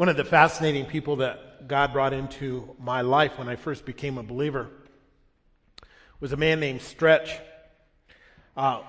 One 0.00 0.08
of 0.08 0.16
the 0.16 0.24
fascinating 0.24 0.86
people 0.86 1.16
that 1.16 1.68
God 1.68 1.92
brought 1.92 2.14
into 2.14 2.74
my 2.78 3.02
life 3.02 3.36
when 3.36 3.50
I 3.50 3.56
first 3.56 3.84
became 3.84 4.16
a 4.16 4.22
believer 4.22 4.70
was 6.20 6.32
a 6.32 6.38
man 6.38 6.58
named 6.58 6.80
Stretch. 6.80 7.38
Uh, 8.56 8.80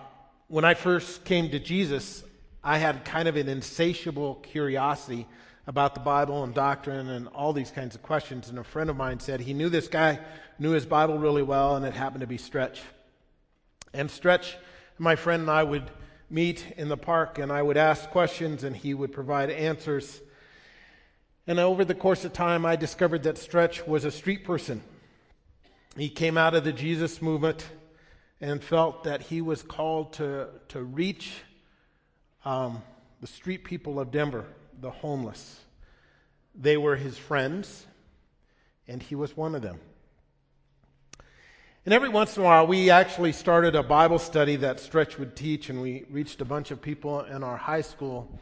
when 0.47 0.63
I 0.63 0.74
first 0.74 1.26
came 1.26 1.50
to 1.50 1.60
Jesus, 1.60 2.24
I 2.63 2.78
had 2.78 3.04
kind 3.04 3.28
of 3.28 3.36
an 3.36 3.50
insatiable 3.50 4.36
curiosity 4.36 5.28
about 5.68 5.96
the 5.96 6.00
Bible 6.00 6.46
and 6.46 6.54
doctrine 6.54 7.10
and 7.10 7.28
all 7.28 7.52
these 7.52 7.71
kinds 7.71 7.93
of 7.93 8.02
questions. 8.02 8.48
And 8.48 8.57
a 8.57 8.64
friend 8.64 8.89
of 8.89 8.96
mine 8.96 9.20
said 9.20 9.41
he 9.41 9.54
knew 9.54 9.68
this 9.68 9.89
guy, 9.89 10.18
knew 10.59 10.71
his 10.71 10.86
Bible 10.86 11.20
really 11.20 11.43
well, 11.43 11.75
and 11.75 11.86
it 11.86 11.93
happened 11.93 12.21
to 12.21 12.28
be 12.28 12.38
Stretch. 12.38 12.82
And 13.93 14.09
Stretch, 14.09 14.55
my 14.98 15.18
friend 15.18 15.41
and 15.41 15.52
I 15.52 15.64
would 15.64 15.91
meet 16.30 16.73
in 16.78 16.88
the 16.88 16.96
park, 16.96 17.38
and 17.38 17.52
I 17.52 17.62
would 17.62 17.75
ask 17.75 18.09
questions, 18.12 18.64
and 18.64 18.78
he 18.78 18.93
would 18.93 19.12
provide 19.12 19.50
answers. 19.50 20.21
And 21.47 21.59
over 21.59 21.83
the 21.83 21.95
course 21.95 22.23
of 22.23 22.33
time, 22.33 22.65
I 22.65 22.75
discovered 22.75 23.23
that 23.23 23.37
Stretch 23.37 23.86
was 23.87 24.05
a 24.05 24.11
street 24.11 24.43
person. 24.43 24.81
He 25.97 26.09
came 26.09 26.37
out 26.37 26.54
of 26.54 26.64
the 26.64 26.71
Jesus 26.71 27.21
movement 27.21 27.67
and 28.39 28.64
felt 28.64 29.04
that 29.04 29.23
he 29.23 29.41
was 29.41 29.61
called 29.61 30.14
to, 30.14 30.47
to 30.69 30.81
reach 30.81 31.33
um, 32.45 32.81
the 33.19 33.27
street 33.27 33.64
people 33.64 34.00
of 34.00 34.11
Denver, 34.11 34.45
the 34.80 34.91
homeless. 34.91 35.59
They 36.55 36.77
were 36.77 36.95
his 36.95 37.17
friends, 37.17 37.86
and 38.88 39.02
he 39.02 39.16
was 39.16 39.36
one 39.36 39.55
of 39.55 39.61
them. 39.61 39.80
And 41.86 41.94
every 41.94 42.09
once 42.09 42.38
in 42.38 42.44
a 42.44 42.45
while, 42.45 42.67
we 42.67 42.92
actually 42.92 43.31
started 43.31 43.75
a 43.75 43.81
Bible 43.81 44.19
study 44.19 44.55
that 44.58 44.80
Stretch 44.80 45.17
would 45.17 45.36
teach, 45.36 45.69
and 45.69 45.81
we 45.81 46.05
reached 46.11 46.39
a 46.42 46.45
bunch 46.45 46.69
of 46.69 46.81
people 46.81 47.22
in 47.22 47.44
our 47.44 47.58
high 47.58 47.81
school. 47.81 48.39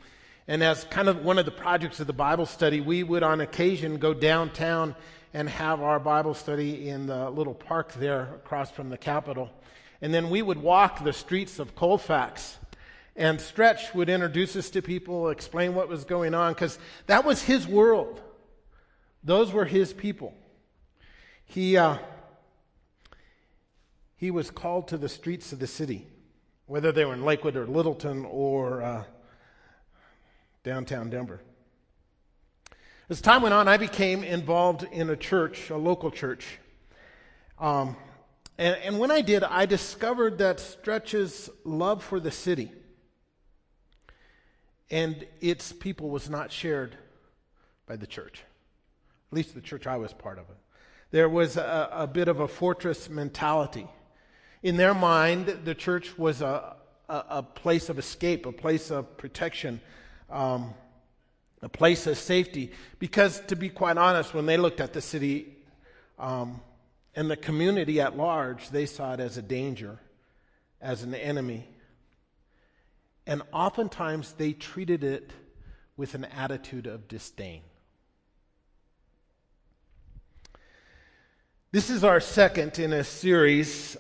And 0.50 0.64
as 0.64 0.84
kind 0.86 1.08
of 1.08 1.24
one 1.24 1.38
of 1.38 1.46
the 1.46 1.52
projects 1.52 2.00
of 2.00 2.08
the 2.08 2.14
Bible 2.14 2.48
study, 2.48 2.82
we 2.82 3.04
would 3.04 3.22
on 3.22 3.40
occasion 3.40 4.00
go 4.00 4.16
downtown 4.16 4.96
and 5.32 5.48
have 5.48 5.80
our 5.80 6.00
Bible 6.00 6.34
study 6.34 6.90
in 6.90 7.06
the 7.06 7.30
little 7.30 7.54
park 7.54 7.94
there 7.94 8.34
across 8.34 8.72
from 8.72 8.90
the 8.90 8.98
Capitol. 8.98 9.52
And 10.02 10.12
then 10.12 10.32
we 10.32 10.42
would 10.42 10.58
walk 10.58 11.04
the 11.04 11.14
streets 11.14 11.60
of 11.60 11.76
Colfax. 11.76 12.58
And 13.16 13.40
Stretch 13.40 13.94
would 13.94 14.10
introduce 14.10 14.56
us 14.56 14.72
to 14.72 14.82
people, 14.82 15.30
explain 15.30 15.76
what 15.76 15.88
was 15.88 16.04
going 16.04 16.34
on, 16.34 16.54
because 16.54 16.80
that 17.06 17.26
was 17.26 17.44
his 17.44 17.68
world. 17.68 18.20
Those 19.24 19.54
were 19.54 19.66
his 19.66 19.94
people. 19.94 20.34
He, 21.46 21.78
uh, 21.78 22.00
he 24.16 24.32
was 24.32 24.50
called 24.50 24.88
to 24.88 24.98
the 24.98 25.10
streets 25.10 25.54
of 25.54 25.60
the 25.60 25.68
city, 25.68 26.08
whether 26.66 26.92
they 26.92 27.06
were 27.06 27.14
in 27.14 27.24
Lakewood 27.24 27.56
or 27.56 27.68
Littleton 27.68 28.26
or 28.26 28.82
uh, 28.82 29.04
downtown 30.64 31.10
Denver. 31.10 31.42
As 33.10 33.22
time 33.22 33.42
went 33.42 33.54
on, 33.54 33.68
I 33.68 33.78
became 33.78 34.24
involved 34.24 34.84
in 34.92 35.10
a 35.10 35.16
church, 35.16 35.70
a 35.70 35.78
local 35.78 36.12
church. 36.12 36.60
Um, 37.58 37.96
and, 38.58 38.76
and 38.84 39.00
when 39.00 39.10
I 39.10 39.22
did, 39.22 39.44
I 39.44 39.66
discovered 39.66 40.38
that 40.40 40.60
Stretch's 40.60 41.50
love 41.64 42.04
for 42.04 42.20
the 42.20 42.32
city 42.32 42.72
and 44.92 45.26
its 45.40 45.72
people 45.72 46.10
was 46.10 46.30
not 46.30 46.52
shared 46.52 46.98
by 47.88 47.96
the 47.96 48.08
church, 48.08 48.44
at 49.32 49.36
least 49.36 49.54
the 49.54 49.62
church 49.62 49.88
I 49.88 49.98
was 49.98 50.14
part 50.14 50.40
of. 50.40 50.46
There 51.12 51.30
was 51.30 51.58
a, 51.58 51.90
a 51.92 52.08
bit 52.08 52.28
of 52.28 52.40
a 52.40 52.48
fortress 52.48 53.10
mentality. 53.10 53.88
In 54.62 54.78
their 54.78 54.94
mind, 54.94 55.60
the 55.64 55.74
church 55.74 56.18
was 56.18 56.42
a, 56.42 56.76
a, 57.08 57.26
a 57.30 57.44
place 57.44 57.90
of 57.90 57.98
escape, 57.98 58.46
a 58.46 58.52
place 58.52 58.92
of 58.92 59.18
protection, 59.18 59.82
um, 60.30 60.74
a 61.62 61.70
place 61.70 62.08
of 62.08 62.18
safety. 62.18 62.72
Because, 63.00 63.40
to 63.48 63.56
be 63.56 63.70
quite 63.70 63.98
honest, 63.98 64.34
when 64.34 64.46
they 64.46 64.58
looked 64.58 64.80
at 64.80 64.94
the 64.94 65.02
city 65.02 65.56
um, 66.18 66.62
and 67.16 67.30
the 67.30 67.38
community 67.38 68.00
at 68.02 68.18
large, 68.18 68.70
they 68.70 68.86
saw 68.86 69.14
it 69.14 69.20
as 69.20 69.38
a 69.38 69.42
danger, 69.42 70.00
as 70.82 71.04
an 71.04 71.14
enemy. 71.16 71.68
And 73.28 73.42
oftentimes 73.54 74.34
they 74.34 74.54
treated 74.54 75.04
it 75.04 75.32
with 75.98 76.16
an 76.16 76.26
attitude 76.26 76.88
of 76.88 77.08
disdain. 77.08 77.62
This 81.72 81.90
is 81.90 82.04
our 82.04 82.20
second 82.20 82.80
in 82.80 82.94
a 82.94 83.04
series 83.04 83.98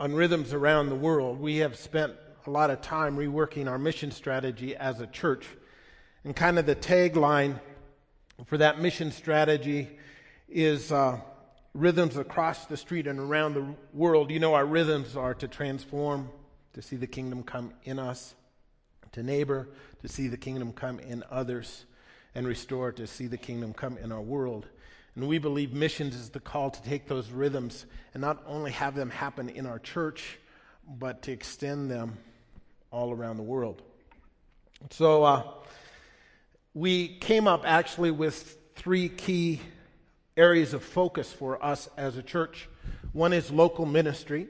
on 0.00 0.14
rhythms 0.14 0.54
around 0.54 0.88
the 0.88 0.94
world, 0.94 1.38
we 1.38 1.58
have 1.58 1.76
spent 1.76 2.14
a 2.50 2.52
lot 2.52 2.70
of 2.70 2.80
time 2.82 3.16
reworking 3.16 3.70
our 3.70 3.78
mission 3.78 4.10
strategy 4.10 4.74
as 4.74 5.00
a 5.00 5.06
church. 5.06 5.46
And 6.24 6.34
kind 6.34 6.58
of 6.58 6.66
the 6.66 6.74
tagline 6.74 7.60
for 8.46 8.58
that 8.58 8.80
mission 8.80 9.12
strategy 9.12 9.88
is 10.48 10.90
uh, 10.90 11.20
rhythms 11.74 12.16
across 12.16 12.66
the 12.66 12.76
street 12.76 13.06
and 13.06 13.20
around 13.20 13.54
the 13.54 13.64
world. 13.92 14.32
You 14.32 14.40
know, 14.40 14.54
our 14.54 14.66
rhythms 14.66 15.16
are 15.16 15.32
to 15.34 15.46
transform, 15.46 16.28
to 16.72 16.82
see 16.82 16.96
the 16.96 17.06
kingdom 17.06 17.44
come 17.44 17.72
in 17.84 18.00
us, 18.00 18.34
to 19.12 19.22
neighbor, 19.22 19.68
to 20.02 20.08
see 20.08 20.26
the 20.26 20.36
kingdom 20.36 20.72
come 20.72 20.98
in 20.98 21.22
others, 21.30 21.84
and 22.34 22.48
restore, 22.48 22.90
to 22.90 23.06
see 23.06 23.28
the 23.28 23.38
kingdom 23.38 23.72
come 23.72 23.96
in 23.96 24.10
our 24.10 24.20
world. 24.20 24.66
And 25.14 25.28
we 25.28 25.38
believe 25.38 25.72
missions 25.72 26.16
is 26.16 26.30
the 26.30 26.40
call 26.40 26.72
to 26.72 26.82
take 26.82 27.06
those 27.06 27.30
rhythms 27.30 27.86
and 28.12 28.20
not 28.20 28.42
only 28.44 28.72
have 28.72 28.96
them 28.96 29.10
happen 29.10 29.48
in 29.48 29.66
our 29.66 29.78
church, 29.78 30.40
but 30.98 31.22
to 31.22 31.30
extend 31.30 31.88
them 31.88 32.18
all 32.90 33.12
around 33.12 33.36
the 33.36 33.42
world. 33.42 33.82
So 34.90 35.24
uh, 35.24 35.42
we 36.74 37.08
came 37.18 37.46
up 37.46 37.62
actually 37.64 38.10
with 38.10 38.58
three 38.74 39.08
key 39.08 39.60
areas 40.36 40.72
of 40.74 40.82
focus 40.82 41.32
for 41.32 41.62
us 41.64 41.88
as 41.96 42.16
a 42.16 42.22
church. 42.22 42.68
One 43.12 43.32
is 43.32 43.50
local 43.50 43.86
ministry, 43.86 44.48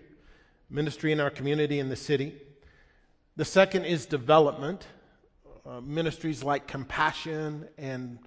ministry 0.68 1.12
in 1.12 1.20
our 1.20 1.30
community 1.30 1.78
in 1.78 1.88
the 1.88 1.96
city. 1.96 2.34
The 3.36 3.44
second 3.44 3.86
is 3.86 4.06
development, 4.06 4.86
uh, 5.66 5.80
ministries 5.80 6.44
like 6.44 6.66
compassion 6.66 7.68
and 7.78 8.18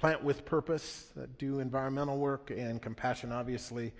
Plant 0.00 0.24
with 0.24 0.46
Purpose 0.46 1.12
that 1.14 1.36
do 1.36 1.60
environmental 1.60 2.16
work, 2.16 2.50
and 2.50 2.80
Compassion 2.80 3.32
obviously 3.32 3.92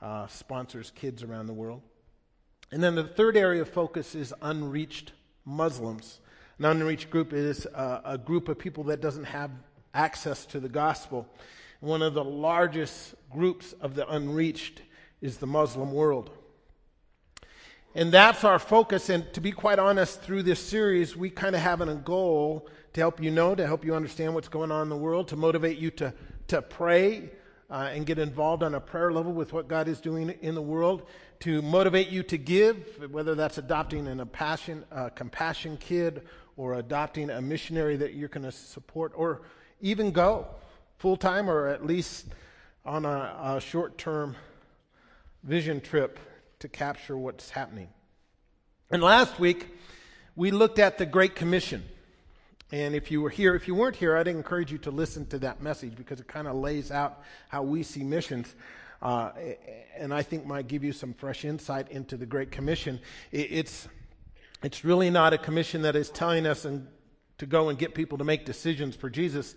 uh, 0.00 0.28
sponsors 0.28 0.92
kids 0.94 1.24
around 1.24 1.46
the 1.46 1.52
world. 1.52 1.82
And 2.72 2.82
then 2.82 2.94
the 2.94 3.04
third 3.04 3.36
area 3.36 3.62
of 3.62 3.68
focus 3.68 4.14
is 4.14 4.32
unreached 4.42 5.12
Muslims. 5.44 6.20
An 6.58 6.66
unreached 6.66 7.10
group 7.10 7.32
is 7.32 7.66
uh, 7.66 8.00
a 8.04 8.18
group 8.18 8.48
of 8.48 8.58
people 8.58 8.84
that 8.84 9.00
doesn't 9.00 9.24
have 9.24 9.50
access 9.92 10.46
to 10.46 10.60
the 10.60 10.68
gospel. 10.68 11.26
One 11.80 12.02
of 12.02 12.14
the 12.14 12.22
largest 12.22 13.14
groups 13.32 13.72
of 13.80 13.94
the 13.94 14.08
unreached 14.08 14.82
is 15.20 15.38
the 15.38 15.46
Muslim 15.46 15.92
world. 15.92 16.30
And 17.94 18.12
that's 18.12 18.44
our 18.44 18.60
focus. 18.60 19.08
And 19.08 19.32
to 19.32 19.40
be 19.40 19.50
quite 19.50 19.80
honest, 19.80 20.20
through 20.20 20.44
this 20.44 20.60
series, 20.60 21.16
we 21.16 21.28
kind 21.28 21.56
of 21.56 21.62
have 21.62 21.80
a 21.80 21.94
goal 21.94 22.68
to 22.92 23.00
help 23.00 23.20
you 23.20 23.30
know, 23.30 23.54
to 23.54 23.66
help 23.66 23.84
you 23.84 23.94
understand 23.94 24.34
what's 24.34 24.48
going 24.48 24.70
on 24.70 24.82
in 24.82 24.88
the 24.90 24.96
world, 24.96 25.28
to 25.28 25.36
motivate 25.36 25.78
you 25.78 25.90
to, 25.92 26.14
to 26.48 26.62
pray 26.62 27.30
uh, 27.70 27.90
and 27.92 28.04
get 28.04 28.18
involved 28.18 28.62
on 28.62 28.74
a 28.74 28.80
prayer 28.80 29.12
level 29.12 29.32
with 29.32 29.52
what 29.52 29.68
God 29.68 29.88
is 29.88 30.00
doing 30.00 30.30
in 30.40 30.54
the 30.54 30.62
world, 30.62 31.06
to 31.40 31.62
motivate 31.62 32.08
you 32.08 32.22
to 32.24 32.36
give, 32.36 33.10
whether 33.10 33.34
that's 33.34 33.58
adopting 33.58 34.06
an, 34.06 34.20
a 34.20 34.26
passion, 34.26 34.84
a 34.90 35.10
compassion 35.10 35.76
kid 35.78 36.22
or 36.56 36.74
adopting 36.74 37.30
a 37.30 37.40
missionary 37.40 37.96
that 37.96 38.14
you're 38.14 38.28
going 38.28 38.44
to 38.44 38.52
support, 38.52 39.12
or 39.14 39.42
even 39.80 40.10
go 40.10 40.46
full 40.98 41.16
time 41.16 41.48
or 41.48 41.68
at 41.68 41.86
least 41.86 42.26
on 42.84 43.06
a, 43.06 43.56
a 43.56 43.60
short 43.60 43.96
term 43.96 44.36
vision 45.42 45.80
trip 45.80 46.18
to 46.58 46.68
capture 46.68 47.16
what's 47.16 47.50
happening. 47.50 47.88
And 48.90 49.02
last 49.02 49.38
week, 49.38 49.68
we 50.36 50.50
looked 50.50 50.78
at 50.78 50.98
the 50.98 51.06
Great 51.06 51.34
Commission. 51.34 51.84
And 52.72 52.94
if 52.94 53.10
you 53.10 53.20
were 53.20 53.30
here, 53.30 53.54
if 53.56 53.66
you 53.66 53.74
weren't 53.74 53.96
here, 53.96 54.16
I'd 54.16 54.28
encourage 54.28 54.70
you 54.70 54.78
to 54.78 54.90
listen 54.92 55.26
to 55.26 55.38
that 55.40 55.60
message 55.60 55.96
because 55.96 56.20
it 56.20 56.28
kind 56.28 56.46
of 56.46 56.54
lays 56.54 56.92
out 56.92 57.22
how 57.48 57.62
we 57.62 57.82
see 57.82 58.04
missions. 58.04 58.54
Uh, 59.02 59.30
and 59.96 60.14
I 60.14 60.22
think 60.22 60.46
might 60.46 60.68
give 60.68 60.84
you 60.84 60.92
some 60.92 61.12
fresh 61.14 61.44
insight 61.44 61.90
into 61.90 62.16
the 62.16 62.26
Great 62.26 62.52
Commission. 62.52 63.00
It's, 63.32 63.88
it's 64.62 64.84
really 64.84 65.10
not 65.10 65.32
a 65.32 65.38
commission 65.38 65.82
that 65.82 65.96
is 65.96 66.10
telling 66.10 66.46
us 66.46 66.64
and 66.64 66.86
to 67.38 67.46
go 67.46 67.70
and 67.70 67.78
get 67.78 67.94
people 67.94 68.18
to 68.18 68.24
make 68.24 68.44
decisions 68.44 68.94
for 68.94 69.10
Jesus. 69.10 69.56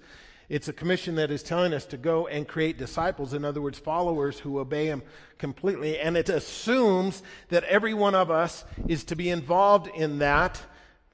It's 0.49 0.67
a 0.67 0.73
commission 0.73 1.15
that 1.15 1.29
is 1.29 1.43
telling 1.43 1.73
us 1.73 1.85
to 1.87 1.97
go 1.97 2.27
and 2.27 2.47
create 2.47 2.77
disciples, 2.77 3.33
in 3.33 3.45
other 3.45 3.61
words, 3.61 3.77
followers 3.77 4.39
who 4.39 4.59
obey 4.59 4.87
Him 4.87 5.03
completely. 5.37 5.99
And 5.99 6.17
it 6.17 6.29
assumes 6.29 7.21
that 7.49 7.63
every 7.65 7.93
one 7.93 8.15
of 8.15 8.31
us 8.31 8.65
is 8.87 9.03
to 9.05 9.15
be 9.15 9.29
involved 9.29 9.87
in 9.93 10.19
that 10.19 10.61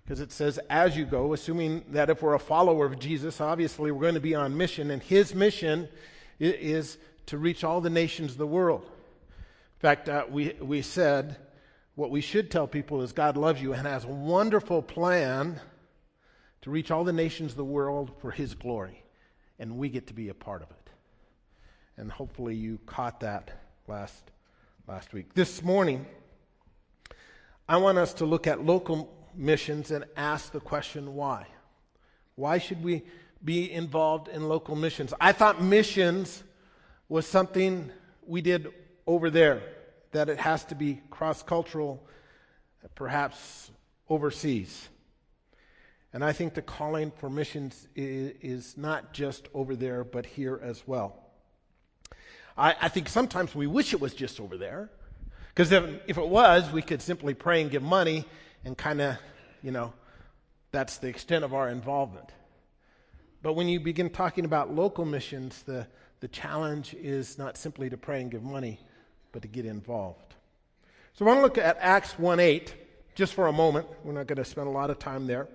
because 0.10 0.22
it 0.22 0.32
says, 0.32 0.60
as 0.72 0.98
you 0.98 1.06
go, 1.06 1.34
assuming 1.34 1.86
that 1.90 2.10
if 2.10 2.24
we're 2.24 2.34
a 2.34 2.40
follower 2.40 2.88
of 2.88 2.98
Jesus, 2.98 3.40
obviously 3.40 3.92
we're 3.92 4.02
going 4.02 4.16
to 4.16 4.20
be 4.20 4.34
on 4.34 4.58
mission, 4.58 4.90
and 4.90 5.04
his 5.04 5.36
mission 5.36 5.88
is 6.40 6.98
to 7.28 7.38
reach 7.38 7.64
all 7.64 7.80
the 7.80 7.92
nations 7.92 8.32
of 8.32 8.40
the 8.40 8.48
world. 8.48 8.82
In 8.82 9.80
fact, 9.80 10.10
uh, 10.10 10.26
we, 10.28 10.56
we 10.60 10.82
said 10.82 11.38
what 11.94 12.10
we 12.10 12.22
should 12.22 12.50
tell 12.50 12.66
people 12.66 13.04
is 13.04 13.14
God 13.14 13.38
loves 13.38 13.62
you 13.62 13.74
and 13.74 13.86
has 13.86 14.04
a 14.04 14.08
wonderful 14.08 14.82
plan 14.82 15.62
to 16.64 16.72
reach 16.72 16.90
all 16.90 17.04
the 17.04 17.14
nations 17.14 17.52
of 17.52 17.58
the 17.58 17.64
world 17.64 18.12
for 18.20 18.32
His 18.32 18.56
glory. 18.56 19.04
And 19.60 19.78
we 19.78 19.90
get 19.90 20.08
to 20.08 20.16
be 20.16 20.30
a 20.30 20.34
part 20.34 20.64
of 20.64 20.72
it. 20.72 20.90
And 21.98 22.12
hopefully 22.12 22.56
you 22.56 22.80
caught 22.88 23.20
that 23.20 23.52
last, 23.88 24.32
last 24.88 25.14
week. 25.14 25.36
This 25.36 25.62
morning, 25.62 26.08
I 27.68 27.78
want 27.78 28.00
us 28.00 28.16
to 28.16 28.26
look 28.26 28.48
at 28.48 28.66
local 28.66 29.14
missions 29.40 29.90
and 29.90 30.06
ask 30.18 30.52
the 30.52 30.60
question 30.60 31.16
why? 31.16 31.48
Why 32.36 32.58
should 32.58 32.84
we 32.84 33.04
be 33.44 33.72
involved 33.72 34.28
in 34.28 34.48
local 34.48 34.76
missions? 34.76 35.14
I 35.20 35.32
thought 35.32 35.62
missions 35.62 36.44
was 37.08 37.26
something 37.26 37.92
we 38.28 38.42
did 38.42 38.72
over 39.08 39.30
there, 39.30 39.64
that 40.12 40.30
it 40.30 40.40
has 40.40 40.64
to 40.66 40.76
be 40.76 41.02
cross 41.10 41.42
cultural, 41.42 42.06
perhaps 42.96 43.72
overseas. 44.10 44.90
And 46.14 46.24
I 46.24 46.34
think 46.34 46.54
the 46.54 46.62
calling 46.62 47.12
for 47.12 47.30
missions 47.30 47.88
is, 47.96 48.78
not 48.78 49.14
just 49.14 49.48
over 49.54 49.76
there, 49.76 50.04
but 50.04 50.26
here 50.26 50.60
as 50.64 50.84
well. 50.86 51.16
I, 52.58 52.76
I 52.82 52.88
think 52.90 53.08
sometimes 53.08 53.56
we 53.56 53.68
wish 53.68 53.94
it 53.94 54.02
was 54.02 54.14
just 54.14 54.40
over 54.40 54.58
there, 54.58 54.90
because 55.50 55.72
if, 55.72 55.84
if 56.08 56.18
it 56.18 56.28
was, 56.28 56.72
we 56.72 56.82
could 56.82 57.02
simply 57.02 57.34
pray 57.34 57.62
and 57.62 57.72
give 57.72 57.84
money 57.84 58.26
and 58.66 58.78
kind 58.78 59.02
of, 59.02 59.18
you 59.62 59.72
know, 59.72 59.94
that's 60.72 60.98
the 60.98 61.08
extent 61.08 61.44
of 61.44 61.54
our 61.54 61.70
involvement. 61.70 62.30
But 63.42 63.54
when 63.54 63.68
you 63.68 63.80
begin 63.80 64.10
talking 64.10 64.46
about 64.46 64.74
local 64.74 65.06
missions, 65.06 65.64
the, 65.64 65.88
the 66.20 66.28
challenge 66.28 66.94
is 66.94 67.38
not 67.38 67.58
simply 67.58 67.90
to 67.90 67.98
pray 67.98 68.22
and 68.22 68.30
give 68.30 68.44
money, 68.44 68.80
but 69.32 69.42
to 69.44 69.48
get 69.48 69.66
involved. 69.66 70.36
So 71.14 71.26
I 71.26 71.28
want 71.28 71.40
to 71.40 71.44
look 71.44 71.58
at 71.58 71.78
Acts 71.80 72.18
1 72.20 72.40
8 72.40 72.74
just 73.16 73.34
for 73.34 73.48
a 73.48 73.52
moment. 73.52 73.88
We're 74.04 74.14
not 74.14 74.28
going 74.28 74.38
to 74.38 74.46
spend 74.46 74.68
a 74.68 74.72
lot 74.72 74.90
of 74.90 75.00
time 75.00 75.28
there. 75.28 75.48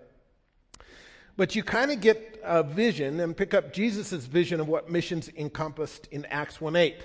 But 1.37 1.57
you 1.57 1.63
kind 1.63 1.91
of 1.91 2.01
get 2.01 2.41
a 2.45 2.63
vision 2.63 3.21
and 3.21 3.37
pick 3.37 3.55
up 3.55 3.73
Jesus' 3.73 4.25
vision 4.27 4.61
of 4.61 4.69
what 4.69 4.91
missions 4.91 5.31
encompassed 5.37 6.07
in 6.11 6.25
Acts 6.27 6.61
1 6.61 6.77
8 6.77 6.97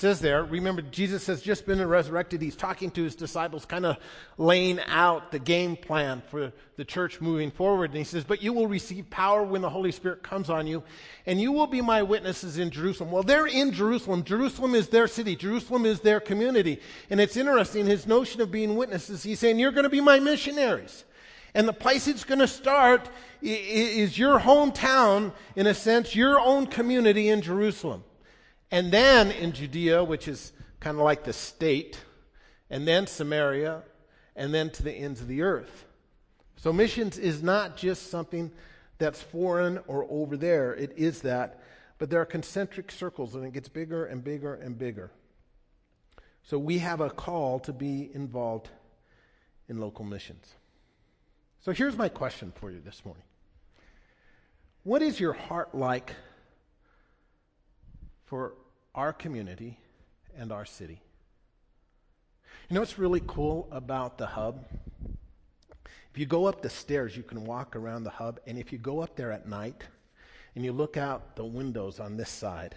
says 0.00 0.18
there, 0.20 0.42
remember, 0.44 0.80
Jesus 0.80 1.26
has 1.26 1.42
just 1.42 1.66
been 1.66 1.86
resurrected. 1.86 2.40
He's 2.40 2.56
talking 2.56 2.90
to 2.92 3.04
his 3.04 3.14
disciples, 3.14 3.66
kind 3.66 3.84
of 3.84 3.98
laying 4.38 4.80
out 4.86 5.30
the 5.30 5.38
game 5.38 5.76
plan 5.76 6.22
for 6.30 6.52
the 6.76 6.84
church 6.86 7.20
moving 7.20 7.50
forward. 7.50 7.90
And 7.90 7.98
he 7.98 8.04
says, 8.04 8.24
But 8.24 8.42
you 8.42 8.54
will 8.54 8.66
receive 8.66 9.10
power 9.10 9.42
when 9.42 9.60
the 9.60 9.68
Holy 9.68 9.92
Spirit 9.92 10.22
comes 10.22 10.48
on 10.48 10.66
you, 10.66 10.82
and 11.26 11.38
you 11.38 11.52
will 11.52 11.66
be 11.66 11.82
my 11.82 12.02
witnesses 12.02 12.56
in 12.56 12.70
Jerusalem. 12.70 13.10
Well, 13.10 13.22
they're 13.22 13.46
in 13.46 13.72
Jerusalem. 13.72 14.24
Jerusalem 14.24 14.74
is 14.74 14.88
their 14.88 15.06
city, 15.06 15.36
Jerusalem 15.36 15.84
is 15.84 16.00
their 16.00 16.18
community. 16.18 16.80
And 17.10 17.20
it's 17.20 17.36
interesting, 17.36 17.84
his 17.84 18.06
notion 18.06 18.40
of 18.40 18.50
being 18.50 18.76
witnesses, 18.76 19.22
he's 19.22 19.38
saying, 19.38 19.58
You're 19.58 19.70
going 19.70 19.84
to 19.84 19.90
be 19.90 20.00
my 20.00 20.18
missionaries. 20.18 21.04
And 21.52 21.68
the 21.68 21.74
place 21.74 22.08
it's 22.08 22.24
going 22.24 22.38
to 22.38 22.48
start 22.48 23.10
is 23.42 24.16
your 24.16 24.38
hometown, 24.38 25.32
in 25.56 25.66
a 25.66 25.74
sense, 25.74 26.14
your 26.14 26.40
own 26.40 26.66
community 26.66 27.28
in 27.28 27.42
Jerusalem 27.42 28.04
and 28.70 28.92
then 28.92 29.30
in 29.30 29.52
Judea, 29.52 30.04
which 30.04 30.28
is 30.28 30.52
kind 30.78 30.96
of 30.96 31.02
like 31.02 31.24
the 31.24 31.32
state, 31.32 32.00
and 32.70 32.86
then 32.86 33.06
Samaria, 33.06 33.82
and 34.36 34.54
then 34.54 34.70
to 34.70 34.82
the 34.82 34.92
ends 34.92 35.20
of 35.20 35.28
the 35.28 35.42
earth. 35.42 35.84
So 36.56 36.72
missions 36.72 37.18
is 37.18 37.42
not 37.42 37.76
just 37.76 38.10
something 38.10 38.52
that's 38.98 39.22
foreign 39.22 39.78
or 39.86 40.06
over 40.10 40.36
there, 40.36 40.74
it 40.74 40.92
is 40.96 41.22
that, 41.22 41.60
but 41.98 42.10
there 42.10 42.20
are 42.20 42.26
concentric 42.26 42.92
circles, 42.92 43.34
and 43.34 43.44
it 43.44 43.52
gets 43.52 43.68
bigger 43.68 44.06
and 44.06 44.22
bigger 44.22 44.54
and 44.54 44.78
bigger. 44.78 45.10
So 46.42 46.58
we 46.58 46.78
have 46.78 47.00
a 47.00 47.10
call 47.10 47.60
to 47.60 47.72
be 47.72 48.10
involved 48.14 48.68
in 49.68 49.78
local 49.78 50.04
missions. 50.04 50.54
So 51.60 51.72
here's 51.72 51.96
my 51.96 52.08
question 52.08 52.52
for 52.54 52.70
you 52.70 52.80
this 52.80 53.04
morning 53.04 53.24
What 54.82 55.02
is 55.02 55.20
your 55.20 55.32
heart 55.32 55.74
like 55.74 56.14
for 58.24 58.54
our 58.94 59.12
community 59.12 59.78
and 60.36 60.52
our 60.52 60.64
city. 60.64 61.00
You 62.68 62.74
know 62.74 62.80
what's 62.80 62.98
really 62.98 63.22
cool 63.26 63.68
about 63.70 64.18
the 64.18 64.26
hub? 64.26 64.64
If 66.12 66.18
you 66.18 66.26
go 66.26 66.46
up 66.46 66.62
the 66.62 66.70
stairs, 66.70 67.16
you 67.16 67.22
can 67.22 67.44
walk 67.44 67.76
around 67.76 68.04
the 68.04 68.10
hub, 68.10 68.40
and 68.46 68.58
if 68.58 68.72
you 68.72 68.78
go 68.78 69.00
up 69.00 69.16
there 69.16 69.32
at 69.32 69.48
night 69.48 69.82
and 70.54 70.64
you 70.64 70.72
look 70.72 70.96
out 70.96 71.36
the 71.36 71.44
windows 71.44 72.00
on 72.00 72.16
this 72.16 72.30
side, 72.30 72.74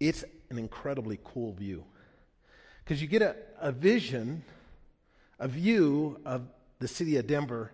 it's 0.00 0.24
an 0.50 0.58
incredibly 0.58 1.18
cool 1.24 1.52
view. 1.52 1.84
Because 2.82 3.00
you 3.00 3.08
get 3.08 3.22
a, 3.22 3.36
a 3.60 3.72
vision, 3.72 4.44
a 5.38 5.48
view 5.48 6.20
of 6.24 6.42
the 6.78 6.88
city 6.88 7.16
of 7.16 7.26
Denver 7.26 7.72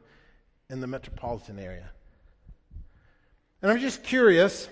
and 0.69 0.83
the 0.83 0.87
metropolitan 0.87 1.59
area. 1.59 1.91
And 3.63 3.71
I'm 3.71 3.79
just 3.79 4.03
curious 4.03 4.69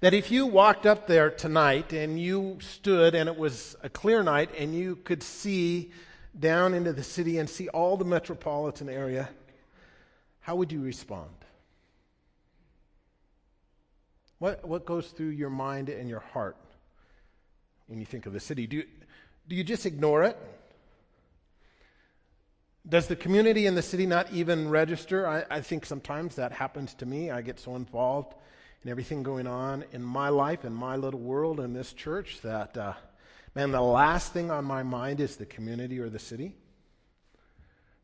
that 0.00 0.14
if 0.14 0.30
you 0.30 0.46
walked 0.46 0.86
up 0.86 1.06
there 1.06 1.30
tonight 1.30 1.92
and 1.92 2.20
you 2.20 2.58
stood 2.60 3.14
and 3.14 3.28
it 3.28 3.36
was 3.36 3.76
a 3.82 3.88
clear 3.88 4.22
night 4.22 4.50
and 4.56 4.74
you 4.74 4.96
could 4.96 5.22
see 5.22 5.92
down 6.38 6.74
into 6.74 6.92
the 6.92 7.02
city 7.02 7.38
and 7.38 7.48
see 7.48 7.68
all 7.68 7.96
the 7.96 8.04
metropolitan 8.04 8.88
area, 8.88 9.28
how 10.40 10.56
would 10.56 10.70
you 10.70 10.82
respond? 10.82 11.30
What, 14.38 14.66
what 14.68 14.84
goes 14.84 15.08
through 15.08 15.30
your 15.30 15.50
mind 15.50 15.88
and 15.88 16.08
your 16.08 16.20
heart 16.20 16.56
when 17.86 17.98
you 17.98 18.06
think 18.06 18.26
of 18.26 18.32
the 18.32 18.40
city? 18.40 18.66
Do 18.66 18.82
do 19.48 19.54
you 19.54 19.62
just 19.62 19.86
ignore 19.86 20.24
it? 20.24 20.36
Does 22.88 23.06
the 23.06 23.16
community 23.16 23.66
in 23.66 23.74
the 23.74 23.82
city 23.82 24.06
not 24.06 24.32
even 24.32 24.68
register? 24.68 25.26
I, 25.26 25.44
I 25.50 25.60
think 25.60 25.86
sometimes 25.86 26.36
that 26.36 26.52
happens 26.52 26.94
to 26.94 27.06
me. 27.06 27.30
I 27.30 27.42
get 27.42 27.58
so 27.58 27.76
involved 27.76 28.34
and 28.86 28.90
everything 28.92 29.24
going 29.24 29.48
on 29.48 29.84
in 29.90 30.00
my 30.00 30.28
life, 30.28 30.64
in 30.64 30.72
my 30.72 30.94
little 30.94 31.18
world, 31.18 31.58
in 31.58 31.72
this 31.72 31.92
church, 31.92 32.38
that, 32.42 32.78
uh, 32.78 32.92
man, 33.52 33.72
the 33.72 33.80
last 33.80 34.32
thing 34.32 34.48
on 34.48 34.64
my 34.64 34.84
mind 34.84 35.18
is 35.18 35.34
the 35.34 35.44
community 35.44 35.98
or 35.98 36.08
the 36.08 36.20
city. 36.20 36.54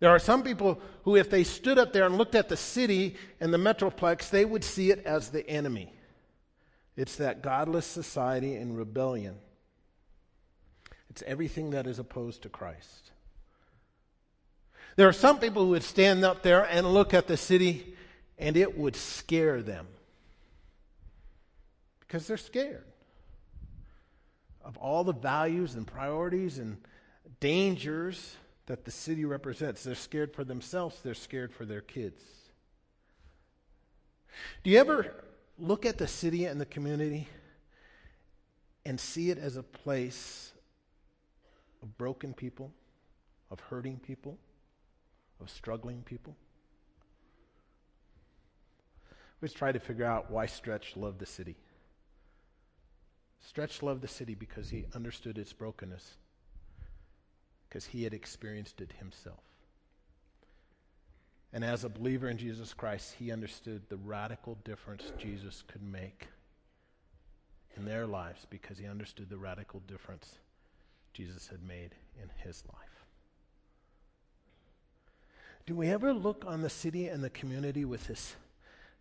There 0.00 0.10
are 0.10 0.18
some 0.18 0.42
people 0.42 0.82
who, 1.04 1.14
if 1.14 1.30
they 1.30 1.44
stood 1.44 1.78
up 1.78 1.92
there 1.92 2.04
and 2.04 2.18
looked 2.18 2.34
at 2.34 2.48
the 2.48 2.56
city 2.56 3.14
and 3.38 3.54
the 3.54 3.58
metroplex, 3.58 4.28
they 4.28 4.44
would 4.44 4.64
see 4.64 4.90
it 4.90 5.06
as 5.06 5.28
the 5.28 5.48
enemy. 5.48 5.92
It's 6.96 7.14
that 7.14 7.42
godless 7.42 7.86
society 7.86 8.56
in 8.56 8.74
rebellion. 8.74 9.36
It's 11.10 11.22
everything 11.28 11.70
that 11.70 11.86
is 11.86 12.00
opposed 12.00 12.42
to 12.42 12.48
Christ. 12.48 13.12
There 14.96 15.06
are 15.06 15.12
some 15.12 15.38
people 15.38 15.62
who 15.62 15.70
would 15.70 15.84
stand 15.84 16.24
up 16.24 16.42
there 16.42 16.64
and 16.64 16.92
look 16.92 17.14
at 17.14 17.28
the 17.28 17.36
city 17.36 17.94
and 18.36 18.56
it 18.56 18.76
would 18.76 18.96
scare 18.96 19.62
them 19.62 19.86
because 22.12 22.26
they're 22.26 22.36
scared 22.36 22.84
of 24.62 24.76
all 24.76 25.02
the 25.02 25.14
values 25.14 25.76
and 25.76 25.86
priorities 25.86 26.58
and 26.58 26.76
dangers 27.40 28.36
that 28.66 28.84
the 28.84 28.90
city 28.90 29.24
represents. 29.24 29.82
They're 29.82 29.94
scared 29.94 30.34
for 30.34 30.44
themselves, 30.44 31.00
they're 31.02 31.14
scared 31.14 31.54
for 31.54 31.64
their 31.64 31.80
kids. 31.80 32.22
Do 34.62 34.68
you 34.68 34.78
ever 34.78 35.24
look 35.58 35.86
at 35.86 35.96
the 35.96 36.06
city 36.06 36.44
and 36.44 36.60
the 36.60 36.66
community 36.66 37.28
and 38.84 39.00
see 39.00 39.30
it 39.30 39.38
as 39.38 39.56
a 39.56 39.62
place 39.62 40.52
of 41.82 41.96
broken 41.96 42.34
people, 42.34 42.74
of 43.50 43.58
hurting 43.58 44.00
people, 44.00 44.36
of 45.40 45.48
struggling 45.48 46.02
people? 46.02 46.36
Let's 49.40 49.54
try 49.54 49.72
to 49.72 49.80
figure 49.80 50.04
out 50.04 50.30
why 50.30 50.44
Stretch 50.44 50.94
loved 50.94 51.18
the 51.18 51.24
city. 51.26 51.56
Stretch 53.46 53.82
loved 53.82 54.02
the 54.02 54.08
city 54.08 54.34
because 54.34 54.70
he 54.70 54.86
understood 54.94 55.36
its 55.36 55.52
brokenness, 55.52 56.16
because 57.68 57.86
he 57.86 58.04
had 58.04 58.14
experienced 58.14 58.80
it 58.80 58.92
himself. 58.98 59.42
And 61.52 61.64
as 61.64 61.84
a 61.84 61.88
believer 61.88 62.28
in 62.28 62.38
Jesus 62.38 62.72
Christ, 62.72 63.16
he 63.18 63.30
understood 63.30 63.82
the 63.88 63.98
radical 63.98 64.56
difference 64.64 65.12
Jesus 65.18 65.62
could 65.66 65.82
make 65.82 66.28
in 67.76 67.84
their 67.84 68.06
lives 68.06 68.46
because 68.48 68.78
he 68.78 68.86
understood 68.86 69.28
the 69.28 69.36
radical 69.36 69.80
difference 69.80 70.38
Jesus 71.12 71.48
had 71.48 71.62
made 71.62 71.94
in 72.22 72.30
his 72.42 72.62
life. 72.72 73.04
Do 75.66 75.74
we 75.76 75.88
ever 75.88 76.12
look 76.12 76.44
on 76.46 76.62
the 76.62 76.70
city 76.70 77.08
and 77.08 77.22
the 77.22 77.30
community 77.30 77.84
with 77.84 78.06
this, 78.06 78.34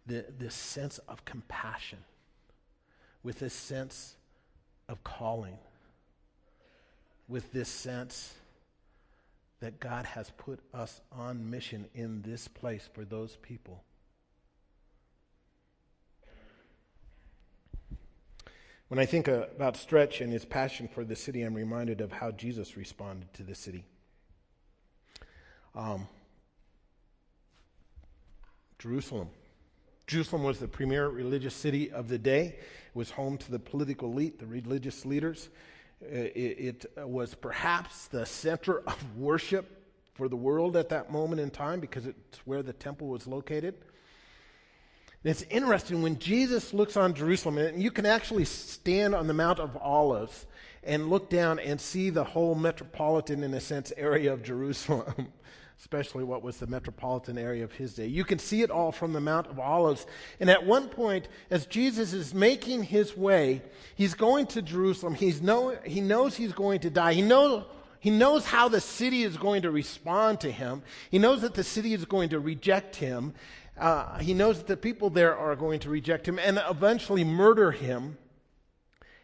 the, 0.06 0.26
this 0.38 0.54
sense 0.54 0.98
of 1.08 1.26
compassion, 1.26 2.00
with 3.24 3.40
this 3.40 3.54
sense 3.54 4.18
of 4.92 5.04
calling 5.06 5.58
with 7.30 7.54
this 7.54 7.70
sense 7.70 8.34
that 9.62 9.80
God 9.80 10.06
has 10.06 10.30
put 10.32 10.60
us 10.74 11.00
on 11.12 11.50
mission 11.50 11.86
in 11.96 12.22
this 12.24 12.48
place 12.50 12.90
for 12.94 13.06
those 13.06 13.38
people. 13.38 13.84
When 18.90 19.00
I 19.00 19.06
think 19.06 19.30
about 19.30 19.78
Stretch 19.78 20.20
and 20.20 20.34
his 20.34 20.44
passion 20.44 20.90
for 20.90 21.06
the 21.06 21.16
city, 21.16 21.44
I'm 21.44 21.54
reminded 21.54 22.02
of 22.02 22.12
how 22.12 22.32
Jesus 22.32 22.76
responded 22.76 23.34
to 23.36 23.44
the 23.44 23.56
city. 23.56 23.86
Um, 25.74 26.10
Jerusalem. 28.78 29.30
Jerusalem 30.08 30.44
was 30.44 30.60
the 30.60 30.68
premier 30.68 31.08
religious 31.08 31.56
city 31.56 31.90
of 31.90 32.10
the 32.10 32.18
day. 32.18 32.58
It 32.94 32.98
was 32.98 33.12
home 33.12 33.38
to 33.38 33.52
the 33.52 33.60
political 33.60 34.12
elite, 34.12 34.38
the 34.38 34.46
religious 34.46 35.06
leaders. 35.06 35.50
Uh, 36.04 36.08
it, 36.36 36.86
it 36.98 37.08
was 37.08 37.34
perhaps 37.34 38.08
the 38.08 38.26
center 38.26 38.80
of 38.82 39.18
worship 39.18 39.82
for 40.14 40.28
the 40.28 40.36
world 40.36 40.76
at 40.76 40.90
that 40.90 41.12
moment 41.12 41.40
in 41.40 41.50
time 41.50 41.80
because 41.80 42.06
it's 42.06 42.40
where 42.46 42.62
the 42.62 42.74
temple 42.74 43.08
was 43.08 43.28
located. 43.28 43.76
It's 45.24 45.44
interesting 45.44 46.02
when 46.02 46.20
Jesus 46.20 46.74
looks 46.74 46.98
on 46.98 47.14
Jerusalem, 47.14 47.60
and 47.60 47.82
you 47.82 47.92
can 47.92 48.06
actually 48.06 48.46
stand 48.46 49.14
on 49.14 49.28
the 49.28 49.34
Mount 49.34 49.60
of 49.60 49.78
Olives 49.78 50.48
and 50.84 51.10
look 51.10 51.30
down 51.30 51.60
and 51.60 51.80
see 51.80 52.10
the 52.10 52.24
whole 52.24 52.56
metropolitan, 52.56 53.44
in 53.44 53.54
a 53.54 53.62
sense, 53.62 53.94
area 53.96 54.34
of 54.34 54.44
Jerusalem, 54.44 55.32
especially 55.82 56.24
what 56.24 56.44
was 56.44 56.58
the 56.58 56.68
metropolitan 56.68 57.40
area 57.40 57.64
of 57.64 57.72
his 57.72 57.96
day. 57.96 58.06
You 58.06 58.24
can 58.24 58.38
see 58.38 58.62
it 58.62 58.70
all 58.70 58.92
from 58.92 59.14
the 59.14 59.20
Mount 59.20 59.48
of 59.48 59.60
Olives. 59.60 60.06
And 60.40 60.48
at 60.48 60.64
one 60.64 60.88
point, 60.88 61.28
as 61.50 61.66
Jesus 61.66 62.14
is 62.14 62.36
making 62.36 62.84
his 62.84 63.18
way, 63.18 63.64
he's 63.96 64.14
going 64.14 64.46
to 64.48 64.62
Jerusalem. 64.62 65.16
He's 65.16 65.42
know, 65.42 65.76
he 65.84 66.00
knows 66.00 66.36
he's 66.36 66.54
going 66.54 66.82
to 66.82 66.92
die. 66.92 67.14
He 67.14 67.24
knows 67.24 67.66
he 68.00 68.10
knows 68.10 68.46
how 68.46 68.68
the 68.68 68.82
city 68.82 69.22
is 69.22 69.38
going 69.38 69.62
to 69.62 69.70
respond 69.70 70.40
to 70.42 70.52
him. 70.52 70.82
He 71.12 71.20
knows 71.20 71.42
that 71.42 71.54
the 71.54 71.64
city 71.64 71.94
is 71.94 72.06
going 72.06 72.30
to 72.30 72.40
reject 72.40 72.96
him. 72.96 73.34
Uh, 73.78 74.18
he 74.18 74.34
knows 74.34 74.58
that 74.58 74.66
the 74.66 74.78
people 74.78 75.12
there 75.12 75.38
are 75.38 75.56
going 75.56 75.80
to 75.82 75.90
reject 75.90 76.28
him 76.28 76.40
and 76.40 76.60
eventually 76.68 77.24
murder 77.24 77.72
him. 77.72 78.18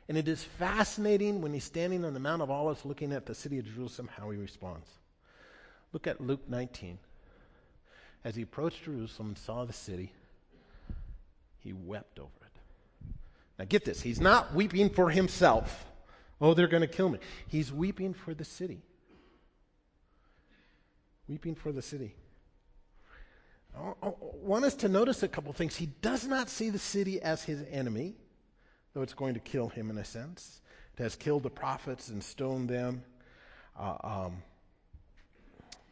And 0.07 0.15
it 0.15 0.27
is 0.27 0.43
fascinating 0.43 1.41
when 1.41 1.53
he's 1.53 1.63
standing 1.63 2.05
on 2.05 2.13
the 2.13 2.19
Mount 2.19 2.43
of 2.43 2.51
Olives 2.51 2.85
looking 2.85 3.13
at 3.13 3.25
the 3.25 3.33
city 3.33 3.57
of 3.57 3.65
Jerusalem 3.65 4.09
how 4.15 4.29
he 4.29 4.37
responds. 4.37 4.87
Look 5.97 6.05
at 6.05 6.21
Luke 6.21 6.47
19. 6.47 6.99
As 8.23 8.35
he 8.35 8.43
approached 8.43 8.83
Jerusalem 8.83 9.29
and 9.29 9.37
saw 9.39 9.65
the 9.65 9.73
city, 9.73 10.11
he 11.57 11.73
wept 11.73 12.19
over 12.19 12.29
it. 12.45 12.59
Now 13.57 13.65
get 13.67 13.83
this, 13.83 14.03
he's 14.03 14.21
not 14.21 14.53
weeping 14.53 14.91
for 14.91 15.09
himself. 15.09 15.87
Oh, 16.39 16.53
they're 16.53 16.67
going 16.67 16.81
to 16.81 16.87
kill 16.87 17.09
me. 17.09 17.17
He's 17.47 17.73
weeping 17.73 18.13
for 18.13 18.35
the 18.35 18.45
city. 18.45 18.83
Weeping 21.27 21.55
for 21.55 21.71
the 21.71 21.81
city. 21.81 22.13
I 23.75 24.11
want 24.43 24.65
us 24.65 24.75
to 24.75 24.89
notice 24.89 25.23
a 25.23 25.27
couple 25.27 25.51
things. 25.51 25.77
He 25.77 25.87
does 26.03 26.27
not 26.27 26.47
see 26.47 26.69
the 26.69 26.77
city 26.77 27.19
as 27.23 27.43
his 27.43 27.63
enemy, 27.71 28.13
though 28.93 29.01
it's 29.01 29.15
going 29.15 29.33
to 29.33 29.39
kill 29.39 29.69
him 29.69 29.89
in 29.89 29.97
a 29.97 30.05
sense. 30.05 30.61
It 30.95 31.01
has 31.01 31.15
killed 31.15 31.41
the 31.41 31.49
prophets 31.49 32.09
and 32.09 32.23
stoned 32.23 32.69
them. 32.69 33.03
Uh, 33.75 33.95
um, 34.03 34.43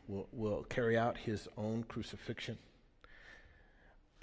will, 0.08 0.28
will 0.32 0.64
carry 0.64 0.98
out 0.98 1.18
his 1.18 1.48
own 1.58 1.84
crucifixion 1.84 2.58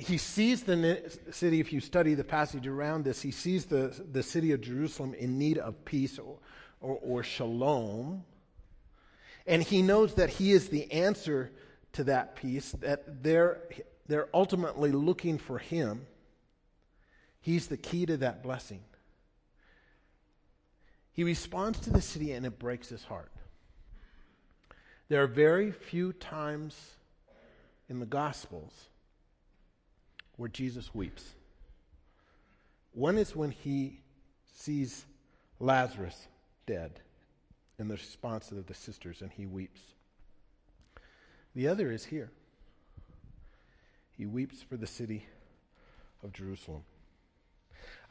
he 0.03 0.19
sees 0.19 0.63
the 0.63 1.01
city, 1.31 1.61
if 1.61 1.73
you 1.73 1.81
study 1.81 2.15
the 2.15 2.25
passage 2.25 2.67
around 2.67 3.05
this, 3.05 3.23
he 3.23 3.31
sees 3.31 3.67
the, 3.67 3.95
the 4.11 4.23
city 4.23 4.53
of 4.53 4.61
Jerusalem 4.61 5.15
in 5.15 5.39
need 5.39 5.59
of 5.59 5.85
peace 5.85 6.19
or, 6.19 6.39
or, 6.81 6.99
or 7.03 7.23
shalom. 7.23 8.25
And 9.47 9.63
he 9.63 9.83
knows 9.83 10.15
that 10.15 10.31
he 10.31 10.53
is 10.53 10.69
the 10.69 10.91
answer 10.93 11.51
to 11.93 12.05
that 12.05 12.37
peace, 12.37 12.73
that 12.81 13.23
they're, 13.23 13.61
they're 14.07 14.29
ultimately 14.35 14.93
looking 14.93 15.39
for 15.39 15.59
him. 15.59 16.07
He's 17.41 17.67
the 17.67 17.77
key 17.77 18.07
to 18.07 18.17
that 18.19 18.43
blessing. 18.43 18.81
He 21.13 21.25
responds 21.25 21.79
to 21.81 21.91
the 21.91 22.01
city 22.01 22.33
and 22.33 22.47
it 22.47 22.59
breaks 22.59 22.89
his 22.89 23.05
heart. 23.05 23.31
There 25.13 25.23
are 25.23 25.27
very 25.27 25.73
few 25.73 26.15
times 26.15 26.75
in 27.91 28.01
the 28.01 28.07
Gospels 28.07 28.73
where 30.39 30.49
Jesus 30.49 30.95
weeps. 30.95 31.35
One 32.95 33.19
is 33.19 33.37
when 33.37 33.51
he 33.51 34.01
sees 34.55 35.05
Lazarus 35.61 36.29
dead 36.65 37.01
and 37.79 37.91
the 37.91 37.97
response 37.97 38.53
of 38.53 38.67
the 38.67 38.73
sisters, 38.73 39.21
and 39.21 39.31
he 39.31 39.45
weeps. 39.45 39.83
The 41.55 41.69
other 41.69 41.93
is 41.93 42.07
here. 42.07 42.31
He 44.17 44.25
weeps 44.25 44.63
for 44.63 44.79
the 44.79 44.87
city 44.87 45.27
of 46.25 46.33
Jerusalem. 46.33 46.85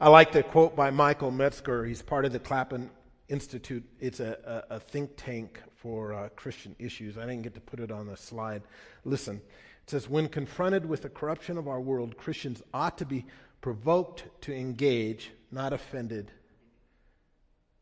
I 0.00 0.08
like 0.08 0.30
the 0.30 0.44
quote 0.44 0.76
by 0.76 0.90
Michael 0.90 1.32
Metzger. 1.32 1.84
He's 1.84 2.00
part 2.00 2.24
of 2.24 2.32
the 2.32 2.38
Clapham 2.38 2.90
Institute. 3.32 3.82
It's 3.98 4.20
a, 4.20 4.64
a, 4.70 4.76
a 4.76 4.80
think 4.80 5.10
tank 5.16 5.60
for 5.74 6.12
uh, 6.12 6.28
Christian 6.36 6.76
issues. 6.78 7.16
I 7.16 7.22
didn't 7.22 7.42
get 7.42 7.54
to 7.54 7.60
put 7.60 7.80
it 7.80 7.90
on 7.90 8.06
the 8.06 8.16
slide. 8.16 8.62
Listen, 9.04 9.36
it 9.36 9.90
says, 9.90 10.08
when 10.08 10.28
confronted 10.28 10.84
with 10.86 11.02
the 11.02 11.08
corruption 11.08 11.56
of 11.56 11.66
our 11.66 11.80
world, 11.80 12.16
Christians 12.18 12.62
ought 12.74 12.98
to 12.98 13.06
be 13.06 13.24
provoked 13.62 14.24
to 14.42 14.54
engage, 14.54 15.32
not 15.50 15.72
offended 15.72 16.30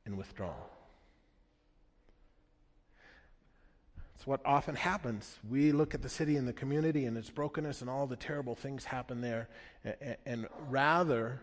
and 0.07 0.17
withdrawn. 0.17 0.55
It's 4.15 4.27
what 4.27 4.41
often 4.45 4.77
happens. 4.77 5.39
We 5.49 5.73
look 5.73 5.95
at 5.95 6.03
the 6.03 6.09
city 6.09 6.37
and 6.37 6.47
the 6.47 6.53
community 6.53 7.07
and 7.07 7.17
its 7.17 7.31
brokenness 7.31 7.81
and 7.81 7.91
all 7.91 8.07
the 8.07 8.17
terrible 8.17 8.55
things 8.55 8.85
happen 8.85 9.21
there, 9.21 9.49
and, 9.83 10.17
and 10.27 10.47
rather 10.69 11.41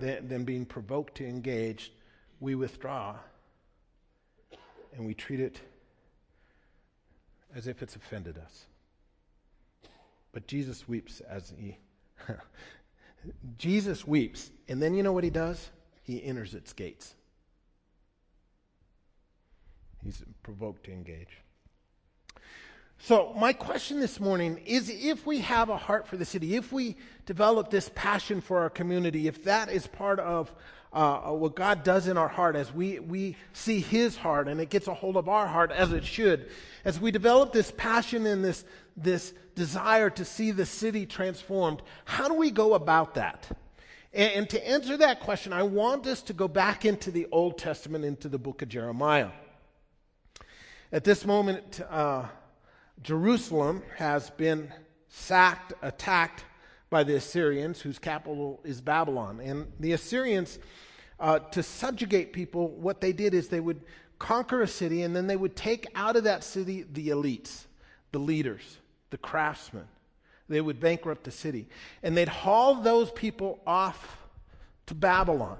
than, 0.00 0.26
than 0.26 0.44
being 0.44 0.64
provoked 0.66 1.14
to 1.16 1.26
engage, 1.26 1.92
we 2.40 2.54
withdraw 2.54 3.16
and 4.96 5.06
we 5.06 5.14
treat 5.14 5.40
it 5.40 5.60
as 7.54 7.66
if 7.66 7.82
it's 7.82 7.96
offended 7.96 8.38
us. 8.38 8.66
But 10.32 10.46
Jesus 10.46 10.88
weeps 10.88 11.20
as 11.20 11.52
he. 11.56 11.76
Jesus 13.58 14.06
weeps. 14.06 14.50
And 14.68 14.80
then 14.80 14.94
you 14.94 15.02
know 15.02 15.12
what 15.12 15.24
he 15.24 15.30
does? 15.30 15.70
He 16.02 16.22
enters 16.24 16.54
its 16.54 16.72
gates. 16.72 17.14
He's 20.02 20.22
provoked 20.42 20.84
to 20.84 20.92
engage. 20.92 21.38
So, 23.02 23.32
my 23.34 23.54
question 23.54 23.98
this 23.98 24.20
morning 24.20 24.60
is 24.66 24.90
if 24.90 25.26
we 25.26 25.40
have 25.40 25.70
a 25.70 25.76
heart 25.76 26.06
for 26.06 26.18
the 26.18 26.24
city, 26.24 26.56
if 26.56 26.70
we 26.70 26.96
develop 27.24 27.70
this 27.70 27.90
passion 27.94 28.42
for 28.42 28.60
our 28.60 28.68
community, 28.68 29.26
if 29.26 29.44
that 29.44 29.70
is 29.70 29.86
part 29.86 30.20
of 30.20 30.52
uh, 30.92 31.30
what 31.30 31.54
God 31.54 31.84
does 31.84 32.08
in 32.08 32.16
our 32.16 32.28
heart 32.28 32.56
as 32.56 32.72
we, 32.72 32.98
we 32.98 33.36
see 33.52 33.80
His 33.80 34.16
heart 34.16 34.48
and 34.48 34.60
it 34.60 34.70
gets 34.70 34.88
a 34.88 34.94
hold 34.94 35.16
of 35.16 35.28
our 35.28 35.46
heart 35.46 35.70
as 35.70 35.92
it 35.92 36.04
should, 36.04 36.48
as 36.84 37.00
we 37.00 37.10
develop 37.10 37.52
this 37.52 37.72
passion 37.76 38.26
and 38.26 38.44
this, 38.44 38.64
this 38.96 39.32
desire 39.54 40.10
to 40.10 40.24
see 40.24 40.50
the 40.50 40.66
city 40.66 41.06
transformed, 41.06 41.82
how 42.04 42.28
do 42.28 42.34
we 42.34 42.50
go 42.50 42.74
about 42.74 43.14
that? 43.14 43.46
And, 44.12 44.32
and 44.32 44.50
to 44.50 44.68
answer 44.68 44.96
that 44.96 45.20
question, 45.20 45.52
I 45.52 45.62
want 45.62 46.06
us 46.06 46.22
to 46.22 46.32
go 46.32 46.48
back 46.48 46.84
into 46.84 47.10
the 47.10 47.28
Old 47.30 47.58
Testament, 47.58 48.04
into 48.04 48.28
the 48.28 48.38
book 48.38 48.62
of 48.62 48.68
Jeremiah. 48.68 49.30
At 50.92 51.04
this 51.04 51.24
moment, 51.24 51.80
uh, 51.88 52.24
Jerusalem 53.02 53.82
has 53.96 54.30
been 54.30 54.72
sacked, 55.08 55.72
attacked 55.82 56.44
by 56.90 57.04
the 57.04 57.14
Assyrians, 57.14 57.80
whose 57.80 57.98
capital 57.98 58.60
is 58.64 58.80
Babylon. 58.80 59.40
And 59.40 59.72
the 59.78 59.92
Assyrians, 59.92 60.58
uh, 61.20 61.38
to 61.38 61.62
subjugate 61.62 62.32
people, 62.32 62.68
what 62.68 63.00
they 63.00 63.12
did 63.12 63.32
is 63.32 63.48
they 63.48 63.60
would 63.60 63.80
conquer 64.18 64.60
a 64.62 64.68
city 64.68 65.02
and 65.02 65.14
then 65.14 65.28
they 65.28 65.36
would 65.36 65.56
take 65.56 65.86
out 65.94 66.16
of 66.16 66.24
that 66.24 66.44
city 66.44 66.84
the 66.92 67.08
elites, 67.08 67.64
the 68.12 68.18
leaders, 68.18 68.78
the 69.10 69.18
craftsmen. 69.18 69.86
They 70.48 70.60
would 70.60 70.80
bankrupt 70.80 71.22
the 71.22 71.30
city. 71.30 71.68
And 72.02 72.16
they'd 72.16 72.28
haul 72.28 72.74
those 72.74 73.12
people 73.12 73.60
off 73.64 74.18
to 74.86 74.94
Babylon. 74.94 75.58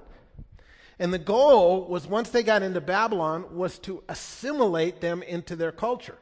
And 0.99 1.13
the 1.13 1.17
goal 1.17 1.87
was 1.87 2.05
once 2.05 2.29
they 2.29 2.43
got 2.43 2.61
into 2.61 2.81
Babylon 2.81 3.55
was 3.55 3.79
to 3.79 4.03
assimilate 4.09 4.99
them 4.99 5.23
into 5.23 5.55
their 5.55 5.71
culture. 5.71 6.17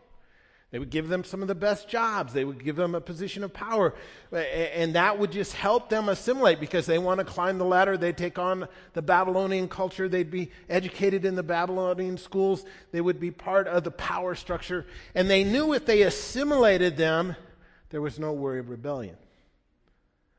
They 0.71 0.77
would 0.77 0.91
give 0.91 1.07
them 1.07 1.23
some 1.23 1.41
of 1.41 1.47
the 1.47 1.55
best 1.55 1.89
jobs. 1.89 2.31
They 2.31 2.45
would 2.45 2.63
give 2.63 2.75
them 2.75 2.93
a 2.93 3.01
position 3.01 3.43
of 3.43 3.51
power. 3.51 3.95
And 4.31 4.93
that 4.93 5.17
would 5.17 5.31
just 5.31 5.53
help 5.53 5.89
them 5.89 6.09
assimilate 6.09 6.59
because 6.59 6.85
they 6.85 6.99
want 6.99 7.19
to 7.19 7.25
climb 7.25 7.57
the 7.57 7.65
ladder. 7.65 7.97
They'd 7.97 8.17
take 8.17 8.37
on 8.37 8.67
the 8.93 9.01
Babylonian 9.01 9.67
culture. 9.67 10.07
They'd 10.07 10.29
be 10.29 10.51
educated 10.69 11.25
in 11.25 11.33
the 11.33 11.41
Babylonian 11.41 12.19
schools. 12.19 12.65
They 12.91 13.01
would 13.01 13.19
be 13.19 13.31
part 13.31 13.67
of 13.67 13.83
the 13.83 13.91
power 13.91 14.35
structure. 14.35 14.85
And 15.15 15.27
they 15.27 15.43
knew 15.43 15.73
if 15.73 15.87
they 15.87 16.03
assimilated 16.03 16.97
them, 16.97 17.35
there 17.89 18.01
was 18.01 18.19
no 18.19 18.31
worry 18.31 18.59
of 18.59 18.69
rebellion. 18.69 19.17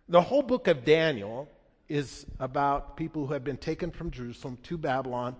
The 0.08 0.22
whole 0.22 0.42
book 0.42 0.68
of 0.68 0.84
Daniel 0.84 1.48
is 1.88 2.24
about 2.38 2.96
people 2.96 3.26
who 3.26 3.32
have 3.32 3.42
been 3.42 3.56
taken 3.56 3.90
from 3.90 4.12
Jerusalem 4.12 4.58
to 4.62 4.78
Babylon 4.78 5.34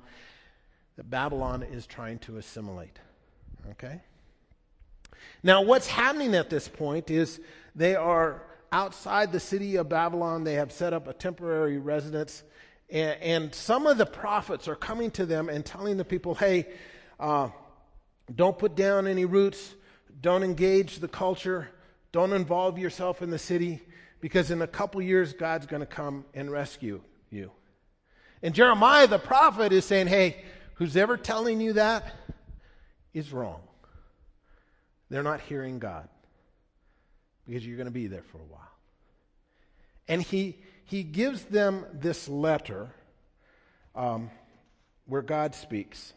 that 0.97 1.09
Babylon 1.09 1.63
is 1.63 1.87
trying 1.87 2.19
to 2.21 2.39
assimilate. 2.39 2.99
Okay? 3.71 4.01
Now, 5.43 5.63
what's 5.63 5.87
happening 5.87 6.35
at 6.35 6.51
this 6.51 6.69
point 6.69 7.11
is 7.11 7.41
they 7.75 7.95
are 7.97 8.43
outside 8.73 9.33
the 9.33 9.41
city 9.41 9.77
of 9.77 9.89
Babylon. 9.89 10.45
They 10.45 10.55
have 10.55 10.73
set 10.73 10.93
up 10.93 11.09
a 11.09 11.13
temporary 11.13 11.79
residence. 11.79 12.43
And, 12.91 13.21
and 13.21 13.55
some 13.55 13.87
of 13.87 13.99
the 13.99 14.07
prophets 14.07 14.69
are 14.69 14.77
coming 14.77 15.11
to 15.13 15.27
them 15.27 15.49
and 15.49 15.65
telling 15.65 15.97
the 15.97 16.05
people, 16.05 16.35
hey, 16.35 16.67
uh, 17.19 17.49
don't 18.35 18.59
put 18.59 18.77
down 18.77 19.07
any 19.07 19.25
roots, 19.25 19.75
don't 20.21 20.43
engage 20.43 20.99
the 20.99 21.09
culture, 21.09 21.69
Don't 22.13 22.33
involve 22.33 22.79
yourself 22.79 23.23
in 23.23 23.31
the 23.31 23.39
city 23.39 23.81
because 24.21 24.51
in 24.51 24.63
a 24.63 24.67
couple 24.67 25.01
years, 25.01 25.33
God's 25.33 25.67
going 25.67 25.81
to 25.81 25.87
come 25.87 26.25
and 26.35 26.51
rescue 26.51 27.01
you. 27.31 27.51
And 28.43 28.55
Jeremiah 28.55 29.07
the 29.07 29.19
prophet 29.19 29.73
is 29.73 29.85
saying, 29.85 30.09
hey, 30.09 30.43
who's 30.75 30.97
ever 30.97 31.17
telling 31.17 31.61
you 31.61 31.75
that 31.75 32.15
is 33.15 33.33
wrong. 33.33 33.61
They're 35.11 35.23
not 35.23 35.41
hearing 35.41 35.79
God 35.79 36.09
because 37.47 37.67
you're 37.67 37.77
going 37.77 37.87
to 37.87 37.93
be 37.93 38.07
there 38.07 38.23
for 38.23 38.39
a 38.39 38.45
while. 38.45 38.71
And 40.09 40.23
he, 40.23 40.59
he 40.85 41.03
gives 41.03 41.43
them 41.43 41.85
this 41.93 42.29
letter 42.29 42.91
um, 43.95 44.31
where 45.07 45.23
God 45.23 45.55
speaks. 45.55 46.13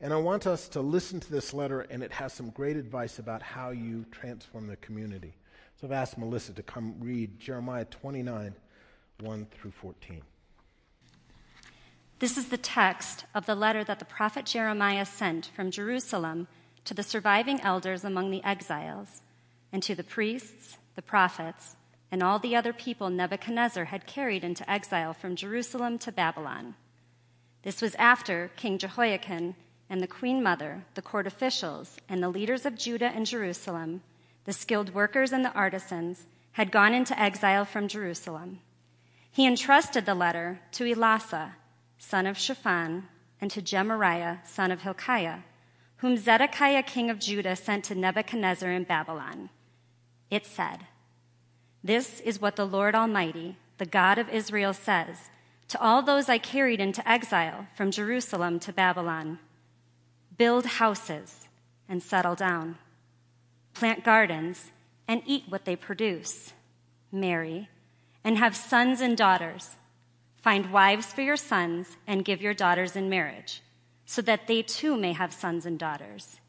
And 0.00 0.12
I 0.12 0.16
want 0.16 0.46
us 0.46 0.68
to 0.70 0.80
listen 0.80 1.20
to 1.20 1.30
this 1.30 1.54
letter, 1.54 1.80
and 1.82 2.02
it 2.02 2.12
has 2.12 2.32
some 2.32 2.50
great 2.50 2.76
advice 2.76 3.18
about 3.18 3.42
how 3.42 3.70
you 3.70 4.04
transform 4.10 4.66
the 4.66 4.76
community. 4.76 5.34
So 5.80 5.86
I've 5.86 5.92
asked 5.92 6.18
Melissa 6.18 6.52
to 6.54 6.62
come 6.62 6.96
read 6.98 7.38
Jeremiah 7.38 7.84
29, 7.86 8.54
1 9.20 9.46
through 9.50 9.70
14. 9.70 10.22
This 12.18 12.36
is 12.36 12.48
the 12.48 12.58
text 12.58 13.24
of 13.34 13.46
the 13.46 13.54
letter 13.54 13.82
that 13.84 13.98
the 13.98 14.04
prophet 14.04 14.46
Jeremiah 14.46 15.06
sent 15.06 15.50
from 15.54 15.70
Jerusalem 15.70 16.46
to 16.84 16.94
the 16.94 17.02
surviving 17.02 17.60
elders 17.60 18.04
among 18.04 18.30
the 18.30 18.44
exiles, 18.44 19.22
and 19.72 19.82
to 19.82 19.94
the 19.94 20.04
priests, 20.04 20.76
the 20.94 21.02
prophets, 21.02 21.76
and 22.10 22.22
all 22.22 22.38
the 22.38 22.54
other 22.54 22.72
people 22.72 23.08
Nebuchadnezzar 23.08 23.86
had 23.86 24.06
carried 24.06 24.44
into 24.44 24.70
exile 24.70 25.14
from 25.14 25.36
Jerusalem 25.36 25.98
to 26.00 26.12
Babylon. 26.12 26.74
This 27.62 27.80
was 27.80 27.94
after 27.94 28.50
King 28.56 28.78
Jehoiakim 28.78 29.54
and 29.88 30.00
the 30.00 30.06
queen 30.06 30.42
mother, 30.42 30.84
the 30.94 31.02
court 31.02 31.26
officials, 31.26 31.96
and 32.08 32.22
the 32.22 32.28
leaders 32.28 32.66
of 32.66 32.76
Judah 32.76 33.12
and 33.14 33.24
Jerusalem, 33.24 34.02
the 34.44 34.52
skilled 34.52 34.94
workers 34.94 35.32
and 35.32 35.44
the 35.44 35.52
artisans, 35.52 36.26
had 36.52 36.72
gone 36.72 36.92
into 36.92 37.18
exile 37.18 37.64
from 37.64 37.88
Jerusalem. 37.88 38.60
He 39.30 39.46
entrusted 39.46 40.04
the 40.04 40.14
letter 40.14 40.60
to 40.72 40.84
Elasah, 40.84 41.52
son 41.98 42.26
of 42.26 42.36
Shaphan, 42.36 43.04
and 43.40 43.50
to 43.50 43.62
Gemariah, 43.62 44.38
son 44.44 44.70
of 44.70 44.82
Hilkiah, 44.82 45.38
whom 46.02 46.16
Zedekiah, 46.16 46.82
king 46.82 47.10
of 47.10 47.20
Judah, 47.20 47.54
sent 47.54 47.84
to 47.84 47.94
Nebuchadnezzar 47.94 48.68
in 48.72 48.82
Babylon. 48.82 49.50
It 50.30 50.44
said, 50.44 50.80
This 51.84 52.18
is 52.20 52.40
what 52.40 52.56
the 52.56 52.66
Lord 52.66 52.96
Almighty, 52.96 53.56
the 53.78 53.86
God 53.86 54.18
of 54.18 54.28
Israel, 54.28 54.74
says 54.74 55.30
to 55.68 55.80
all 55.80 56.02
those 56.02 56.28
I 56.28 56.38
carried 56.38 56.80
into 56.80 57.08
exile 57.08 57.68
from 57.76 57.92
Jerusalem 57.92 58.58
to 58.60 58.72
Babylon 58.72 59.38
build 60.36 60.66
houses 60.66 61.46
and 61.88 62.02
settle 62.02 62.34
down, 62.34 62.78
plant 63.72 64.02
gardens 64.02 64.72
and 65.06 65.22
eat 65.24 65.44
what 65.48 65.64
they 65.64 65.76
produce, 65.76 66.52
marry 67.12 67.68
and 68.24 68.38
have 68.38 68.56
sons 68.56 69.00
and 69.00 69.16
daughters. 69.16 69.76
Find 70.38 70.72
wives 70.72 71.06
for 71.06 71.22
your 71.22 71.36
sons 71.36 71.96
and 72.08 72.24
give 72.24 72.42
your 72.42 72.54
daughters 72.54 72.96
in 72.96 73.08
marriage, 73.08 73.62
so 74.06 74.22
that 74.22 74.46
they 74.46 74.62
too 74.62 74.96
may 74.96 75.12
have 75.12 75.32
sons 75.32 75.66
and 75.66 75.78
daughters. 75.78 76.40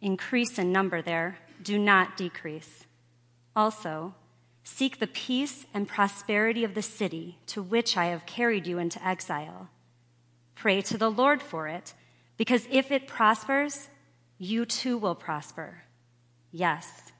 Increase 0.00 0.58
in 0.58 0.72
number 0.72 1.02
there, 1.02 1.38
do 1.62 1.78
not 1.78 2.16
decrease. 2.16 2.84
Also, 3.54 4.14
seek 4.62 4.98
the 4.98 5.06
peace 5.06 5.66
and 5.74 5.88
prosperity 5.88 6.64
of 6.64 6.74
the 6.74 6.82
city 6.82 7.38
to 7.46 7.62
which 7.62 7.96
I 7.96 8.06
have 8.06 8.26
carried 8.26 8.66
you 8.66 8.78
into 8.78 9.04
exile. 9.06 9.68
Pray 10.54 10.80
to 10.82 10.98
the 10.98 11.10
Lord 11.10 11.42
for 11.42 11.68
it 11.68 11.94
because 12.36 12.66
if 12.70 12.90
it 12.90 13.08
prospers, 13.08 13.88
you 14.38 14.64
too 14.64 14.96
will 14.96 15.14
prosper. 15.14 15.82
Yes, 16.52 17.12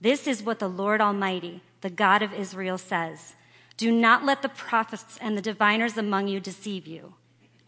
this 0.00 0.26
is 0.26 0.42
what 0.42 0.60
the 0.60 0.68
Lord 0.68 1.00
Almighty, 1.00 1.62
the 1.80 1.90
God 1.90 2.22
of 2.22 2.32
Israel, 2.32 2.78
says. 2.78 3.34
Do 3.76 3.90
not 3.90 4.24
let 4.24 4.42
the 4.42 4.48
prophets 4.48 5.18
and 5.20 5.36
the 5.36 5.42
diviners 5.42 5.96
among 5.96 6.28
you 6.28 6.40
deceive 6.40 6.86
you. 6.86 7.14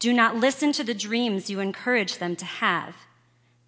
Do 0.03 0.11
not 0.11 0.35
listen 0.35 0.73
to 0.73 0.83
the 0.83 0.93
dreams 0.93 1.49
you 1.49 1.61
encourage 1.61 2.17
them 2.17 2.35
to 2.35 2.43
have. 2.43 2.93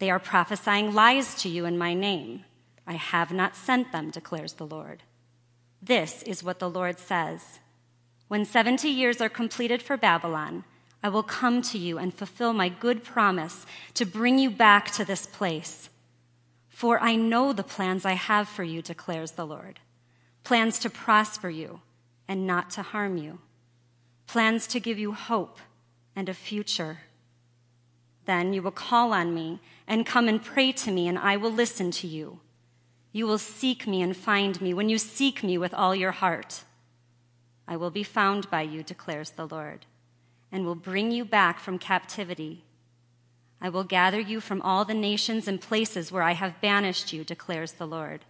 They 0.00 0.10
are 0.10 0.18
prophesying 0.18 0.92
lies 0.92 1.34
to 1.36 1.48
you 1.48 1.64
in 1.64 1.78
my 1.78 1.94
name. 1.94 2.44
I 2.86 2.92
have 2.92 3.32
not 3.32 3.56
sent 3.56 3.90
them, 3.90 4.10
declares 4.10 4.52
the 4.52 4.66
Lord. 4.66 5.02
This 5.80 6.22
is 6.24 6.44
what 6.44 6.58
the 6.58 6.68
Lord 6.68 6.98
says. 6.98 7.60
When 8.28 8.44
70 8.44 8.86
years 8.86 9.22
are 9.22 9.30
completed 9.30 9.80
for 9.80 9.96
Babylon, 9.96 10.64
I 11.02 11.08
will 11.08 11.22
come 11.22 11.62
to 11.62 11.78
you 11.78 11.96
and 11.96 12.12
fulfill 12.12 12.52
my 12.52 12.68
good 12.68 13.02
promise 13.02 13.64
to 13.94 14.04
bring 14.04 14.38
you 14.38 14.50
back 14.50 14.90
to 14.90 15.06
this 15.06 15.24
place. 15.24 15.88
For 16.68 17.00
I 17.00 17.16
know 17.16 17.54
the 17.54 17.62
plans 17.62 18.04
I 18.04 18.12
have 18.12 18.46
for 18.46 18.62
you, 18.62 18.82
declares 18.82 19.30
the 19.30 19.46
Lord 19.46 19.80
plans 20.44 20.78
to 20.80 20.90
prosper 20.90 21.48
you 21.48 21.80
and 22.28 22.46
not 22.46 22.68
to 22.72 22.82
harm 22.82 23.16
you, 23.16 23.38
plans 24.26 24.66
to 24.66 24.78
give 24.78 24.98
you 24.98 25.12
hope 25.12 25.60
and 26.16 26.28
a 26.28 26.34
future. 26.34 27.00
Then 28.24 28.52
you 28.52 28.62
will 28.62 28.72
call 28.72 29.12
on 29.12 29.32
me 29.34 29.60
and 29.86 30.04
come 30.04 30.28
and 30.28 30.42
pray 30.42 30.72
to 30.72 30.90
me, 30.90 31.06
and 31.06 31.18
I 31.18 31.36
will 31.36 31.52
listen 31.52 31.92
to 31.92 32.08
you. 32.08 32.40
You 33.12 33.26
will 33.26 33.38
seek 33.38 33.86
me 33.86 34.02
and 34.02 34.16
find 34.16 34.60
me 34.60 34.74
when 34.74 34.88
you 34.88 34.98
seek 34.98 35.44
me 35.44 35.56
with 35.56 35.72
all 35.72 35.94
your 35.94 36.12
heart. 36.12 36.64
I 37.68 37.76
will 37.76 37.90
be 37.90 38.02
found 38.02 38.50
by 38.50 38.62
you, 38.62 38.82
declares 38.82 39.30
the 39.30 39.46
Lord 39.46 39.86
and 40.52 40.64
will 40.64 40.74
bring 40.74 41.10
you 41.10 41.24
back 41.24 41.60
from 41.60 41.78
captivity. 41.78 42.64
I 43.60 43.68
will 43.68 43.84
gather 43.84 44.20
you 44.20 44.40
from 44.40 44.62
all 44.62 44.84
the 44.84 44.94
nations 44.94 45.48
and 45.48 45.60
places 45.60 46.12
where 46.12 46.22
I 46.22 46.32
have 46.32 46.60
banished 46.60 47.12
you, 47.12 47.24
declares 47.24 47.72
the 47.72 47.86
Lord, 47.86 48.24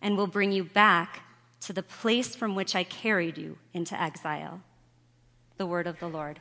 and 0.00 0.16
will 0.16 0.26
bring 0.26 0.52
you 0.52 0.64
back 0.64 1.22
to 1.60 1.72
the 1.72 1.82
place 1.82 2.34
from 2.34 2.54
which 2.54 2.74
I 2.74 2.84
carried 2.84 3.36
you 3.36 3.58
into 3.74 4.00
exile. 4.00 4.60
The 5.56 5.66
word 5.66 5.86
of 5.86 5.98
the 5.98 6.08
Lord. 6.08 6.40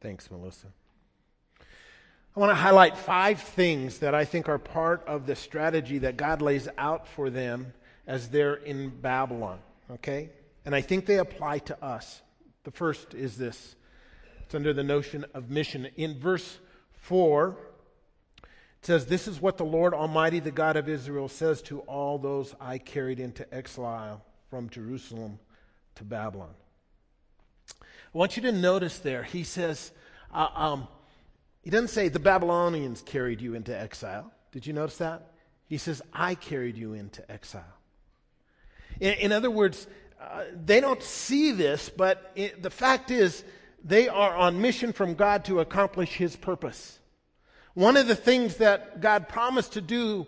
Thanks, 0.00 0.30
Melissa. 0.30 0.68
I 2.36 2.40
want 2.40 2.50
to 2.50 2.54
highlight 2.54 2.98
five 2.98 3.40
things 3.40 4.00
that 4.00 4.14
I 4.14 4.26
think 4.26 4.48
are 4.48 4.58
part 4.58 5.02
of 5.06 5.26
the 5.26 5.34
strategy 5.34 5.98
that 5.98 6.18
God 6.18 6.42
lays 6.42 6.68
out 6.76 7.08
for 7.08 7.30
them 7.30 7.72
as 8.06 8.28
they're 8.28 8.56
in 8.56 8.90
Babylon, 8.90 9.58
okay? 9.90 10.28
And 10.66 10.74
I 10.74 10.82
think 10.82 11.06
they 11.06 11.18
apply 11.18 11.60
to 11.60 11.82
us. 11.82 12.20
The 12.64 12.70
first 12.70 13.14
is 13.14 13.38
this 13.38 13.76
it's 14.44 14.54
under 14.54 14.74
the 14.74 14.84
notion 14.84 15.24
of 15.32 15.50
mission. 15.50 15.88
In 15.96 16.20
verse 16.20 16.58
4, 17.00 17.56
it 18.42 18.46
says, 18.82 19.06
This 19.06 19.26
is 19.26 19.40
what 19.40 19.56
the 19.56 19.64
Lord 19.64 19.94
Almighty, 19.94 20.38
the 20.38 20.50
God 20.50 20.76
of 20.76 20.88
Israel, 20.88 21.28
says 21.28 21.62
to 21.62 21.80
all 21.80 22.18
those 22.18 22.54
I 22.60 22.78
carried 22.78 23.18
into 23.18 23.52
exile 23.52 24.22
from 24.50 24.68
Jerusalem 24.68 25.38
to 25.94 26.04
Babylon. 26.04 26.54
I 28.16 28.18
want 28.18 28.34
you 28.38 28.44
to 28.44 28.52
notice 28.52 28.98
there, 29.00 29.24
he 29.24 29.44
says, 29.44 29.92
uh, 30.32 30.48
um, 30.54 30.88
he 31.60 31.68
doesn't 31.68 31.88
say 31.88 32.08
the 32.08 32.18
Babylonians 32.18 33.02
carried 33.02 33.42
you 33.42 33.54
into 33.54 33.78
exile. 33.78 34.32
Did 34.52 34.66
you 34.66 34.72
notice 34.72 34.96
that? 34.96 35.32
He 35.66 35.76
says, 35.76 36.00
I 36.14 36.34
carried 36.34 36.78
you 36.78 36.94
into 36.94 37.30
exile. 37.30 37.74
In, 39.00 39.12
in 39.18 39.32
other 39.32 39.50
words, 39.50 39.86
uh, 40.18 40.44
they 40.64 40.80
don't 40.80 41.02
see 41.02 41.52
this, 41.52 41.90
but 41.90 42.32
it, 42.34 42.62
the 42.62 42.70
fact 42.70 43.10
is, 43.10 43.44
they 43.84 44.08
are 44.08 44.34
on 44.34 44.62
mission 44.62 44.94
from 44.94 45.12
God 45.12 45.44
to 45.44 45.60
accomplish 45.60 46.14
His 46.14 46.36
purpose. 46.36 46.98
One 47.74 47.98
of 47.98 48.06
the 48.06 48.16
things 48.16 48.56
that 48.56 49.02
God 49.02 49.28
promised 49.28 49.74
to 49.74 49.82
do 49.82 50.26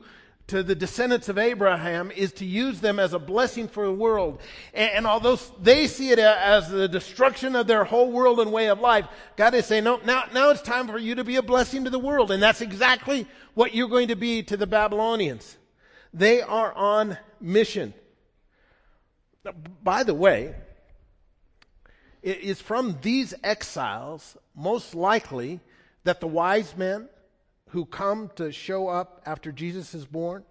to 0.48 0.62
the 0.62 0.74
descendants 0.74 1.28
of 1.28 1.38
Abraham 1.38 2.10
is 2.10 2.32
to 2.32 2.44
use 2.44 2.80
them 2.80 2.98
as 2.98 3.12
a 3.12 3.18
blessing 3.18 3.68
for 3.68 3.86
the 3.86 3.92
world. 3.92 4.40
And, 4.72 4.90
and, 4.90 5.06
although 5.06 5.36
they 5.60 5.86
see 5.86 6.10
it 6.10 6.18
as 6.18 6.70
the 6.70 6.88
destruction 6.88 7.54
of 7.54 7.66
their 7.66 7.84
whole 7.84 8.10
world 8.10 8.40
and 8.40 8.50
way 8.50 8.68
of 8.68 8.80
life, 8.80 9.06
God 9.36 9.54
is 9.54 9.66
saying, 9.66 9.84
no, 9.84 10.00
now, 10.04 10.24
now 10.32 10.50
it's 10.50 10.62
time 10.62 10.88
for 10.88 10.98
you 10.98 11.14
to 11.14 11.24
be 11.24 11.36
a 11.36 11.42
blessing 11.42 11.84
to 11.84 11.90
the 11.90 11.98
world. 11.98 12.30
And 12.30 12.42
that's 12.42 12.62
exactly 12.62 13.26
what 13.54 13.74
you're 13.74 13.88
going 13.88 14.08
to 14.08 14.16
be 14.16 14.42
to 14.44 14.56
the 14.56 14.66
Babylonians. 14.66 15.58
They 16.14 16.40
are 16.40 16.72
on 16.72 17.18
mission. 17.40 17.92
By 19.82 20.02
the 20.02 20.14
way, 20.14 20.54
it 22.22 22.40
is 22.40 22.60
from 22.60 22.98
these 23.02 23.34
exiles, 23.44 24.36
most 24.56 24.94
likely, 24.94 25.60
that 26.04 26.20
the 26.20 26.26
wise 26.26 26.74
men 26.74 27.10
who 27.68 27.84
come 27.84 28.30
to 28.36 28.52
show 28.52 28.88
up 28.88 29.22
after 29.26 29.52
Jesus 29.52 29.94
is 29.94 30.06
born, 30.06 30.44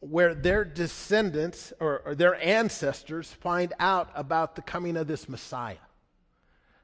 where 0.00 0.34
their 0.34 0.64
descendants 0.64 1.72
or, 1.80 2.02
or, 2.04 2.14
their 2.14 2.34
ancestors 2.42 3.32
find 3.32 3.72
out 3.78 4.08
about 4.14 4.56
the 4.56 4.62
coming 4.62 4.96
of 4.96 5.06
this 5.06 5.28
Messiah. 5.28 5.76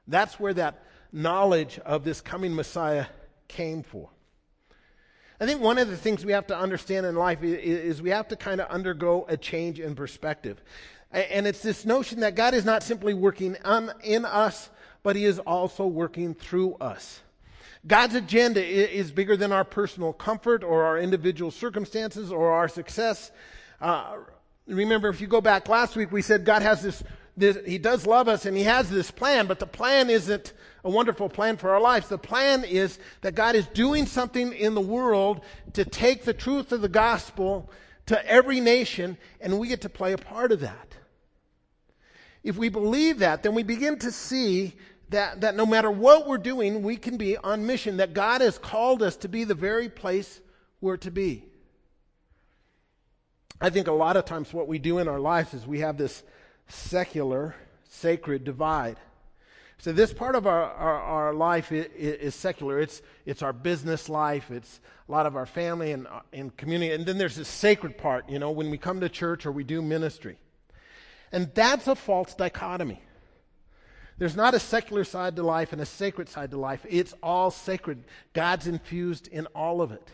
That's 0.07 0.39
where 0.39 0.53
that 0.53 0.83
knowledge 1.11 1.79
of 1.79 2.03
this 2.03 2.21
coming 2.21 2.53
Messiah 2.53 3.07
came 3.47 3.83
for. 3.83 4.09
I 5.39 5.45
think 5.45 5.61
one 5.61 5.77
of 5.77 5.89
the 5.89 5.97
things 5.97 6.25
we 6.25 6.31
have 6.31 6.47
to 6.47 6.57
understand 6.57 7.05
in 7.05 7.15
life 7.15 7.43
is, 7.43 7.97
is 7.97 8.01
we 8.01 8.09
have 8.09 8.27
to 8.29 8.35
kind 8.35 8.59
of 8.59 8.67
undergo 8.69 9.25
a 9.27 9.37
change 9.37 9.79
in 9.79 9.95
perspective. 9.95 10.61
And 11.11 11.47
it's 11.47 11.61
this 11.61 11.85
notion 11.85 12.19
that 12.21 12.35
God 12.35 12.53
is 12.53 12.65
not 12.65 12.83
simply 12.83 13.13
working 13.13 13.55
on, 13.63 13.91
in 14.03 14.25
us, 14.25 14.69
but 15.03 15.15
He 15.15 15.25
is 15.25 15.39
also 15.39 15.85
working 15.85 16.33
through 16.33 16.75
us. 16.75 17.21
God's 17.85 18.15
agenda 18.15 18.63
is 18.63 19.11
bigger 19.11 19.37
than 19.37 19.51
our 19.51 19.63
personal 19.63 20.13
comfort 20.13 20.63
or 20.63 20.83
our 20.83 20.97
individual 20.97 21.51
circumstances 21.51 22.31
or 22.31 22.51
our 22.51 22.67
success. 22.67 23.31
Uh, 23.79 24.17
remember, 24.67 25.09
if 25.09 25.21
you 25.21 25.27
go 25.27 25.41
back 25.41 25.69
last 25.69 25.95
week, 25.95 26.11
we 26.11 26.21
said 26.21 26.43
God 26.43 26.61
has 26.61 26.81
this, 26.81 27.03
this, 27.35 27.57
He 27.65 27.77
does 27.77 28.07
love 28.07 28.27
us 28.27 28.45
and 28.45 28.57
He 28.57 28.63
has 28.63 28.89
this 28.89 29.11
plan, 29.11 29.47
but 29.47 29.59
the 29.59 29.67
plan 29.67 30.09
isn't 30.09 30.53
a 30.83 30.89
wonderful 30.89 31.29
plan 31.29 31.57
for 31.57 31.69
our 31.69 31.81
lives. 31.81 32.07
The 32.07 32.17
plan 32.17 32.63
is 32.63 32.97
that 33.21 33.35
God 33.35 33.55
is 33.55 33.67
doing 33.67 34.05
something 34.05 34.53
in 34.53 34.73
the 34.73 34.81
world 34.81 35.41
to 35.73 35.85
take 35.85 36.23
the 36.23 36.33
truth 36.33 36.71
of 36.71 36.81
the 36.81 36.89
gospel 36.89 37.69
to 38.07 38.25
every 38.25 38.59
nation, 38.59 39.17
and 39.41 39.59
we 39.59 39.67
get 39.67 39.81
to 39.81 39.89
play 39.89 40.13
a 40.13 40.17
part 40.17 40.51
of 40.51 40.61
that. 40.61 40.95
If 42.43 42.57
we 42.57 42.69
believe 42.69 43.19
that, 43.19 43.43
then 43.43 43.53
we 43.53 43.63
begin 43.63 43.99
to 43.99 44.11
see 44.11 44.75
that, 45.09 45.41
that 45.41 45.55
no 45.55 45.65
matter 45.65 45.89
what 45.89 46.27
we're 46.27 46.37
doing, 46.37 46.83
we 46.83 46.97
can 46.97 47.17
be 47.17 47.37
on 47.37 47.65
mission, 47.65 47.97
that 47.97 48.13
God 48.13 48.41
has 48.41 48.57
called 48.57 49.01
us 49.01 49.15
to 49.17 49.29
be 49.29 49.43
the 49.43 49.55
very 49.55 49.89
place 49.89 50.41
we're 50.81 50.97
to 50.97 51.11
be. 51.11 51.45
I 53.59 53.69
think 53.69 53.87
a 53.87 53.93
lot 53.93 54.17
of 54.17 54.25
times 54.25 54.53
what 54.53 54.67
we 54.67 54.77
do 54.77 54.99
in 54.99 55.07
our 55.07 55.19
lives 55.19 55.53
is 55.53 55.65
we 55.65 55.79
have 55.79 55.97
this 55.97 56.23
secular, 56.67 57.55
sacred 57.89 58.43
divide. 58.43 58.97
So 59.79 59.91
this 59.91 60.11
part 60.11 60.35
of 60.35 60.47
our, 60.47 60.63
our, 60.63 61.01
our 61.01 61.33
life 61.33 61.71
is, 61.71 61.85
is, 61.95 62.35
secular. 62.35 62.79
It's, 62.79 63.01
it's 63.25 63.41
our 63.41 63.53
business 63.53 64.09
life. 64.09 64.51
It's 64.51 64.79
a 65.07 65.11
lot 65.11 65.25
of 65.25 65.35
our 65.35 65.45
family 65.45 65.91
and, 65.91 66.07
and 66.33 66.55
community. 66.57 66.93
And 66.93 67.05
then 67.05 67.17
there's 67.17 67.35
this 67.35 67.47
sacred 67.47 67.97
part, 67.97 68.29
you 68.29 68.39
know, 68.39 68.51
when 68.51 68.69
we 68.71 68.77
come 68.77 68.99
to 69.01 69.09
church 69.09 69.45
or 69.45 69.51
we 69.51 69.63
do 69.63 69.81
ministry. 69.81 70.37
And 71.31 71.51
that's 71.53 71.87
a 71.87 71.95
false 71.95 72.33
dichotomy. 72.33 73.01
There's 74.17 74.35
not 74.35 74.55
a 74.55 74.59
secular 74.59 75.03
side 75.03 75.35
to 75.35 75.43
life 75.43 75.73
and 75.73 75.81
a 75.81 75.85
sacred 75.85 76.27
side 76.27 76.51
to 76.51 76.57
life. 76.57 76.85
It's 76.89 77.13
all 77.21 77.51
sacred. 77.51 78.03
God's 78.33 78.67
infused 78.67 79.27
in 79.27 79.45
all 79.47 79.81
of 79.81 79.91
it. 79.91 80.09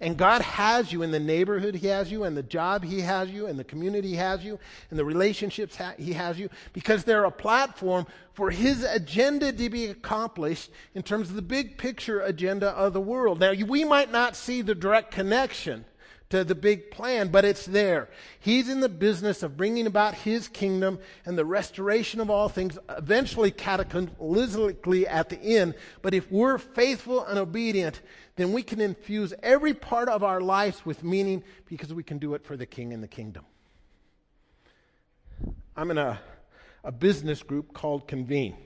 And 0.00 0.16
God 0.16 0.42
has 0.42 0.92
you 0.92 1.02
in 1.02 1.10
the 1.10 1.18
neighborhood 1.18 1.74
He 1.74 1.88
has 1.88 2.12
you, 2.12 2.22
and 2.22 2.36
the 2.36 2.42
job 2.44 2.84
He 2.84 3.00
has 3.00 3.30
you, 3.30 3.46
and 3.46 3.58
the 3.58 3.64
community 3.64 4.10
He 4.10 4.14
has 4.14 4.44
you, 4.44 4.58
and 4.90 4.98
the 4.98 5.04
relationships 5.04 5.76
He 5.98 6.12
has 6.12 6.38
you, 6.38 6.48
because 6.72 7.02
they're 7.02 7.24
a 7.24 7.32
platform 7.32 8.06
for 8.32 8.50
His 8.50 8.84
agenda 8.84 9.52
to 9.52 9.68
be 9.68 9.86
accomplished 9.86 10.70
in 10.94 11.02
terms 11.02 11.30
of 11.30 11.34
the 11.34 11.42
big 11.42 11.78
picture 11.78 12.20
agenda 12.20 12.68
of 12.68 12.92
the 12.92 13.00
world. 13.00 13.40
Now, 13.40 13.52
we 13.52 13.82
might 13.84 14.12
not 14.12 14.36
see 14.36 14.62
the 14.62 14.74
direct 14.74 15.10
connection 15.10 15.84
to 16.30 16.44
the 16.44 16.54
big 16.54 16.90
plan, 16.90 17.28
but 17.28 17.44
it's 17.44 17.64
there. 17.64 18.10
He's 18.38 18.68
in 18.68 18.80
the 18.80 18.88
business 18.88 19.42
of 19.42 19.56
bringing 19.56 19.86
about 19.86 20.14
his 20.14 20.46
kingdom 20.48 20.98
and 21.24 21.38
the 21.38 21.44
restoration 21.44 22.20
of 22.20 22.28
all 22.28 22.48
things, 22.48 22.78
eventually 22.90 23.50
cataclysmically 23.50 25.06
at 25.08 25.30
the 25.30 25.40
end. 25.40 25.74
But 26.02 26.12
if 26.12 26.30
we're 26.30 26.58
faithful 26.58 27.24
and 27.24 27.38
obedient, 27.38 28.02
then 28.36 28.52
we 28.52 28.62
can 28.62 28.80
infuse 28.80 29.32
every 29.42 29.72
part 29.72 30.08
of 30.08 30.22
our 30.22 30.40
lives 30.40 30.84
with 30.84 31.02
meaning 31.02 31.42
because 31.66 31.94
we 31.94 32.02
can 32.02 32.18
do 32.18 32.34
it 32.34 32.44
for 32.44 32.56
the 32.56 32.66
king 32.66 32.92
and 32.92 33.02
the 33.02 33.08
kingdom. 33.08 33.44
I'm 35.76 35.90
in 35.90 35.98
a, 35.98 36.20
a 36.84 36.92
business 36.92 37.42
group 37.42 37.72
called 37.72 38.06
Convene. 38.06 38.56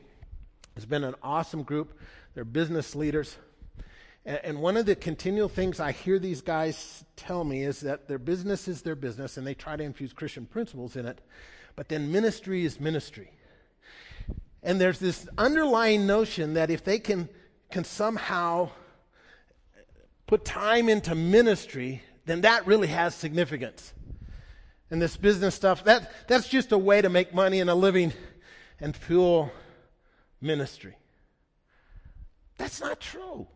It's 0.75 0.87
been 0.87 1.05
an 1.05 1.14
awesome 1.22 1.62
group. 1.62 1.98
They're 2.35 2.44
business 2.44 2.96
leaders. 2.96 3.37
And, 4.25 4.61
one 4.61 4.77
of 4.77 4.87
the 4.87 4.95
continual 4.95 5.49
things 5.49 5.81
I 5.81 5.91
hear 5.91 6.19
these 6.19 6.41
guys 6.41 7.05
tell 7.17 7.43
me 7.43 7.65
is 7.65 7.81
that 7.81 8.07
their 8.07 8.21
business 8.21 8.69
is 8.69 8.83
their 8.83 8.95
business 8.95 9.37
and 9.37 9.45
they 9.45 9.55
try 9.55 9.75
to 9.75 9.83
infuse 9.83 10.13
Christian 10.13 10.47
principles 10.47 10.95
in 10.95 11.07
it, 11.07 11.21
but 11.75 11.89
then 11.89 12.13
ministry 12.13 12.65
is 12.65 12.79
ministry. 12.79 13.33
And 14.63 14.81
there's 14.81 15.01
this 15.01 15.27
underlying 15.37 16.07
notion 16.07 16.55
that 16.55 16.71
if 16.71 16.85
they 16.85 17.01
can, 17.01 17.29
can 17.71 17.83
somehow 17.83 18.71
put 20.29 20.45
time 20.45 20.89
into 20.89 21.17
ministry, 21.17 22.03
then 22.25 22.43
that 22.43 22.65
really 22.65 22.89
has 22.89 23.17
significance. 23.17 23.93
And 24.89 25.03
this 25.03 25.17
business 25.17 25.57
stuff, 25.57 25.83
that, 25.85 26.13
that's 26.29 26.49
just 26.49 26.71
a 26.71 26.79
way 26.79 27.03
to 27.03 27.09
make 27.09 27.35
money 27.35 27.59
and 27.59 27.69
a 27.69 27.75
living 27.75 28.13
and 28.79 28.95
fuel 28.95 29.51
ministry. 30.41 30.97
That's 32.57 32.81
not 32.81 33.01
true. 33.01 33.49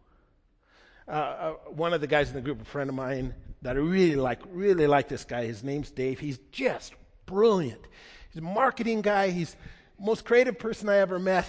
Uh, 1.09 1.11
uh, 1.11 1.53
one 1.69 1.95
of 1.95 2.01
the 2.01 2.07
guys 2.07 2.29
in 2.29 2.35
the 2.35 2.41
group, 2.41 2.61
a 2.61 2.65
friend 2.65 2.91
of 2.91 2.97
mine 2.97 3.35
that 3.63 3.77
I 3.77 3.79
really 3.79 4.17
like, 4.17 4.41
really 4.51 4.87
like 4.87 5.09
this 5.09 5.25
guy. 5.25 5.45
His 5.45 5.63
name's 5.63 5.91
Dave. 5.91 6.19
He's 6.19 6.39
just 6.51 6.95
brilliant. 7.27 7.81
He's 8.31 8.41
a 8.41 8.45
marketing 8.45 9.03
guy. 9.03 9.31
He's 9.31 9.57
most 9.99 10.25
creative 10.25 10.59
person 10.59 10.89
I 10.89 10.99
ever 10.99 11.19
met. 11.19 11.47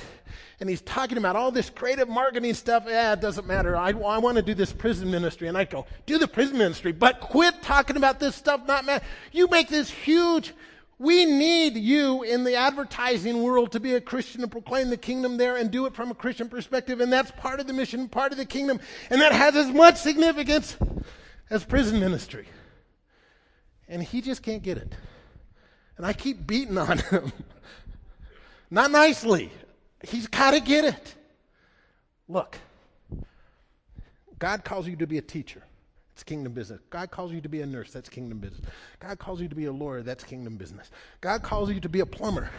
And 0.60 0.70
he's 0.70 0.82
talking 0.82 1.18
about 1.18 1.36
all 1.36 1.52
this 1.52 1.70
creative 1.70 2.08
marketing 2.08 2.54
stuff. 2.54 2.86
Yeah, 2.88 3.14
it 3.14 3.22
doesn't 3.22 3.46
matter. 3.46 3.76
I, 3.76 3.90
I 3.90 4.18
want 4.20 4.38
to 4.38 4.42
do 4.42 4.54
this 4.54 4.72
prison 4.72 5.12
ministry. 5.12 5.48
And 5.48 5.58
I 5.58 5.66
go, 5.66 5.86
do 6.06 6.18
the 6.18 6.28
prison 6.28 6.58
ministry, 6.58 6.92
but 6.92 7.20
quit 7.20 7.62
talking 7.62 7.98
about 7.98 8.20
this 8.20 8.36
stuff 8.36 8.66
not 8.68 8.86
matter. 8.86 9.06
You 9.32 9.48
make 9.48 9.70
this 9.70 9.90
huge 9.90 10.54
we 11.00 11.26
need 11.26 11.78
you 11.78 12.24
in 12.24 12.44
the 12.44 12.56
advertising 12.56 13.44
world 13.44 13.72
to 13.74 13.80
be 13.80 13.94
a 13.94 14.02
Christian 14.02 14.42
and 14.42 14.52
proclaim 14.52 14.90
the 14.90 14.98
kingdom 14.98 15.38
there 15.38 15.56
and 15.56 15.70
do 15.70 15.86
it 15.86 15.94
from 15.94 16.10
a 16.10 16.16
Christian 16.16 16.50
perspective. 16.50 17.00
And 17.02 17.14
that's 17.14 17.30
part 17.32 17.60
of 17.60 17.68
the 17.68 17.74
mission, 17.74 18.10
part 18.10 18.32
of 18.32 18.38
the 18.38 18.46
kingdom. 18.46 18.80
And 19.12 19.22
that 19.22 19.32
has 19.32 19.56
as 19.56 19.70
much 19.70 19.98
significance 19.98 20.76
as 21.52 21.64
prison 21.64 22.00
ministry. 22.00 22.48
And 23.88 24.02
he 24.02 24.22
just 24.22 24.42
can't 24.42 24.64
get 24.64 24.78
it. 24.78 24.94
And 25.98 26.06
I 26.06 26.14
keep 26.14 26.48
beating 26.48 26.78
on 26.78 26.98
him. 26.98 27.32
Not 28.72 28.90
nicely. 28.90 29.52
He's 30.04 30.28
got 30.28 30.52
to 30.52 30.60
get 30.60 30.84
it. 30.84 31.16
Look, 32.28 32.58
God 34.40 34.64
calls 34.64 34.88
you 34.88 34.96
to 34.98 35.08
be 35.08 35.18
a 35.18 35.22
teacher. 35.22 35.64
It's 36.18 36.24
kingdom 36.24 36.54
business. 36.54 36.80
God 36.90 37.12
calls 37.12 37.32
you 37.32 37.42
to 37.42 37.48
be 37.48 37.62
a 37.62 37.66
nurse. 37.68 37.92
That's 37.92 38.10
kingdom 38.10 38.40
business. 38.40 38.66
God 39.00 39.20
calls 39.20 39.40
you 39.40 39.48
to 39.50 39.56
be 39.56 39.66
a 39.66 39.72
lawyer. 39.72 40.02
That's 40.02 40.24
kingdom 40.24 40.58
business. 40.58 40.90
God 41.22 41.44
calls 41.44 41.70
you 41.70 41.80
to 41.80 41.90
be 41.90 42.00
a 42.00 42.08
plumber. 42.08 42.50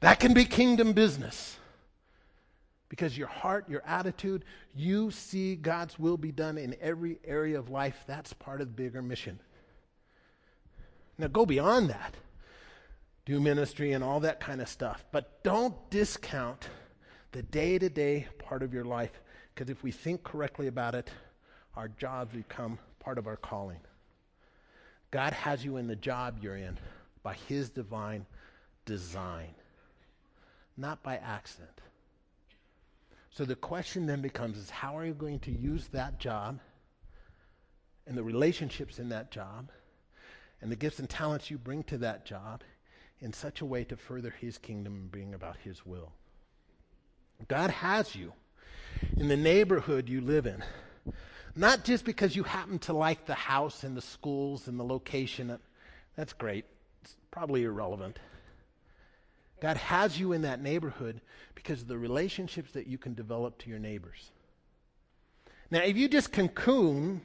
That 0.00 0.18
can 0.18 0.32
be 0.32 0.46
kingdom 0.46 0.94
business. 0.94 1.58
Because 2.88 3.18
your 3.18 3.26
heart, 3.26 3.68
your 3.68 3.82
attitude, 3.84 4.46
you 4.74 5.10
see 5.10 5.56
God's 5.56 5.98
will 5.98 6.16
be 6.16 6.32
done 6.32 6.56
in 6.56 6.74
every 6.80 7.18
area 7.22 7.58
of 7.58 7.68
life. 7.68 8.02
That's 8.06 8.32
part 8.32 8.62
of 8.62 8.68
the 8.68 8.72
bigger 8.72 9.02
mission. 9.02 9.40
Now 11.18 11.26
go 11.26 11.44
beyond 11.44 11.90
that. 11.90 12.14
Do 13.26 13.40
ministry 13.40 13.92
and 13.92 14.02
all 14.02 14.20
that 14.20 14.40
kind 14.40 14.62
of 14.62 14.70
stuff. 14.70 15.04
But 15.12 15.44
don't 15.44 15.74
discount 15.90 16.70
the 17.32 17.42
day 17.42 17.78
to 17.78 17.90
day 17.90 18.28
part 18.38 18.62
of 18.62 18.72
your 18.72 18.86
life. 18.86 19.20
Because 19.54 19.68
if 19.68 19.82
we 19.82 19.90
think 19.90 20.24
correctly 20.24 20.66
about 20.66 20.94
it, 20.94 21.10
our 21.76 21.88
jobs 21.88 22.34
become 22.34 22.78
part 23.00 23.18
of 23.18 23.26
our 23.26 23.36
calling. 23.36 23.80
God 25.10 25.32
has 25.32 25.64
you 25.64 25.76
in 25.76 25.86
the 25.86 25.96
job 25.96 26.38
you're 26.40 26.56
in 26.56 26.76
by 27.22 27.34
His 27.48 27.70
divine 27.70 28.26
design, 28.84 29.54
not 30.76 31.02
by 31.02 31.16
accident. 31.16 31.80
So 33.30 33.44
the 33.44 33.54
question 33.54 34.06
then 34.06 34.22
becomes 34.22 34.56
is 34.56 34.70
how 34.70 34.96
are 34.96 35.04
you 35.04 35.12
going 35.12 35.40
to 35.40 35.50
use 35.50 35.88
that 35.88 36.18
job 36.18 36.58
and 38.06 38.16
the 38.16 38.22
relationships 38.22 38.98
in 38.98 39.10
that 39.10 39.30
job 39.30 39.70
and 40.62 40.72
the 40.72 40.76
gifts 40.76 40.98
and 40.98 41.10
talents 41.10 41.50
you 41.50 41.58
bring 41.58 41.82
to 41.84 41.98
that 41.98 42.24
job 42.24 42.62
in 43.20 43.32
such 43.32 43.60
a 43.60 43.66
way 43.66 43.84
to 43.84 43.96
further 43.96 44.30
his 44.40 44.56
kingdom 44.56 44.94
and 44.94 45.10
bring 45.10 45.34
about 45.34 45.58
his 45.58 45.84
will? 45.84 46.12
God 47.48 47.70
has 47.70 48.16
you 48.16 48.32
in 49.18 49.28
the 49.28 49.36
neighborhood 49.36 50.08
you 50.08 50.22
live 50.22 50.46
in 50.46 50.64
not 51.56 51.84
just 51.84 52.04
because 52.04 52.36
you 52.36 52.42
happen 52.42 52.78
to 52.80 52.92
like 52.92 53.26
the 53.26 53.34
house 53.34 53.82
and 53.82 53.96
the 53.96 54.02
schools 54.02 54.68
and 54.68 54.78
the 54.78 54.84
location. 54.84 55.58
That's 56.14 56.34
great. 56.34 56.66
It's 57.02 57.16
probably 57.30 57.64
irrelevant. 57.64 58.18
God 59.60 59.78
has 59.78 60.20
you 60.20 60.32
in 60.32 60.42
that 60.42 60.60
neighborhood 60.60 61.20
because 61.54 61.80
of 61.80 61.88
the 61.88 61.96
relationships 61.96 62.72
that 62.72 62.86
you 62.86 62.98
can 62.98 63.14
develop 63.14 63.58
to 63.58 63.70
your 63.70 63.78
neighbors. 63.78 64.30
Now, 65.70 65.80
if 65.80 65.96
you 65.96 66.08
just 66.08 66.30
cocoon 66.30 67.22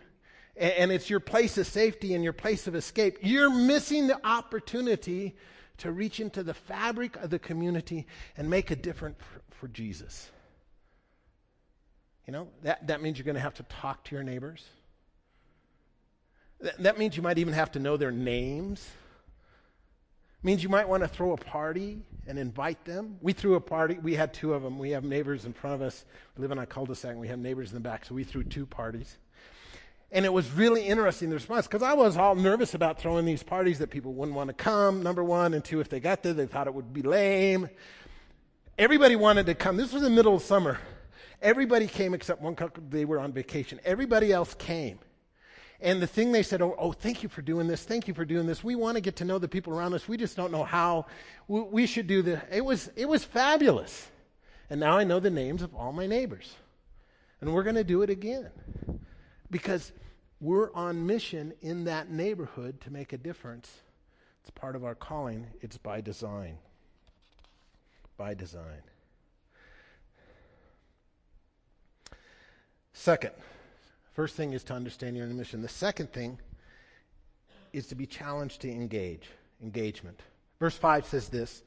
and 0.56 0.92
it's 0.92 1.10
your 1.10 1.20
place 1.20 1.58
of 1.58 1.68
safety 1.68 2.14
and 2.14 2.24
your 2.24 2.34
place 2.34 2.68
of 2.68 2.76
escape, 2.76 3.18
you're 3.22 3.54
missing 3.54 4.08
the 4.08 4.20
opportunity 4.26 5.36
to 5.80 5.92
reach 5.92 6.20
into 6.20 6.44
the 6.44 6.54
fabric 6.54 7.18
of 7.18 7.30
the 7.30 7.40
community 7.40 8.08
and 8.38 8.50
make 8.50 8.72
a 8.72 8.76
difference 8.76 9.18
for, 9.20 9.42
for 9.56 9.68
Jesus. 9.68 10.30
You 12.28 12.34
know, 12.34 12.48
that, 12.64 12.88
that 12.88 13.02
means 13.02 13.18
you're 13.18 13.26
going 13.26 13.36
to 13.36 13.42
have 13.42 13.56
to 13.56 13.64
talk 13.64 14.04
to 14.06 14.16
your 14.16 14.24
neighbors. 14.24 14.64
That, 16.60 16.78
that 16.84 16.98
means 17.00 17.18
you 17.18 17.24
might 17.24 17.38
even 17.38 17.54
have 17.54 17.72
to 17.72 17.80
know 17.80 17.98
their 17.98 18.12
names. 18.12 18.88
It 20.42 20.46
means 20.46 20.64
you 20.64 20.70
might 20.70 20.88
want 20.88 21.04
to 21.04 21.08
throw 21.08 21.34
a 21.34 21.38
party 21.38 22.02
and 22.28 22.38
invite 22.38 22.86
them. 22.86 23.18
We 23.22 23.34
threw 23.34 23.56
a 23.56 23.62
party. 23.62 23.98
We 24.02 24.16
had 24.16 24.34
two 24.34 24.54
of 24.54 24.62
them. 24.62 24.78
We 24.78 24.92
have 24.92 25.04
neighbors 25.04 25.46
in 25.46 25.54
front 25.54 25.76
of 25.76 25.82
us. 25.82 26.06
We 26.38 26.42
live 26.42 26.52
in 26.52 26.60
a 26.60 26.66
cul-de-sac, 26.66 27.12
and 27.12 27.20
we 27.20 27.28
have 27.28 27.40
neighbors 27.40 27.70
in 27.70 27.76
the 27.76 27.82
back, 27.82 28.06
so 28.06 28.16
we 28.16 28.24
threw 28.24 28.44
two 28.44 28.66
parties. 28.66 29.18
And 30.12 30.26
it 30.26 30.34
was 30.34 30.52
really 30.52 30.86
interesting, 30.86 31.30
the 31.30 31.36
response, 31.36 31.68
because 31.68 31.84
I 31.84 31.94
was 31.94 32.18
all 32.18 32.36
nervous 32.36 32.74
about 32.74 33.00
throwing 33.00 33.26
these 33.26 33.44
parties 33.44 33.80
that 33.80 33.90
people 33.90 34.14
wouldn't 34.14 34.36
want 34.36 34.50
to 34.50 34.54
come, 34.54 35.02
number 35.02 35.24
one. 35.24 35.54
And 35.54 35.64
two, 35.64 35.80
if 35.80 35.90
they 35.90 36.00
got 36.00 36.22
there, 36.22 36.34
they 36.34 36.46
thought 36.46 36.68
it 36.68 36.74
would 36.74 36.94
be 36.94 37.02
lame. 37.02 37.70
Everybody 38.78 39.16
wanted 39.16 39.46
to 39.46 39.56
come. 39.56 39.78
This 39.78 39.94
was 39.94 40.02
the 40.02 40.10
middle 40.10 40.36
of 40.36 40.42
summer. 40.42 40.80
Everybody 41.42 41.88
came 41.88 42.14
except 42.14 42.42
one 42.42 42.56
couple, 42.56 42.84
they 42.90 43.06
were 43.06 43.20
on 43.20 43.34
vacation. 43.34 43.80
Everybody 43.84 44.32
else 44.32 44.54
came. 44.54 45.00
And 45.80 46.00
the 46.00 46.08
thing 46.08 46.32
they 46.32 46.44
said, 46.44 46.62
oh, 46.62 46.76
oh, 46.78 46.92
thank 46.92 47.24
you 47.24 47.30
for 47.30 47.42
doing 47.42 47.68
this. 47.68 47.84
Thank 47.84 48.08
you 48.08 48.14
for 48.14 48.24
doing 48.24 48.46
this. 48.46 48.64
We 48.64 48.76
want 48.76 48.96
to 48.96 49.02
get 49.02 49.16
to 49.18 49.26
know 49.26 49.40
the 49.40 49.48
people 49.48 49.74
around 49.74 49.96
us. 49.96 50.08
We 50.08 50.16
just 50.16 50.38
don't 50.38 50.52
know 50.52 50.64
how. 50.64 51.08
We, 51.48 51.62
we 51.62 51.86
should 51.88 52.06
do 52.06 52.22
this. 52.22 52.40
It 52.52 52.64
was, 52.64 52.92
it 52.96 53.10
was 53.10 53.24
fabulous. 53.24 54.08
And 54.70 54.80
now 54.80 54.96
I 54.96 55.04
know 55.04 55.20
the 55.20 55.32
names 55.32 55.64
of 55.64 55.74
all 55.74 55.92
my 55.92 56.06
neighbors. 56.06 56.56
And 57.42 57.52
we're 57.52 57.64
going 57.64 57.76
to 57.76 57.84
do 57.84 58.04
it 58.04 58.12
again. 58.12 58.52
Because 59.50 59.92
we're 60.40 60.72
on 60.74 61.08
mission 61.08 61.54
in 61.62 61.86
that 61.86 62.12
neighborhood 62.12 62.80
to 62.82 62.92
make 62.92 63.12
a 63.12 63.18
difference. 63.18 63.72
It's 64.42 64.52
part 64.52 64.76
of 64.76 64.86
our 64.86 64.96
calling, 64.96 65.48
it's 65.62 65.78
by 65.78 66.02
design. 66.02 66.58
By 68.18 68.36
design. 68.36 68.82
Second, 72.94 73.32
first 74.14 74.36
thing 74.36 74.54
is 74.54 74.64
to 74.66 74.74
understand 74.74 75.16
your 75.16 75.28
mission. 75.28 75.62
The 75.62 75.70
second 75.70 76.12
thing 76.12 76.40
is 77.74 77.88
to 77.88 77.96
be 77.96 78.06
challenged 78.06 78.62
to 78.62 78.70
engage, 78.70 79.30
engagement. 79.64 80.20
Verse 80.60 80.76
5 80.76 81.06
says 81.06 81.30
this. 81.30 81.64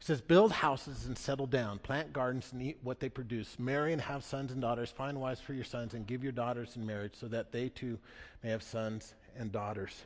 It 0.00 0.06
says, 0.06 0.20
Build 0.20 0.52
houses 0.52 1.06
and 1.06 1.16
settle 1.16 1.46
down, 1.46 1.78
plant 1.78 2.12
gardens 2.12 2.50
and 2.52 2.60
eat 2.60 2.78
what 2.82 3.00
they 3.00 3.08
produce, 3.08 3.58
marry 3.58 3.92
and 3.92 4.02
have 4.02 4.24
sons 4.24 4.52
and 4.52 4.60
daughters, 4.60 4.90
find 4.90 5.20
wives 5.20 5.40
for 5.40 5.54
your 5.54 5.64
sons, 5.64 5.94
and 5.94 6.06
give 6.06 6.22
your 6.22 6.32
daughters 6.32 6.76
in 6.76 6.84
marriage 6.84 7.14
so 7.18 7.28
that 7.28 7.52
they 7.52 7.68
too 7.68 7.98
may 8.42 8.50
have 8.50 8.62
sons 8.62 9.14
and 9.36 9.52
daughters. 9.52 10.02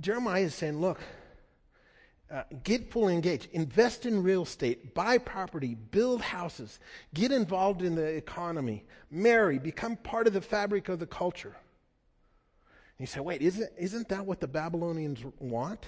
Jeremiah 0.00 0.42
is 0.42 0.54
saying, 0.54 0.80
Look, 0.80 1.00
uh, 2.30 2.42
get 2.62 2.90
fully 2.92 3.14
engaged. 3.14 3.48
Invest 3.52 4.04
in 4.04 4.22
real 4.22 4.42
estate. 4.42 4.94
Buy 4.94 5.18
property. 5.18 5.74
Build 5.74 6.20
houses. 6.20 6.78
Get 7.14 7.32
involved 7.32 7.82
in 7.82 7.94
the 7.94 8.04
economy. 8.04 8.84
Marry. 9.10 9.58
Become 9.58 9.96
part 9.96 10.26
of 10.26 10.34
the 10.34 10.40
fabric 10.40 10.88
of 10.88 10.98
the 10.98 11.06
culture. 11.06 11.56
And 12.98 13.00
you 13.00 13.06
say, 13.06 13.20
wait, 13.20 13.40
isn't, 13.40 13.70
isn't 13.78 14.08
that 14.10 14.26
what 14.26 14.40
the 14.40 14.48
Babylonians 14.48 15.20
want? 15.38 15.86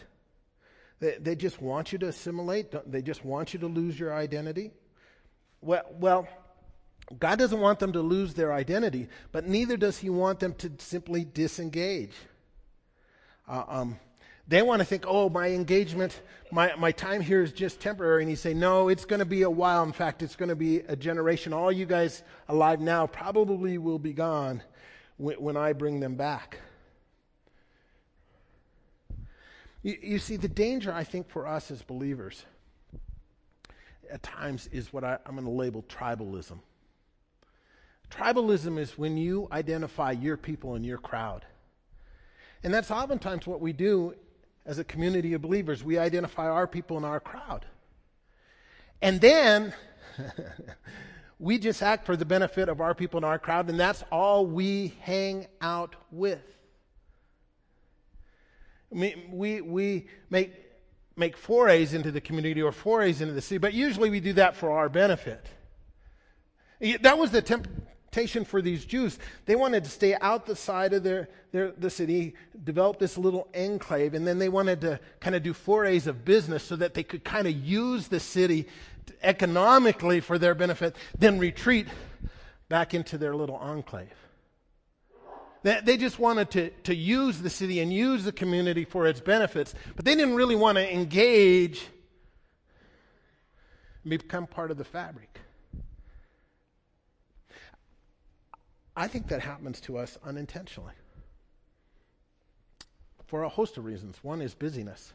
They, 1.01 1.17
they 1.21 1.35
just 1.35 1.61
want 1.61 1.93
you 1.93 1.99
to 1.99 2.09
assimilate? 2.09 2.75
They 2.91 3.03
just 3.03 3.25
want 3.25 3.53
you 3.53 3.61
to 3.61 3.67
lose 3.67 3.99
your 3.99 4.15
identity? 4.15 4.71
Well, 5.61 5.85
well, 5.99 6.29
God 7.19 7.39
doesn't 7.39 7.61
want 7.61 7.81
them 7.81 7.93
to 7.93 8.01
lose 8.01 8.35
their 8.35 8.53
identity, 8.53 9.09
but 9.33 9.47
neither 9.47 9.77
does 9.77 9.99
He 9.99 10.09
want 10.09 10.41
them 10.41 10.55
to 10.55 10.71
simply 10.79 11.25
disengage. 11.25 12.13
Uh, 13.49 13.65
um, 13.67 13.99
they 14.51 14.63
want 14.63 14.81
to 14.81 14.85
think, 14.85 15.05
oh, 15.07 15.29
my 15.29 15.47
engagement, 15.47 16.23
my, 16.51 16.75
my 16.75 16.91
time 16.91 17.21
here 17.21 17.41
is 17.41 17.53
just 17.53 17.81
temporary. 17.81 18.25
And 18.25 18.29
he 18.29 18.35
say, 18.35 18.53
no, 18.53 18.89
it's 18.89 19.05
going 19.05 19.21
to 19.21 19.25
be 19.25 19.43
a 19.43 19.51
while. 19.51 19.85
In 19.85 19.93
fact, 19.93 20.25
it's 20.25 20.35
going 20.35 20.49
to 20.49 20.57
be 20.57 20.81
a 20.81 20.97
generation. 20.97 21.53
All 21.53 21.71
you 21.71 21.87
guys 21.87 22.25
alive 22.49 22.81
now 22.81 23.07
probably 23.07 23.79
will 23.79 24.01
be 24.01 24.13
gone 24.13 24.61
when, 25.19 25.37
when 25.37 25.57
I 25.57 25.73
bring 25.73 26.01
them 26.01 26.17
back. 26.17 26.59
You, 29.85 29.97
you, 30.03 30.19
see, 30.19 30.35
the 30.35 30.49
danger, 30.49 30.93
I 30.93 31.05
think, 31.05 31.31
for 31.31 31.47
us 31.47 31.71
as 31.71 31.83
believers 31.83 32.45
at 34.11 34.21
times 34.25 34.69
is 34.73 34.93
what 34.93 35.05
I, 35.05 35.19
I'm 35.27 35.37
going 35.37 35.45
to 35.45 35.51
label 35.53 35.85
tribalism. 35.85 36.59
Tribalism 38.11 38.81
is 38.81 38.99
when 38.99 39.17
you 39.17 39.47
identify 39.53 40.11
your 40.11 40.37
people 40.37 40.75
and 40.75 40.85
your 40.85 40.99
crowd. 40.99 41.45
And 42.65 42.75
that's 42.75 42.91
oftentimes 42.91 43.47
what 43.47 43.61
we 43.61 43.73
do 43.73 44.17
as 44.67 44.79
a 44.79 44.85
community 44.85 45.33
of 45.33 45.43
believers. 45.43 45.83
We 45.83 45.99
identify 45.99 46.49
our 46.49 46.67
people 46.67 46.97
in 46.97 47.05
our 47.05 47.21
crowd. 47.21 47.65
And 49.03 49.21
then 49.21 49.73
we 51.39 51.59
just 51.59 51.83
act 51.83 52.07
for 52.07 52.17
the 52.17 52.25
benefit 52.25 52.69
of 52.69 52.81
our 52.81 52.95
people 52.95 53.19
in 53.19 53.25
our 53.25 53.39
crowd, 53.39 53.69
and 53.71 53.81
that's 53.81 54.05
all 54.13 54.47
we 54.47 54.95
hang 55.01 55.47
out 55.61 55.97
with. 56.11 56.43
We, 58.91 59.25
we, 59.31 59.61
we 59.61 60.09
make, 60.29 60.53
make 61.17 61.37
forays 61.37 61.95
into 61.95 62.11
the 62.11 62.21
community 62.21 62.61
or 62.61 62.73
forays 62.73 63.21
into 63.21 63.33
the 63.33 63.41
city, 63.41 63.59
but 63.59 63.73
usually 63.73 64.11
we 64.11 64.21
do 64.21 64.33
that 64.35 64.57
for 64.57 64.73
our 64.73 64.89
benefit. 64.89 65.47
That 67.03 67.19
was 67.19 67.31
the 67.31 67.43
temp- 67.43 67.69
temptation 68.11 68.45
for 68.45 68.61
these 68.61 68.85
Jews. 68.85 69.19
They 69.47 69.55
wanted 69.55 69.85
to 69.85 69.91
stay 69.91 70.17
out 70.21 70.47
the 70.47 70.57
side 70.57 70.93
of 70.93 71.05
their, 71.05 71.29
their, 71.53 71.71
the 71.73 71.91
city, 71.91 72.35
develop 72.65 72.99
this 72.99 73.17
little 73.17 73.49
enclave, 73.55 74.15
and 74.15 74.27
then 74.27 74.39
they 74.39 74.49
wanted 74.49 74.81
to 74.81 74.99
kind 75.21 75.37
of 75.37 75.43
do 75.45 75.53
forays 75.53 76.07
of 76.09 76.25
business 76.25 76.65
so 76.65 76.77
that 76.77 76.95
they 76.95 77.05
could 77.05 77.23
kind 77.23 77.47
of 77.47 77.55
use 77.55 78.09
the 78.09 78.19
city 78.19 78.67
economically 79.23 80.21
for 80.21 80.39
their 80.39 80.55
benefit, 80.55 80.97
then 81.19 81.39
retreat 81.39 81.87
back 82.69 82.95
into 82.95 83.17
their 83.17 83.37
little 83.37 83.57
enclave. 83.57 84.09
They, 85.63 85.99
just 85.99 86.19
wanted 86.19 86.51
to, 86.53 86.71
to 86.85 86.95
use 86.95 87.39
the 87.39 87.51
city 87.51 87.81
and 87.81 87.93
use 87.93 88.25
the 88.25 88.33
community 88.33 88.87
for 88.87 89.07
its 89.07 89.21
benefits, 89.21 89.75
but 89.95 90.07
they 90.07 90.15
didn't 90.15 90.35
really 90.35 90.57
want 90.57 90.79
to 90.79 90.93
engage 90.95 91.87
and 94.03 94.11
become 94.11 94.47
part 94.47 94.71
of 94.71 94.79
the 94.79 94.85
fabric. 94.85 95.39
I 99.01 99.09
think 99.09 99.29
that 99.29 99.41
happens 99.41 99.81
to 99.83 99.97
us 99.97 100.19
unintentionally 100.27 100.93
for 103.27 103.45
a 103.45 103.49
host 103.49 103.79
of 103.79 103.87
reasons. 103.87 104.19
One 104.21 104.43
is 104.43 104.53
busyness. 104.53 105.15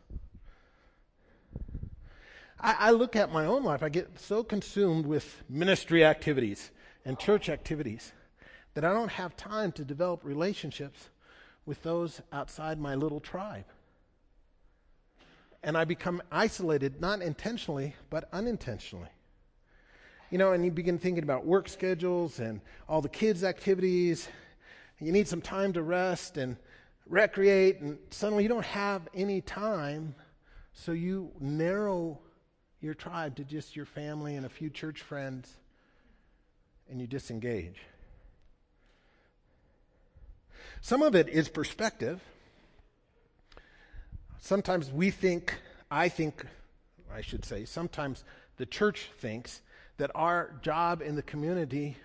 I, 2.59 2.75
I, 2.79 2.91
look 2.91 3.15
at 3.15 3.31
my 3.31 3.45
own 3.45 3.63
life, 3.63 3.83
I 3.83 3.89
get 3.89 4.19
so 4.19 4.43
consumed 4.43 5.05
with 5.05 5.43
ministry 5.47 6.03
activities 6.03 6.71
and 7.05 7.19
church 7.19 7.47
activities 7.47 8.11
that 8.73 8.83
I 8.83 8.91
don't 8.91 9.11
have 9.11 9.37
time 9.37 9.71
to 9.73 9.85
develop 9.85 10.21
relationships 10.23 11.09
with 11.67 11.83
those 11.83 12.23
outside 12.33 12.79
my 12.79 12.95
little 12.95 13.19
tribe. 13.19 13.65
And 15.61 15.77
I 15.77 15.85
become 15.85 16.23
isolated, 16.31 16.99
not 17.01 17.21
intentionally, 17.21 17.93
but 18.09 18.29
unintentionally. 18.33 19.09
You 20.31 20.39
know, 20.39 20.53
and 20.53 20.65
you 20.65 20.71
begin 20.71 20.97
thinking 20.97 21.23
about 21.23 21.45
work 21.45 21.69
schedules 21.69 22.39
and 22.39 22.59
all 22.89 23.01
the 23.01 23.09
kids' 23.09 23.43
activities. 23.43 24.27
You 24.99 25.11
need 25.11 25.27
some 25.27 25.41
time 25.41 25.73
to 25.73 25.83
rest 25.83 26.37
and 26.37 26.57
recreate, 27.07 27.79
and 27.81 27.99
suddenly 28.09 28.43
you 28.43 28.49
don't 28.49 28.65
have 28.65 29.07
any 29.13 29.41
time, 29.41 30.15
so 30.73 30.93
you 30.93 31.31
narrow 31.39 32.19
your 32.81 32.95
tribe 32.95 33.35
to 33.35 33.43
just 33.43 33.75
your 33.75 33.85
family 33.85 34.35
and 34.35 34.45
a 34.45 34.49
few 34.49 34.69
church 34.69 35.01
friends, 35.01 35.53
and 36.89 36.99
you 36.99 37.05
disengage. 37.05 37.77
Some 40.81 41.03
of 41.03 41.15
it 41.15 41.29
is 41.29 41.49
perspective. 41.49 42.21
Sometimes 44.39 44.91
we 44.91 45.11
think, 45.11 45.55
I 45.91 46.09
think, 46.09 46.45
I 47.13 47.21
should 47.21 47.45
say, 47.45 47.65
sometimes 47.65 48.23
the 48.57 48.65
church 48.65 49.09
thinks 49.19 49.61
that 49.97 50.11
our 50.15 50.53
job 50.61 51.01
in 51.01 51.15
the 51.15 51.21
community 51.21 51.97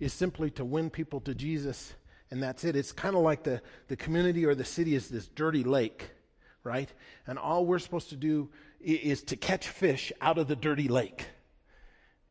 is 0.00 0.12
simply 0.12 0.50
to 0.50 0.64
win 0.64 0.90
people 0.90 1.20
to 1.20 1.34
Jesus, 1.34 1.94
and 2.30 2.42
that's 2.42 2.64
it. 2.64 2.76
It's 2.76 2.92
kind 2.92 3.16
of 3.16 3.22
like 3.22 3.42
the, 3.42 3.62
the 3.88 3.96
community 3.96 4.44
or 4.44 4.54
the 4.54 4.64
city 4.64 4.94
is 4.94 5.08
this 5.08 5.26
dirty 5.28 5.64
lake, 5.64 6.10
right? 6.62 6.92
And 7.26 7.38
all 7.38 7.64
we're 7.64 7.78
supposed 7.78 8.10
to 8.10 8.16
do 8.16 8.48
is 8.80 9.22
to 9.24 9.36
catch 9.36 9.68
fish 9.68 10.12
out 10.20 10.38
of 10.38 10.48
the 10.48 10.56
dirty 10.56 10.88
lake. 10.88 11.26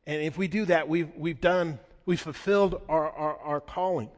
And 0.05 0.21
if 0.21 0.37
we 0.37 0.47
do 0.47 0.65
that, 0.65 0.87
we've, 0.87 1.11
we've 1.17 1.41
done, 1.41 1.79
we've 2.05 2.21
fulfilled 2.21 2.81
our, 2.87 3.11
our, 3.11 3.37
our 3.39 3.61
calling. 3.61 4.09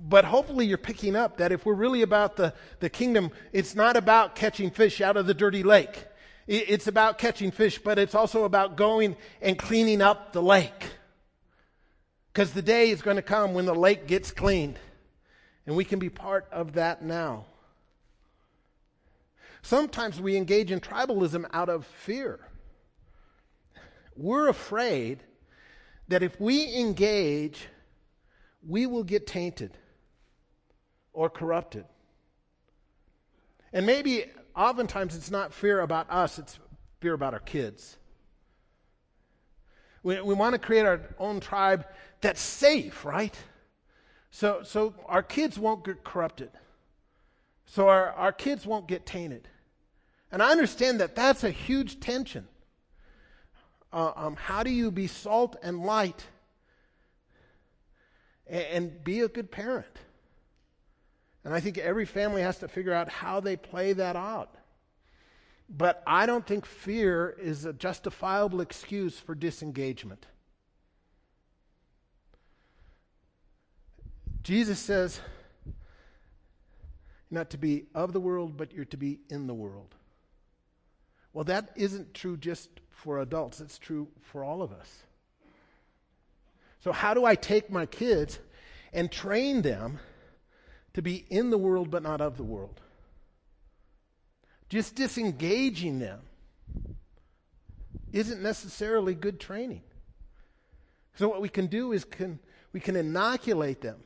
But 0.00 0.24
hopefully 0.24 0.66
you're 0.66 0.78
picking 0.78 1.16
up 1.16 1.38
that 1.38 1.52
if 1.52 1.66
we're 1.66 1.74
really 1.74 2.02
about 2.02 2.36
the, 2.36 2.54
the 2.80 2.88
kingdom, 2.88 3.30
it's 3.52 3.74
not 3.74 3.96
about 3.96 4.34
catching 4.34 4.70
fish 4.70 5.00
out 5.00 5.16
of 5.16 5.26
the 5.26 5.34
dirty 5.34 5.62
lake. 5.62 6.06
It's 6.48 6.86
about 6.86 7.18
catching 7.18 7.50
fish, 7.50 7.78
but 7.78 7.98
it's 7.98 8.14
also 8.14 8.44
about 8.44 8.76
going 8.76 9.16
and 9.42 9.58
cleaning 9.58 10.00
up 10.00 10.32
the 10.32 10.40
lake. 10.40 10.86
Because 12.32 12.54
the 12.54 12.62
day 12.62 12.88
is 12.88 13.02
going 13.02 13.16
to 13.16 13.22
come 13.22 13.52
when 13.52 13.66
the 13.66 13.74
lake 13.74 14.06
gets 14.06 14.30
cleaned, 14.30 14.78
and 15.66 15.76
we 15.76 15.84
can 15.84 15.98
be 15.98 16.08
part 16.08 16.48
of 16.50 16.72
that 16.72 17.02
now. 17.02 17.44
Sometimes 19.60 20.22
we 20.22 20.38
engage 20.38 20.70
in 20.70 20.80
tribalism 20.80 21.44
out 21.52 21.68
of 21.68 21.84
fear. 21.84 22.40
We're 24.16 24.48
afraid 24.48 25.22
that 26.08 26.22
if 26.22 26.40
we 26.40 26.74
engage, 26.74 27.68
we 28.66 28.86
will 28.86 29.04
get 29.04 29.26
tainted 29.26 29.76
or 31.12 31.28
corrupted. 31.28 31.84
And 33.70 33.84
maybe 33.84 34.24
oftentimes 34.58 35.14
it's 35.14 35.30
not 35.30 35.54
fear 35.54 35.80
about 35.80 36.10
us, 36.10 36.38
it's 36.38 36.58
fear 37.00 37.14
about 37.14 37.32
our 37.32 37.40
kids. 37.40 37.96
We, 40.02 40.20
we 40.20 40.34
want 40.34 40.54
to 40.54 40.58
create 40.58 40.84
our 40.84 41.00
own 41.18 41.40
tribe 41.40 41.86
that's 42.20 42.40
safe, 42.40 43.04
right? 43.04 43.34
So, 44.30 44.62
so 44.64 44.94
our 45.06 45.22
kids 45.22 45.58
won't 45.58 45.84
get 45.84 46.04
corrupted. 46.04 46.50
So 47.66 47.88
our, 47.88 48.10
our 48.12 48.32
kids 48.32 48.66
won't 48.66 48.88
get 48.88 49.06
tainted. 49.06 49.48
And 50.32 50.42
I 50.42 50.50
understand 50.50 51.00
that 51.00 51.14
that's 51.14 51.44
a 51.44 51.50
huge 51.50 52.00
tension. 52.00 52.46
Uh, 53.92 54.12
um, 54.16 54.36
how 54.36 54.62
do 54.62 54.70
you 54.70 54.90
be 54.90 55.06
salt 55.06 55.56
and 55.62 55.82
light 55.82 56.26
and, 58.46 58.64
and 58.64 59.04
be 59.04 59.20
a 59.20 59.28
good 59.28 59.50
parent? 59.50 59.86
And 61.44 61.54
I 61.54 61.60
think 61.60 61.78
every 61.78 62.04
family 62.04 62.42
has 62.42 62.58
to 62.58 62.68
figure 62.68 62.92
out 62.92 63.08
how 63.08 63.40
they 63.40 63.56
play 63.56 63.92
that 63.92 64.16
out. 64.16 64.54
But 65.68 66.02
I 66.06 66.26
don't 66.26 66.46
think 66.46 66.64
fear 66.64 67.36
is 67.38 67.64
a 67.64 67.72
justifiable 67.72 68.60
excuse 68.60 69.18
for 69.18 69.34
disengagement. 69.34 70.26
Jesus 74.42 74.78
says, 74.78 75.20
not 77.30 77.50
to 77.50 77.58
be 77.58 77.84
of 77.94 78.12
the 78.12 78.20
world, 78.20 78.56
but 78.56 78.72
you're 78.72 78.86
to 78.86 78.96
be 78.96 79.20
in 79.28 79.46
the 79.46 79.54
world. 79.54 79.94
Well, 81.32 81.44
that 81.44 81.70
isn't 81.76 82.14
true 82.14 82.36
just 82.36 82.70
for 82.90 83.20
adults, 83.20 83.60
it's 83.60 83.78
true 83.78 84.08
for 84.22 84.42
all 84.42 84.62
of 84.62 84.72
us. 84.72 85.02
So, 86.80 86.92
how 86.92 87.14
do 87.14 87.24
I 87.24 87.34
take 87.34 87.70
my 87.70 87.86
kids 87.86 88.38
and 88.92 89.12
train 89.12 89.62
them 89.62 89.98
to 90.98 91.02
be 91.02 91.24
in 91.30 91.50
the 91.50 91.58
world 91.58 91.92
but 91.92 92.02
not 92.02 92.20
of 92.20 92.36
the 92.36 92.42
world? 92.42 92.80
Just 94.68 94.96
disengaging 94.96 96.00
them 96.00 96.20
isn't 98.12 98.42
necessarily 98.42 99.14
good 99.14 99.38
training. 99.38 99.82
So, 101.14 101.28
what 101.28 101.40
we 101.40 101.48
can 101.48 101.68
do 101.68 101.92
is 101.92 102.04
can, 102.04 102.40
we 102.72 102.80
can 102.80 102.96
inoculate 102.96 103.80
them 103.80 104.00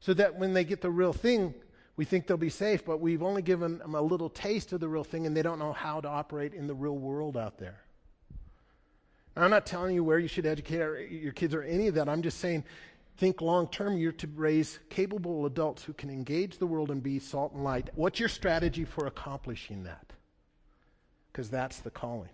so 0.00 0.14
that 0.14 0.36
when 0.36 0.52
they 0.52 0.64
get 0.64 0.80
the 0.80 0.90
real 0.90 1.12
thing, 1.12 1.54
we 1.96 2.04
think 2.04 2.26
they'll 2.26 2.36
be 2.36 2.50
safe, 2.50 2.84
but 2.84 3.00
we've 3.00 3.22
only 3.22 3.40
given 3.40 3.78
them 3.78 3.94
a 3.94 4.02
little 4.02 4.28
taste 4.28 4.72
of 4.72 4.80
the 4.80 4.88
real 4.88 5.04
thing 5.04 5.26
and 5.26 5.36
they 5.36 5.42
don't 5.42 5.60
know 5.60 5.72
how 5.72 6.00
to 6.00 6.08
operate 6.08 6.54
in 6.54 6.66
the 6.66 6.74
real 6.74 6.98
world 6.98 7.36
out 7.36 7.58
there. 7.58 7.80
I'm 9.36 9.50
not 9.50 9.64
telling 9.64 9.94
you 9.94 10.02
where 10.02 10.18
you 10.18 10.28
should 10.28 10.46
educate 10.46 11.10
your 11.10 11.32
kids 11.32 11.54
or 11.54 11.62
any 11.62 11.86
of 11.86 11.94
that. 11.94 12.08
I'm 12.08 12.22
just 12.22 12.38
saying, 12.38 12.64
think 13.16 13.40
long 13.40 13.68
term. 13.68 13.96
You're 13.96 14.12
to 14.12 14.28
raise 14.34 14.78
capable 14.90 15.46
adults 15.46 15.84
who 15.84 15.92
can 15.92 16.10
engage 16.10 16.58
the 16.58 16.66
world 16.66 16.90
and 16.90 17.02
be 17.02 17.18
salt 17.18 17.52
and 17.52 17.64
light. 17.64 17.90
What's 17.94 18.20
your 18.20 18.28
strategy 18.28 18.84
for 18.84 19.06
accomplishing 19.06 19.84
that? 19.84 20.12
Because 21.32 21.50
that's 21.50 21.80
the 21.80 21.90
calling. 21.90 22.30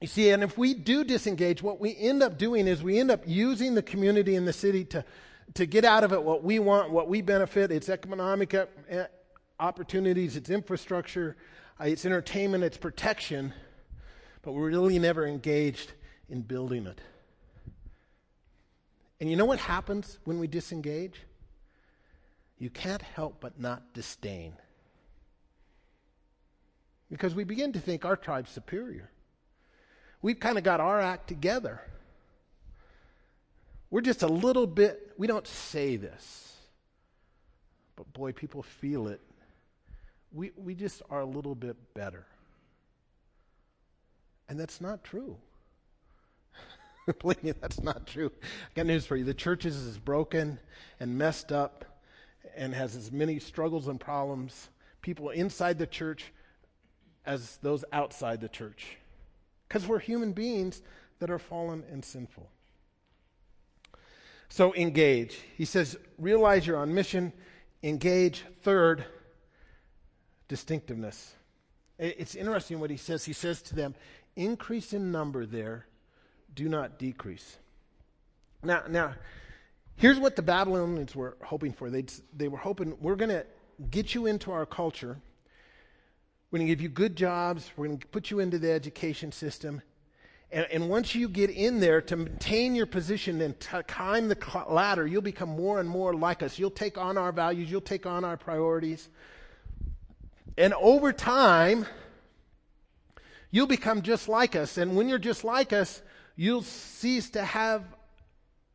You 0.00 0.06
see, 0.06 0.30
and 0.30 0.44
if 0.44 0.56
we 0.56 0.74
do 0.74 1.02
disengage, 1.02 1.60
what 1.60 1.80
we 1.80 1.96
end 1.96 2.22
up 2.22 2.38
doing 2.38 2.68
is 2.68 2.82
we 2.82 3.00
end 3.00 3.10
up 3.10 3.22
using 3.26 3.74
the 3.74 3.82
community 3.82 4.36
and 4.36 4.46
the 4.46 4.52
city 4.52 4.84
to 4.86 5.04
to 5.54 5.66
get 5.66 5.84
out 5.84 6.04
of 6.04 6.12
it 6.12 6.22
what 6.22 6.44
we 6.44 6.58
want, 6.58 6.90
what 6.90 7.08
we 7.08 7.22
benefit. 7.22 7.72
It's 7.72 7.88
economic 7.88 8.54
uh, 8.54 8.66
opportunities, 9.58 10.36
it's 10.36 10.50
infrastructure, 10.50 11.36
uh, 11.80 11.84
it's 11.84 12.04
entertainment, 12.04 12.64
it's 12.64 12.76
protection, 12.76 13.52
but 14.42 14.52
we're 14.52 14.68
really 14.68 14.98
never 14.98 15.26
engaged 15.26 15.92
in 16.28 16.42
building 16.42 16.86
it. 16.86 17.00
And 19.20 19.30
you 19.30 19.36
know 19.36 19.44
what 19.44 19.58
happens 19.58 20.18
when 20.24 20.38
we 20.38 20.46
disengage? 20.46 21.20
You 22.58 22.70
can't 22.70 23.02
help 23.02 23.40
but 23.40 23.60
not 23.60 23.94
disdain. 23.94 24.54
Because 27.10 27.34
we 27.34 27.44
begin 27.44 27.72
to 27.72 27.80
think 27.80 28.04
our 28.04 28.16
tribe's 28.16 28.50
superior. 28.50 29.10
We've 30.20 30.38
kind 30.38 30.58
of 30.58 30.64
got 30.64 30.80
our 30.80 31.00
act 31.00 31.28
together. 31.28 31.80
We're 33.90 34.02
just 34.02 34.22
a 34.22 34.28
little 34.28 34.66
bit, 34.66 35.12
we 35.16 35.26
don't 35.26 35.46
say 35.46 35.96
this, 35.96 36.56
but 37.96 38.12
boy, 38.12 38.32
people 38.32 38.62
feel 38.62 39.08
it. 39.08 39.20
We, 40.32 40.50
we 40.56 40.74
just 40.74 41.02
are 41.08 41.20
a 41.20 41.26
little 41.26 41.54
bit 41.54 41.76
better. 41.94 42.26
And 44.48 44.60
that's 44.60 44.80
not 44.80 45.04
true. 45.04 45.38
Believe 47.20 47.42
me, 47.42 47.52
that's 47.52 47.82
not 47.82 48.06
true. 48.06 48.30
I 48.42 48.46
got 48.74 48.86
news 48.86 49.06
for 49.06 49.16
you. 49.16 49.24
The 49.24 49.34
church 49.34 49.64
is 49.64 49.86
as 49.86 49.98
broken 49.98 50.58
and 51.00 51.16
messed 51.16 51.52
up 51.52 51.84
and 52.56 52.74
has 52.74 52.96
as 52.96 53.12
many 53.12 53.38
struggles 53.38 53.88
and 53.88 54.00
problems, 54.00 54.68
people 55.00 55.30
inside 55.30 55.78
the 55.78 55.86
church 55.86 56.32
as 57.24 57.58
those 57.62 57.84
outside 57.92 58.40
the 58.40 58.48
church. 58.48 58.96
Because 59.68 59.86
we're 59.86 59.98
human 59.98 60.32
beings 60.32 60.82
that 61.20 61.30
are 61.30 61.38
fallen 61.38 61.84
and 61.90 62.04
sinful. 62.04 62.48
So 64.48 64.74
engage. 64.74 65.38
He 65.56 65.64
says, 65.64 65.96
realize 66.18 66.66
you're 66.66 66.78
on 66.78 66.94
mission. 66.94 67.32
Engage. 67.82 68.44
Third, 68.62 69.04
distinctiveness. 70.48 71.34
It's 71.98 72.34
interesting 72.34 72.80
what 72.80 72.90
he 72.90 72.96
says. 72.96 73.24
He 73.24 73.32
says 73.32 73.60
to 73.62 73.74
them, 73.74 73.94
increase 74.36 74.92
in 74.92 75.10
number 75.12 75.44
there, 75.44 75.86
do 76.58 76.68
not 76.68 76.98
decrease. 76.98 77.56
Now, 78.64 78.82
now, 78.88 79.14
here's 79.94 80.18
what 80.18 80.34
the 80.34 80.42
Babylonians 80.42 81.14
were 81.14 81.36
hoping 81.44 81.72
for. 81.72 81.88
they 81.88 82.04
they 82.36 82.48
were 82.48 82.58
hoping, 82.58 82.96
we're 83.00 83.14
going 83.14 83.30
to 83.30 83.46
get 83.92 84.12
you 84.12 84.26
into 84.26 84.50
our 84.50 84.66
culture. 84.66 85.16
We're 86.50 86.58
going 86.58 86.66
to 86.66 86.72
give 86.74 86.80
you 86.80 86.88
good 86.88 87.14
jobs. 87.14 87.70
We're 87.76 87.86
going 87.86 87.98
to 88.00 88.06
put 88.08 88.32
you 88.32 88.40
into 88.40 88.58
the 88.58 88.72
education 88.72 89.30
system. 89.30 89.82
And, 90.50 90.66
and, 90.72 90.88
once 90.88 91.14
you 91.14 91.28
get 91.28 91.50
in 91.50 91.78
there 91.78 92.00
to 92.00 92.16
maintain 92.16 92.74
your 92.74 92.86
position 92.86 93.40
and 93.40 93.60
to 93.60 93.84
climb 93.84 94.28
the 94.28 94.64
ladder, 94.68 95.06
you'll 95.06 95.22
become 95.22 95.50
more 95.50 95.78
and 95.78 95.88
more 95.88 96.12
like 96.14 96.42
us. 96.42 96.58
You'll 96.58 96.70
take 96.70 96.98
on 96.98 97.16
our 97.18 97.30
values, 97.30 97.70
you'll 97.70 97.82
take 97.82 98.06
on 98.06 98.24
our 98.24 98.38
priorities. 98.38 99.10
And 100.56 100.74
over 100.74 101.12
time, 101.12 101.86
you'll 103.52 103.66
become 103.66 104.02
just 104.02 104.28
like 104.28 104.56
us. 104.56 104.78
And 104.78 104.96
when 104.96 105.08
you're 105.08 105.18
just 105.18 105.44
like 105.44 105.72
us, 105.72 106.02
you'll 106.38 106.62
cease 106.62 107.30
to 107.30 107.44
have 107.44 107.82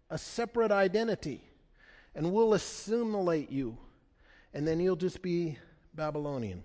a 0.09 0.17
separate 0.17 0.71
identity. 0.71 1.41
And 2.13 2.31
we'll 2.31 2.53
assimilate 2.53 3.51
you. 3.51 3.77
And 4.53 4.67
then 4.67 4.79
you'll 4.79 4.97
just 4.97 5.23
be 5.23 5.57
Babylonian. 5.95 6.63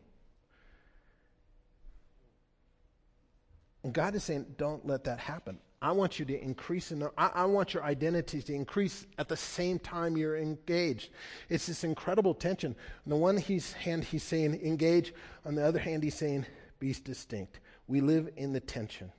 And 3.84 3.94
God 3.94 4.16
is 4.16 4.24
saying, 4.24 4.44
don't 4.58 4.84
let 4.84 5.04
that 5.04 5.20
happen. 5.20 5.58
I 5.80 5.92
want 5.92 6.18
you 6.18 6.24
to 6.24 6.42
increase 6.42 6.90
in, 6.90 7.04
I, 7.16 7.28
I, 7.28 7.44
want 7.44 7.72
your 7.72 7.84
identity 7.84 8.42
to 8.42 8.52
increase 8.52 9.06
at 9.16 9.28
the 9.28 9.37
same 9.37 9.78
time 9.78 10.16
you're 10.16 10.37
engaged. 10.37 11.11
It's 11.48 11.68
this 11.68 11.84
incredible 11.84 12.34
tension. 12.34 12.74
On 13.06 13.11
the 13.11 13.16
one 13.16 13.37
hand, 13.37 14.02
he's 14.02 14.24
saying 14.24 14.61
engage. 14.61 15.14
On 15.46 15.54
the 15.54 15.64
other 15.64 15.78
hand, 15.78 16.02
he's 16.02 16.16
saying 16.16 16.44
be 16.80 16.92
distinct. 16.92 17.61
We 17.87 18.00
live 18.00 18.28
in 18.37 18.52
the 18.52 18.58
tension. 18.58 19.12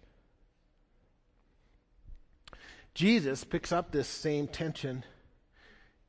Jesus 2.99 3.45
picks 3.45 3.71
up 3.71 3.93
this 3.93 4.09
same 4.09 4.45
tension 4.45 5.05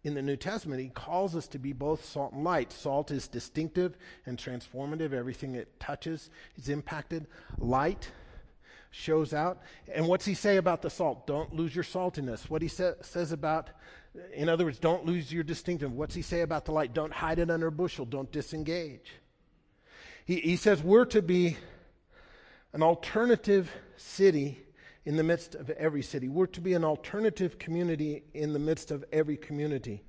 in 0.03 0.14
the 0.14 0.22
New 0.22 0.35
Testament. 0.35 0.83
He 0.83 0.88
calls 0.88 1.37
us 1.37 1.46
to 1.46 1.59
be 1.61 1.72
both 1.72 2.05
salt 2.05 2.33
and 2.33 2.42
light. 2.42 2.72
Salt 2.72 3.12
is 3.12 3.29
distinctive 3.29 3.96
and 4.26 4.37
transformative. 4.37 5.12
Everything 5.12 5.55
it 5.55 5.79
touches 5.79 6.31
is 6.57 6.68
impacted. 6.68 7.29
Light 7.59 8.11
shows 8.90 9.33
out. 9.33 9.62
And 9.94 10.09
what's 10.09 10.24
he 10.24 10.35
say 10.35 10.57
about 10.57 10.83
the 10.83 10.90
salt? 10.90 11.29
Don't 11.29 11.55
lose 11.55 11.76
your 11.76 11.85
saltiness. 11.85 12.50
What 12.50 12.61
he 12.61 12.66
sa- 12.66 12.94
says 13.03 13.31
about, 13.31 13.70
in 14.35 14.48
other 14.48 14.64
words, 14.64 14.81
don't 14.81 15.07
lose 15.07 15.33
your 15.33 15.44
distinctive. 15.44 15.92
What's 15.92 16.16
he 16.16 16.22
say 16.22 16.40
about 16.40 16.64
the 16.64 16.72
light? 16.72 16.92
Don't 16.92 17.12
hide 17.12 17.38
it 17.38 17.53
under 17.53 17.68
a 17.68 17.72
bushel. 17.72 18.05
Don't 18.05 18.33
disengage. 18.33 19.12
He, 20.24 20.40
he 20.40 20.57
says 20.57 20.83
we're 20.83 21.05
to 21.05 21.22
be 21.22 21.57
an 22.72 22.83
alternative 22.83 23.70
city 23.96 24.64
in 25.05 25.17
the 25.17 25.23
midst 25.23 25.55
of 25.55 25.71
every 25.71 26.03
city. 26.03 26.29
We're 26.29 26.47
to 26.47 26.61
be 26.61 26.75
an 26.75 26.85
alternative 26.85 27.59
community 27.59 28.23
in 28.35 28.53
the 28.53 28.59
midst 28.59 28.91
of 28.91 29.05
every 29.13 29.37
community. 29.37 30.03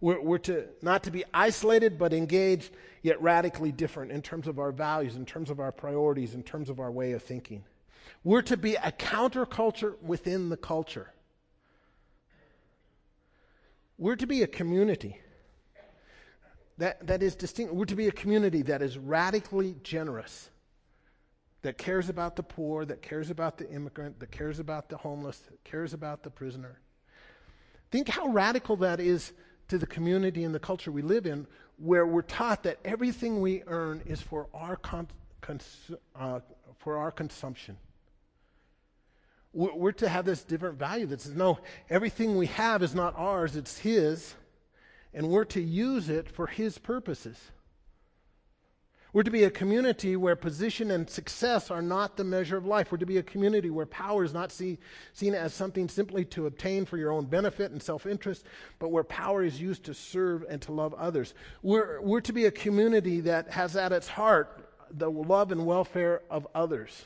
We're, 0.00 0.20
we're, 0.20 0.38
to 0.38 0.66
not 0.82 1.04
to 1.04 1.10
be 1.10 1.24
isolated 1.32 1.98
but 1.98 2.12
engaged, 2.12 2.74
yet 3.02 3.22
radically 3.22 3.70
different 3.70 4.10
in 4.10 4.22
terms 4.22 4.48
of 4.48 4.58
our 4.58 4.72
values, 4.72 5.16
in 5.16 5.24
terms 5.24 5.50
of 5.50 5.60
our 5.60 5.70
priorities, 5.70 6.34
in 6.34 6.42
terms 6.42 6.70
of 6.70 6.80
our 6.80 6.90
way 6.90 7.12
of 7.12 7.22
thinking. 7.22 7.64
We're 8.24 8.42
to 8.42 8.56
be 8.56 8.74
a 8.74 8.92
counterculture 8.92 10.00
within 10.02 10.48
the 10.48 10.56
culture. 10.56 11.12
We're 13.98 14.16
to 14.16 14.26
be 14.26 14.42
a 14.42 14.48
community 14.48 15.20
that, 16.78 17.06
that 17.06 17.22
is 17.22 17.36
distinct. 17.36 17.72
We're 17.72 17.84
to 17.84 17.94
be 17.94 18.08
a 18.08 18.12
community 18.12 18.62
that 18.62 18.82
is 18.82 18.98
radically 18.98 19.76
generous, 19.84 20.50
that 21.62 21.78
cares 21.78 22.08
about 22.08 22.36
the 22.36 22.42
poor, 22.42 22.84
that 22.84 23.02
cares 23.02 23.30
about 23.30 23.56
the 23.56 23.68
immigrant, 23.70 24.18
that 24.20 24.30
cares 24.30 24.58
about 24.58 24.88
the 24.88 24.96
homeless, 24.96 25.38
that 25.38 25.62
cares 25.64 25.94
about 25.94 26.22
the 26.22 26.30
prisoner. 26.30 26.80
Think 27.90 28.08
how 28.08 28.28
radical 28.28 28.76
that 28.76 29.00
is 29.00 29.32
to 29.68 29.78
the 29.78 29.86
community 29.86 30.44
and 30.44 30.54
the 30.54 30.58
culture 30.58 30.90
we 30.90 31.02
live 31.02 31.24
in, 31.26 31.46
where 31.78 32.06
we're 32.06 32.22
taught 32.22 32.64
that 32.64 32.78
everything 32.84 33.40
we 33.40 33.62
earn 33.66 34.02
is 34.06 34.20
for 34.20 34.48
our, 34.52 34.76
con- 34.76 35.08
cons- 35.40 35.90
uh, 36.16 36.40
for 36.78 36.96
our 36.96 37.10
consumption. 37.10 37.76
We're 39.54 39.92
to 39.92 40.08
have 40.08 40.24
this 40.24 40.42
different 40.44 40.78
value 40.78 41.06
that 41.06 41.20
says, 41.20 41.34
no, 41.34 41.58
everything 41.90 42.38
we 42.38 42.46
have 42.46 42.82
is 42.82 42.94
not 42.94 43.14
ours, 43.16 43.54
it's 43.54 43.78
His, 43.78 44.34
and 45.12 45.28
we're 45.28 45.44
to 45.44 45.60
use 45.60 46.08
it 46.08 46.30
for 46.30 46.46
His 46.46 46.78
purposes. 46.78 47.38
We're 49.12 49.24
to 49.24 49.30
be 49.30 49.44
a 49.44 49.50
community 49.50 50.16
where 50.16 50.34
position 50.34 50.90
and 50.90 51.08
success 51.08 51.70
are 51.70 51.82
not 51.82 52.16
the 52.16 52.24
measure 52.24 52.56
of 52.56 52.64
life. 52.64 52.90
We're 52.90 52.98
to 52.98 53.06
be 53.06 53.18
a 53.18 53.22
community 53.22 53.68
where 53.68 53.84
power 53.84 54.24
is 54.24 54.32
not 54.32 54.50
see, 54.50 54.78
seen 55.12 55.34
as 55.34 55.52
something 55.52 55.86
simply 55.88 56.24
to 56.26 56.46
obtain 56.46 56.86
for 56.86 56.96
your 56.96 57.12
own 57.12 57.26
benefit 57.26 57.72
and 57.72 57.82
self 57.82 58.06
interest, 58.06 58.46
but 58.78 58.88
where 58.88 59.04
power 59.04 59.44
is 59.44 59.60
used 59.60 59.84
to 59.84 59.92
serve 59.92 60.46
and 60.48 60.62
to 60.62 60.72
love 60.72 60.94
others. 60.94 61.34
We're, 61.62 62.00
we're 62.00 62.22
to 62.22 62.32
be 62.32 62.46
a 62.46 62.50
community 62.50 63.20
that 63.20 63.50
has 63.50 63.76
at 63.76 63.92
its 63.92 64.08
heart 64.08 64.70
the 64.90 65.10
love 65.10 65.52
and 65.52 65.66
welfare 65.66 66.22
of 66.30 66.46
others. 66.54 67.04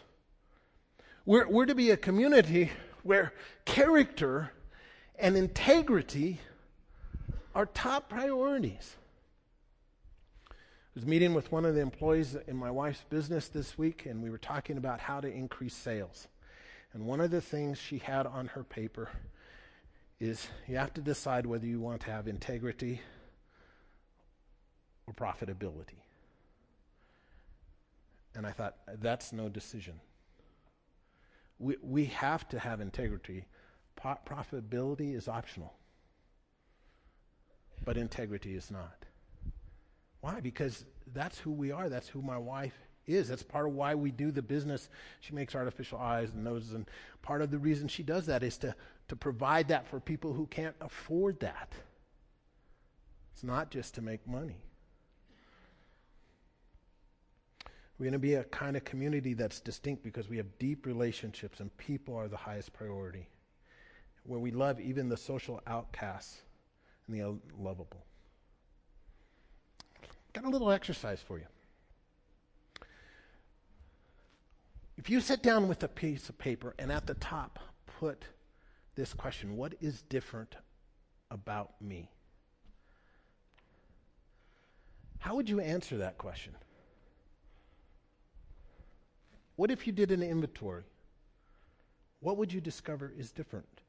We're, 1.25 1.49
we're 1.49 1.67
to 1.67 1.75
be 1.75 1.91
a 1.91 1.97
community 1.97 2.71
where 3.03 3.33
character 3.65 4.53
and 5.19 5.37
integrity 5.37 6.39
are 7.53 7.67
top 7.67 8.09
priorities 8.09 8.97
was 10.97 11.05
meeting 11.05 11.35
with 11.35 11.53
one 11.53 11.67
of 11.67 11.75
the 11.75 11.81
employees 11.83 12.39
in 12.47 12.57
my 12.57 12.71
wife's 12.71 13.05
business 13.11 13.49
this 13.49 13.77
week, 13.77 14.07
and 14.07 14.23
we 14.23 14.31
were 14.31 14.39
talking 14.39 14.79
about 14.79 14.99
how 14.99 15.21
to 15.21 15.31
increase 15.31 15.75
sales. 15.75 16.27
And 16.95 17.05
one 17.05 17.21
of 17.21 17.31
the 17.31 17.43
things 17.43 17.79
she 17.79 17.99
had 17.99 18.27
on 18.27 18.47
her 18.47 18.65
paper 18.65 19.11
is 20.19 20.49
you 20.67 20.79
have 20.79 20.95
to 20.95 21.03
decide 21.03 21.45
whether 21.45 21.67
you 21.67 21.81
want 21.81 22.01
to 22.01 22.11
have 22.11 22.27
integrity 22.27 23.03
or 25.07 25.13
profitability. 25.13 26.01
And 28.35 28.47
I 28.47 28.53
thought, 28.53 28.77
that's 29.03 29.35
no 29.35 29.51
decision. 29.51 30.01
We, 31.59 31.77
we 31.83 32.07
have 32.07 32.49
to 32.49 32.59
have 32.59 32.81
integrity. 32.81 33.45
Profitability 34.03 35.15
is 35.15 35.29
optional, 35.29 35.75
but 37.85 37.99
integrity 37.99 38.55
is 38.55 38.71
not. 38.71 39.05
Why? 40.27 40.41
Because 40.41 40.85
that's 41.15 41.39
who 41.39 41.53
we 41.53 41.71
are. 41.71 41.89
That's 41.89 42.09
who 42.09 42.21
my 42.21 42.37
wife 42.37 42.75
is. 43.07 43.29
That's 43.29 43.45
part 43.45 43.69
of 43.69 43.75
why 43.75 43.95
we 43.95 44.11
do 44.11 44.33
the 44.33 44.43
business. 44.43 44.89
She 45.21 45.33
makes 45.33 45.55
artificial 45.55 46.01
eyes 46.01 46.33
and 46.33 46.43
noses, 46.43 46.75
and 46.75 46.85
part 47.23 47.43
of 47.43 47.53
the 47.53 47.59
reason 47.59 47.87
she 47.87 48.03
does 48.03 48.27
that 48.27 48.43
is 48.43 48.59
to, 48.59 48.75
to 49.07 49.15
provide 49.15 49.69
that 49.69 49.87
for 49.87 50.01
people 50.01 50.33
who 50.33 50.47
can't 50.47 50.75
afford 50.81 51.39
that. 51.41 51.73
It's 53.35 53.45
not 53.45 53.71
just 53.71 53.95
to 53.95 54.03
make 54.03 54.27
money. 54.27 54.57
We're 57.97 58.07
going 58.07 58.13
to 58.15 58.19
be 58.19 58.35
a 58.35 58.43
kind 58.43 58.77
of 58.77 58.85
community 58.85 59.33
that's 59.33 59.61
distinct 59.61 60.03
because 60.03 60.29
we 60.29 60.39
have 60.39 60.59
deep 60.59 60.87
relationships 60.87 61.61
and 61.61 61.75
people 61.77 62.17
are 62.17 62.27
the 62.27 62.37
highest 62.37 62.73
priority. 62.73 63.29
Where 64.25 64.41
we 64.41 64.51
love 64.51 64.81
even 64.81 65.09
the 65.09 65.17
social 65.17 65.63
outcasts 65.69 66.39
and 67.07 67.15
the 67.17 67.21
unlovable. 67.21 68.05
Got 70.37 70.45
a 70.45 70.51
little 70.51 70.71
exercise 70.71 71.23
for 71.27 71.39
you. 71.39 71.47
If 74.99 75.09
you 75.09 75.23
sit 75.23 75.43
down 75.43 75.67
with 75.67 75.83
a 75.83 75.89
piece 75.89 76.29
of 76.29 76.37
paper 76.37 76.75
and 76.79 76.93
at 76.93 77.07
the 77.07 77.15
top 77.15 77.59
put 77.99 78.23
this 78.97 79.15
question 79.15 79.57
What 79.57 79.73
is 79.81 80.03
different 80.03 80.55
about 81.31 81.81
me? 81.81 82.11
How 85.21 85.37
would 85.37 85.49
you 85.49 85.61
answer 85.61 85.97
that 85.97 86.19
question? 86.19 86.55
What 89.57 89.71
if 89.71 89.87
you 89.87 89.93
did 89.95 90.13
an 90.13 90.23
inventory? 90.23 90.83
What 92.21 92.37
would 92.37 92.53
you 92.53 92.61
discover 92.61 93.11
is 93.17 93.33
different? 93.33 93.81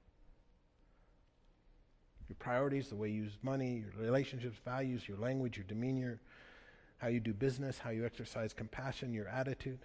Your 2.30 2.38
priorities, 2.39 2.88
the 2.88 2.95
way 2.95 3.10
you 3.10 3.24
use 3.24 3.38
money, 3.41 3.84
your 3.84 4.06
relationships, 4.06 4.58
values, 4.64 5.10
your 5.10 5.18
language, 5.18 5.58
your 5.58 5.66
demeanor, 5.66 6.22
how 6.98 7.08
you 7.08 7.20
do 7.20 7.34
business, 7.34 7.80
how 7.80 7.89
you 7.89 8.06
exercise 8.06 8.54
compassion, 8.54 9.14
your 9.14 9.28
attitude. 9.28 9.80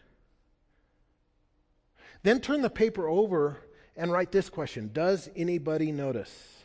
Then 2.23 2.41
turn 2.41 2.63
the 2.63 2.71
paper 2.71 3.09
over 3.09 3.59
and 3.97 4.11
write 4.11 4.33
this 4.33 4.49
question 4.49 4.91
Does 4.93 5.29
anybody 5.37 5.93
notice? 5.93 6.59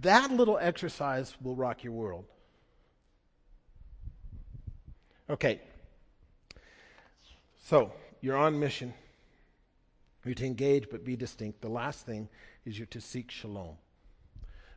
That 0.00 0.30
little 0.30 0.58
exercise 0.58 1.36
will 1.42 1.54
rock 1.54 1.84
your 1.84 1.92
world. 1.92 2.24
Okay. 5.28 5.60
So, 7.66 7.92
you're 8.20 8.36
on 8.36 8.58
mission. 8.58 8.94
You're 10.24 10.34
to 10.34 10.46
engage 10.46 10.88
but 10.90 11.04
be 11.04 11.16
distinct. 11.16 11.60
The 11.60 11.68
last 11.68 12.04
thing 12.06 12.28
is 12.64 12.78
you're 12.78 12.86
to 12.86 13.00
seek 13.00 13.30
shalom. 13.30 13.76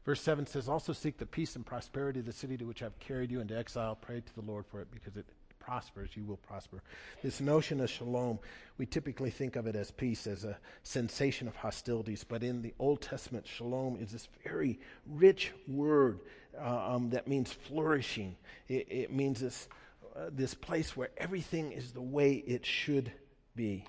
Verse 0.05 0.21
7 0.21 0.45
says, 0.45 0.67
Also 0.67 0.93
seek 0.93 1.17
the 1.17 1.25
peace 1.25 1.55
and 1.55 1.65
prosperity 1.65 2.19
of 2.19 2.25
the 2.25 2.33
city 2.33 2.57
to 2.57 2.65
which 2.65 2.83
I've 2.83 2.97
carried 2.99 3.31
you 3.31 3.39
into 3.39 3.57
exile. 3.57 3.95
Pray 3.95 4.21
to 4.21 4.35
the 4.35 4.41
Lord 4.41 4.65
for 4.65 4.81
it 4.81 4.87
because 4.91 5.15
it 5.15 5.25
prospers, 5.63 6.09
you 6.15 6.25
will 6.25 6.37
prosper. 6.37 6.81
This 7.21 7.39
notion 7.39 7.79
of 7.79 7.89
shalom, 7.89 8.39
we 8.77 8.85
typically 8.85 9.29
think 9.29 9.55
of 9.55 9.65
it 9.65 9.75
as 9.75 9.91
peace, 9.91 10.27
as 10.27 10.43
a 10.43 10.57
sensation 10.83 11.47
of 11.47 11.55
hostilities. 11.55 12.23
But 12.23 12.43
in 12.43 12.61
the 12.61 12.73
Old 12.79 13.01
Testament, 13.01 13.47
shalom 13.47 13.97
is 13.97 14.11
this 14.11 14.27
very 14.43 14.79
rich 15.07 15.51
word 15.67 16.19
uh, 16.59 16.95
um, 16.95 17.09
that 17.11 17.27
means 17.27 17.51
flourishing. 17.51 18.35
It, 18.67 18.87
it 18.89 19.13
means 19.13 19.39
this, 19.39 19.69
uh, 20.15 20.29
this 20.31 20.53
place 20.53 20.97
where 20.97 21.09
everything 21.17 21.71
is 21.71 21.91
the 21.91 22.01
way 22.01 22.33
it 22.33 22.65
should 22.65 23.11
be. 23.55 23.85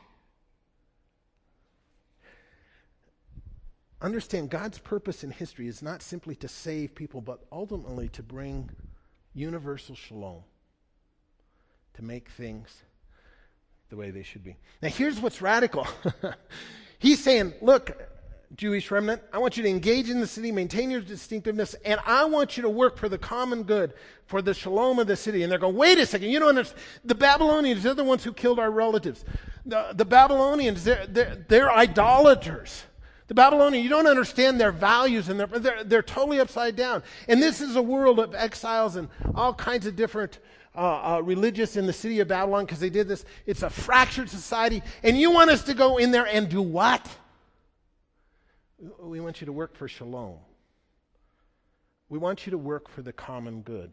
Understand 4.01 4.51
God's 4.51 4.79
purpose 4.79 5.25
in 5.25 5.31
history 5.31 5.69
is 5.69 5.83
not 5.83 6.03
simply 6.03 6.35
to 6.37 6.49
save 6.49 6.95
people, 6.95 7.21
but 7.21 7.41
ultimately 7.51 8.09
to 8.11 8.23
bring 8.23 8.71
universal 9.35 9.95
shalom, 9.95 10.43
to 11.95 12.03
make 12.05 12.29
things 12.31 12.83
the 13.91 13.97
way 13.97 14.11
they 14.11 14.23
should 14.23 14.45
be. 14.45 14.57
Now, 14.83 14.89
here's 14.89 15.21
what's 15.21 15.41
radical 15.41 15.87
He's 16.99 17.23
saying, 17.23 17.53
look, 17.61 18.01
Jewish 18.57 18.91
remnant, 18.91 19.21
I 19.33 19.39
want 19.39 19.57
you 19.57 19.63
to 19.65 19.69
engage 19.69 20.09
in 20.09 20.21
the 20.21 20.27
city, 20.27 20.53
maintain 20.53 20.91
your 20.91 21.01
distinctiveness, 21.01 21.75
and 21.85 22.01
I 22.07 22.25
want 22.25 22.57
you 22.57 22.63
to 22.63 22.71
work 22.71 22.97
for 22.97 23.09
the 23.09 23.19
common 23.19 23.65
good, 23.65 23.95
for 24.27 24.41
the 24.41 24.55
shalom 24.55 24.99
of 24.99 25.07
the 25.07 25.17
city. 25.17 25.43
And 25.43 25.51
they're 25.51 25.59
going, 25.59 25.77
wait 25.77 25.99
a 25.99 26.07
second, 26.07 26.31
you 26.31 26.39
don't 26.39 26.51
understand. 26.51 26.81
The 27.05 27.15
Babylonians, 27.15 27.83
they're 27.83 27.95
the 27.95 28.05
ones 28.05 28.25
who 28.25 28.33
killed 28.33 28.59
our 28.59 28.71
relatives. 28.71 29.25
The, 29.67 29.93
the 29.95 30.05
Babylonians, 30.05 30.85
they're, 30.85 31.07
they're, 31.07 31.45
they're 31.49 31.73
idolaters. 31.73 32.85
The 33.27 33.35
Babylonians, 33.35 33.83
you 33.83 33.89
don't 33.89 34.07
understand 34.07 34.61
their 34.61 34.73
values, 34.73 35.31
and 35.31 35.41
they're, 35.41 35.85
they're, 35.85 36.03
totally 36.03 36.41
upside 36.41 36.77
down. 36.77 37.03
And 37.27 37.43
this 37.43 37.63
is 37.63 37.77
a 37.77 37.83
world 37.83 38.19
of 38.19 38.35
exiles 38.35 38.97
and 38.97 39.09
all 39.35 39.55
kinds 39.55 39.87
of 39.87 39.97
different 39.97 40.41
uh, 40.77 41.17
uh, 41.17 41.21
religious 41.23 41.77
in 41.77 41.87
the 41.87 41.93
city 41.93 42.21
of 42.21 42.29
Babylon 42.29 42.67
because 42.67 42.81
they 42.81 42.91
did 42.91 43.09
this. 43.09 43.25
It's 43.47 43.63
a 43.63 43.71
fractured 43.71 44.29
society. 44.29 44.83
And 45.03 45.17
you 45.17 45.31
want 45.31 45.51
us 45.51 45.63
to 45.65 45.75
go 45.75 45.97
in 45.97 46.11
there 46.11 46.27
and 46.27 46.49
do 46.49 46.61
what? 46.61 47.09
We 49.01 49.21
want 49.21 49.41
you 49.41 49.47
to 49.47 49.53
work 49.53 49.75
for 49.75 49.89
shalom. 49.89 50.37
We 52.11 52.19
want 52.19 52.45
you 52.47 52.51
to 52.51 52.59
work 52.59 52.91
for 52.91 53.01
the 53.01 53.13
common 53.13 53.63
good. 53.63 53.91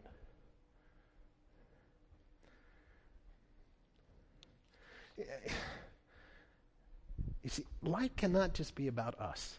You 7.42 7.50
see, 7.50 7.64
life 7.82 8.14
cannot 8.16 8.54
just 8.54 8.74
be 8.74 8.88
about 8.88 9.18
us. 9.20 9.58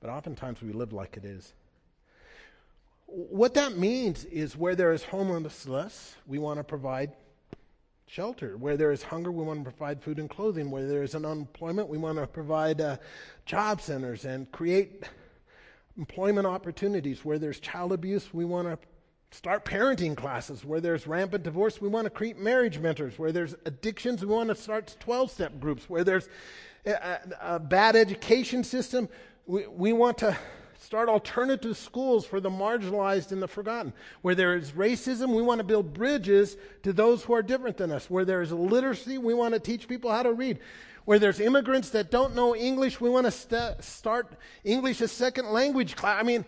But 0.00 0.10
oftentimes 0.10 0.60
we 0.60 0.72
live 0.72 0.92
like 0.92 1.16
it 1.16 1.24
is. 1.24 1.54
What 3.06 3.54
that 3.54 3.78
means 3.78 4.24
is 4.26 4.56
where 4.56 4.74
there 4.74 4.92
is 4.92 5.04
homelessness, 5.04 6.16
we 6.26 6.38
want 6.38 6.58
to 6.58 6.64
provide 6.64 7.12
shelter. 8.06 8.56
Where 8.56 8.76
there 8.76 8.92
is 8.92 9.02
hunger, 9.02 9.32
we 9.32 9.44
want 9.44 9.64
to 9.64 9.70
provide 9.70 10.02
food 10.02 10.18
and 10.18 10.28
clothing. 10.28 10.70
Where 10.70 10.86
there 10.86 11.02
is 11.02 11.14
an 11.14 11.24
unemployment, 11.24 11.88
we 11.88 11.98
want 11.98 12.18
to 12.18 12.26
provide 12.26 12.80
uh, 12.80 12.98
job 13.46 13.80
centers 13.80 14.24
and 14.24 14.50
create 14.52 15.04
employment 15.96 16.46
opportunities. 16.46 17.24
Where 17.24 17.38
there's 17.38 17.60
child 17.60 17.92
abuse, 17.92 18.32
we 18.34 18.44
want 18.44 18.68
to 18.68 18.78
start 19.34 19.64
parenting 19.64 20.16
classes. 20.16 20.64
Where 20.64 20.80
there's 20.80 21.06
rampant 21.06 21.42
divorce, 21.42 21.80
we 21.80 21.88
want 21.88 22.04
to 22.04 22.10
create 22.10 22.38
marriage 22.38 22.78
mentors. 22.78 23.18
Where 23.18 23.32
there's 23.32 23.54
addictions, 23.64 24.24
we 24.24 24.32
want 24.32 24.48
to 24.48 24.54
start 24.54 24.94
12 25.00 25.30
step 25.30 25.60
groups. 25.60 25.90
Where 25.90 26.04
there's 26.04 26.28
a, 26.86 27.18
a, 27.40 27.58
bad 27.58 27.96
education 27.96 28.62
system, 28.62 29.08
we, 29.46 29.66
we 29.66 29.92
want 29.92 30.18
to 30.18 30.36
start 30.80 31.08
alternative 31.08 31.76
schools 31.76 32.24
for 32.24 32.40
the 32.40 32.50
marginalized 32.50 33.32
and 33.32 33.42
the 33.42 33.48
forgotten. 33.48 33.92
Where 34.22 34.34
there 34.34 34.54
is 34.54 34.72
racism, 34.72 35.34
we 35.34 35.42
want 35.42 35.58
to 35.58 35.64
build 35.64 35.92
bridges 35.92 36.56
to 36.82 36.92
those 36.92 37.24
who 37.24 37.32
are 37.34 37.42
different 37.42 37.76
than 37.76 37.90
us. 37.90 38.08
Where 38.08 38.24
there 38.24 38.42
is 38.42 38.52
literacy, 38.52 39.18
we 39.18 39.34
want 39.34 39.54
to 39.54 39.60
teach 39.60 39.88
people 39.88 40.12
how 40.12 40.22
to 40.22 40.32
read. 40.32 40.60
Where 41.06 41.18
there's 41.18 41.40
immigrants 41.40 41.90
that 41.90 42.10
don't 42.10 42.34
know 42.34 42.54
English, 42.54 43.00
we 43.00 43.10
want 43.10 43.26
to 43.26 43.30
st- 43.30 43.82
start 43.82 44.38
English 44.62 45.00
as 45.00 45.12
second 45.12 45.50
language 45.50 45.96
class. 45.96 46.18
I 46.18 46.22
mean, 46.22 46.44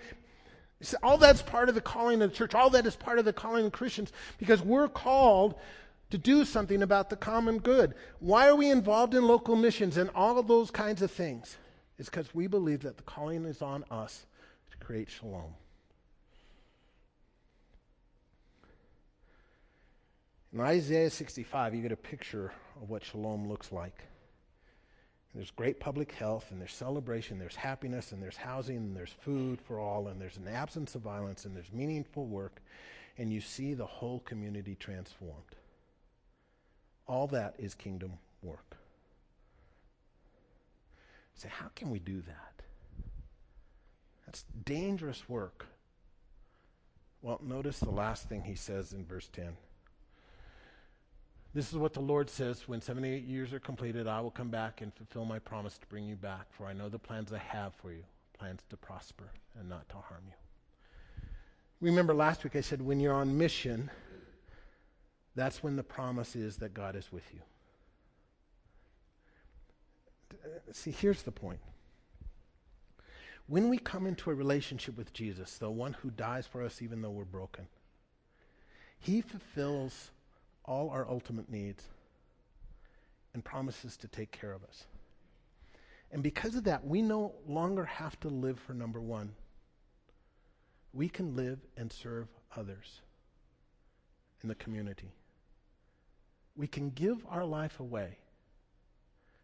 all 1.03 1.19
that's 1.19 1.43
part 1.43 1.69
of 1.69 1.75
the 1.75 1.81
calling 1.81 2.21
of 2.23 2.31
the 2.31 2.37
church. 2.37 2.55
All 2.55 2.71
that 2.71 2.87
is 2.87 2.97
part 2.97 3.19
of 3.19 3.25
the 3.25 3.33
calling 3.33 3.67
of 3.67 3.73
Christians 3.73 4.13
because 4.39 4.63
we're 4.63 4.89
called 4.89 5.55
to 6.11 6.19
do 6.19 6.45
something 6.45 6.83
about 6.83 7.11
the 7.11 7.17
common 7.17 7.59
good. 7.59 7.95
Why 8.21 8.49
are 8.49 8.55
we 8.55 8.71
involved 8.71 9.15
in 9.15 9.27
local 9.27 9.57
missions 9.57 9.97
and 9.97 10.11
all 10.15 10.39
of 10.39 10.47
those 10.47 10.71
kinds 10.71 11.03
of 11.03 11.11
things? 11.11 11.57
It's 11.99 12.09
because 12.09 12.35
we 12.35 12.47
believe 12.47 12.83
that 12.83 12.97
the 12.97 13.03
calling 13.03 13.45
is 13.47 13.63
on 13.63 13.85
us 13.91 14.27
to 14.71 14.77
create 14.77 15.11
shalom. 15.11 15.55
In 20.53 20.61
Isaiah 20.61 21.11
65, 21.11 21.75
you 21.75 21.83
get 21.83 21.93
a 21.93 21.97
picture 21.97 22.53
of 22.81 22.89
what 22.89 23.05
shalom 23.05 23.49
looks 23.49 23.73
like. 23.73 24.05
There's 25.37 25.51
great 25.51 25.79
public 25.79 26.13
health, 26.13 26.47
and 26.51 26.59
there's 26.59 26.73
celebration, 26.73 27.39
there's 27.39 27.57
happiness, 27.57 28.13
and 28.13 28.23
there's 28.23 28.39
housing, 28.39 28.79
and 28.79 28.97
there's 28.97 29.13
food 29.21 29.61
for 29.61 29.79
all, 29.79 30.09
and 30.09 30.19
there's 30.19 30.39
an 30.39 30.49
absence 30.49 30.95
of 30.95 31.03
violence, 31.03 31.45
and 31.45 31.55
there's 31.55 31.71
meaningful 31.75 32.25
work, 32.25 32.63
and 33.19 33.31
you 33.31 33.43
see 33.43 33.75
the 33.75 33.85
whole 33.85 34.21
community 34.21 34.75
transformed. 34.75 35.55
All 37.07 37.27
that 37.27 37.55
is 37.59 37.75
kingdom 37.75 38.15
work. 38.43 38.79
say, 41.35 41.51
how 41.51 41.69
can 41.75 41.91
we 41.91 41.99
do 41.99 42.23
that? 42.23 42.63
That's 44.25 44.47
dangerous 44.65 45.29
work. 45.29 45.67
Well, 47.21 47.43
notice 47.45 47.79
the 47.79 47.91
last 47.91 48.27
thing 48.27 48.43
he 48.43 48.55
says 48.55 48.95
in 48.95 49.05
verse 49.05 49.29
10. 49.35 49.55
This 51.57 51.73
is 51.73 51.79
what 51.79 51.95
the 51.95 52.01
Lord 52.01 52.29
says 52.29 52.69
When 52.69 52.83
78 52.83 53.25
years 53.25 53.55
are 53.55 53.59
completed, 53.59 54.07
I 54.07 54.21
will 54.21 54.31
come 54.31 54.51
back 54.51 54.83
and 54.83 54.93
fulfill 54.93 55.25
my 55.25 55.39
promise 55.39 55.79
to 55.79 55.87
bring 55.87 56.05
you 56.05 56.15
back, 56.15 56.49
for 56.51 56.67
I 56.67 56.75
know 56.75 56.91
the 56.91 56.99
plans 56.99 57.33
I 57.33 57.39
have 57.39 57.75
for 57.77 57.91
you 57.93 58.03
plans 58.39 58.61
to 58.69 58.77
prosper 58.77 59.31
and 59.59 59.67
not 59.67 59.89
to 59.89 59.95
harm 59.95 60.25
you. 60.27 60.35
Remember 61.81 62.13
last 62.13 62.45
week 62.45 62.57
I 62.57 62.61
said 62.61 62.83
when 62.83 63.01
you're 63.01 63.15
on 63.15 63.39
mission, 63.39 63.91
that's 65.35 65.63
when 65.63 65.77
the 65.77 65.83
promise 65.83 66.37
is 66.37 66.59
that 66.59 66.75
God 66.75 66.95
is 66.95 67.11
with 67.11 67.25
you. 67.33 67.41
See, 70.73 70.91
here's 70.91 71.23
the 71.23 71.33
point. 71.33 71.61
When 73.47 73.71
we 73.71 73.79
come 73.79 74.07
into 74.07 74.31
a 74.31 74.35
relationship 74.35 74.99
with 74.99 75.15
Jesus, 75.15 75.57
the 75.57 75.71
one 75.71 75.95
who 75.95 76.11
dies 76.11 76.47
for 76.47 76.63
us 76.63 76.83
even 76.83 77.01
though 77.01 77.09
we're 77.09 77.25
broken, 77.25 77.67
he 78.99 79.23
fulfills 79.23 80.11
all 80.67 80.91
our 80.91 81.09
ultimate 81.09 81.51
needs 81.51 81.85
and 83.35 83.45
promises 83.45 83.97
to 83.99 84.09
take 84.09 84.33
care 84.33 84.53
of 84.53 84.65
us. 84.65 84.87
And 86.11 86.23
because 86.23 86.55
of 86.55 86.65
that, 86.65 86.87
we 86.87 87.03
no 87.03 87.35
longer 87.47 87.85
have 87.85 88.19
to 88.21 88.29
live 88.29 88.59
for 88.59 88.75
number 88.75 89.01
one. 89.01 89.33
We 90.93 91.09
can 91.09 91.37
live 91.37 91.59
and 91.77 91.93
serve 91.93 92.29
others 92.57 93.01
in 94.43 94.49
the 94.49 94.55
community. 94.55 95.13
We 96.57 96.67
can 96.67 96.91
give 96.91 97.27
our 97.29 97.45
life 97.45 97.81
away 97.81 98.19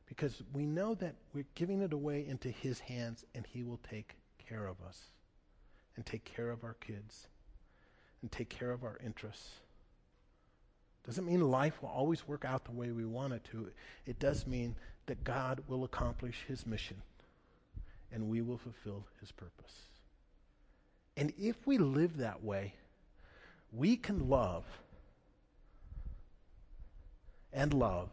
because 0.06 0.42
we 0.52 0.64
know 0.64 0.94
that 0.94 1.14
we're 1.34 1.46
giving 1.54 1.82
it 1.82 1.92
away 1.92 2.26
into 2.26 2.48
His 2.48 2.80
hands 2.80 3.24
and 3.34 3.46
He 3.46 3.62
will 3.62 3.80
take 3.90 4.16
care 4.38 4.66
of 4.66 4.76
us 4.86 5.10
and 5.96 6.06
take 6.06 6.24
care 6.24 6.50
of 6.50 6.64
our 6.64 6.74
kids 6.74 7.28
and 8.22 8.32
take 8.32 8.48
care 8.48 8.70
of 8.70 8.84
our 8.84 8.98
interests 9.04 9.50
doesn't 11.04 11.26
mean 11.26 11.50
life 11.50 11.82
will 11.82 11.88
always 11.88 12.26
work 12.28 12.44
out 12.44 12.64
the 12.64 12.70
way 12.70 12.90
we 12.90 13.04
want 13.04 13.32
it 13.32 13.44
to. 13.50 13.68
It 14.06 14.18
does 14.18 14.46
mean 14.46 14.76
that 15.06 15.24
God 15.24 15.62
will 15.66 15.84
accomplish 15.84 16.44
his 16.46 16.66
mission 16.66 17.02
and 18.12 18.28
we 18.28 18.40
will 18.40 18.58
fulfill 18.58 19.04
his 19.20 19.32
purpose. 19.32 19.86
And 21.16 21.32
if 21.38 21.66
we 21.66 21.78
live 21.78 22.18
that 22.18 22.44
way, 22.44 22.74
we 23.72 23.96
can 23.96 24.28
love 24.28 24.64
and 27.52 27.74
love 27.74 28.10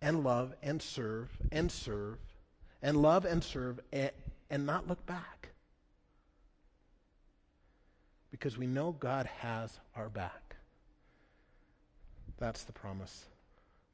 and 0.00 0.24
love 0.24 0.54
and 0.62 0.80
serve 0.80 1.30
and 1.52 1.70
serve 1.70 2.18
and 2.82 3.00
love 3.00 3.24
and 3.24 3.42
serve 3.42 3.80
and, 3.92 4.10
and 4.50 4.66
not 4.66 4.88
look 4.88 5.04
back. 5.06 5.48
Because 8.30 8.58
we 8.58 8.66
know 8.66 8.92
God 8.92 9.26
has 9.38 9.78
our 9.94 10.08
back. 10.08 10.43
That's 12.38 12.64
the 12.64 12.72
promise 12.72 13.26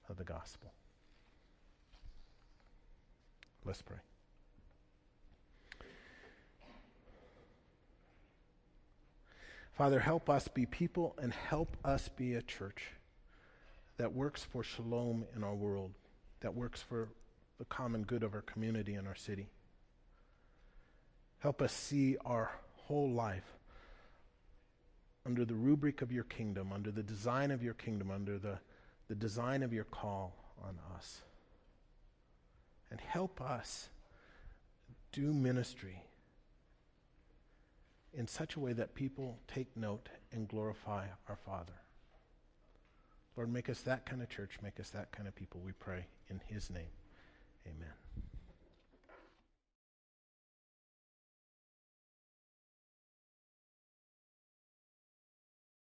of 0.09 0.17
the 0.17 0.25
gospel. 0.25 0.73
Let's 3.65 3.83
pray. 3.83 3.99
Father, 9.73 10.01
help 10.01 10.29
us 10.29 10.49
be 10.49 10.67
people 10.67 11.15
and 11.21 11.33
help 11.33 11.77
us 11.85 12.09
be 12.09 12.35
a 12.35 12.43
church 12.43 12.89
that 13.97 14.13
works 14.13 14.45
for 14.45 14.63
shalom 14.63 15.25
in 15.37 15.45
our 15.45 15.55
world, 15.55 15.93
that 16.41 16.55
works 16.55 16.83
for 16.83 17.09
the 17.59 17.65
common 17.67 18.03
good 18.03 18.23
of 18.23 18.35
our 18.35 18.43
community 18.43 18.95
and 18.95 19.07
our 19.07 19.15
city. 19.15 19.49
Help 21.39 21.63
us 21.63 21.73
see 21.73 22.17
our 22.25 22.51
whole 22.77 23.11
life 23.11 23.57
under 25.27 25.45
the 25.45 25.55
rubric 25.55 26.03
of 26.03 26.11
your 26.11 26.25
kingdom, 26.25 26.73
under 26.73 26.91
the 26.91 27.03
design 27.03 27.51
of 27.51 27.63
your 27.63 27.75
kingdom, 27.75 28.11
under 28.11 28.39
the, 28.39 28.59
the 29.09 29.15
design 29.15 29.63
of 29.63 29.73
your 29.73 29.85
call 29.85 30.35
on 30.63 30.79
us. 30.97 31.23
And 32.91 33.01
help 33.01 33.41
us 33.41 33.89
do 35.13 35.33
ministry 35.33 36.03
in 38.13 38.27
such 38.27 38.57
a 38.57 38.61
way 38.61 38.73
that 38.73 38.95
people 38.95 39.39
take 39.47 39.77
note 39.77 40.09
and 40.33 40.49
glorify 40.49 41.07
our 41.29 41.37
Father. 41.37 41.73
Lord, 43.37 43.53
make 43.53 43.69
us 43.69 43.83
that 43.83 44.07
kind 44.07 44.23
of 44.23 44.29
church, 44.29 44.59
make 44.63 44.81
us 44.81 44.91
that 44.91 45.13
kind 45.13 45.29
of 45.29 45.35
people, 45.35 45.61
we 45.65 45.73
pray 45.73 46.07
in 46.29 46.41
His 46.49 46.71
name. 46.71 46.91
Amen. 47.67 47.93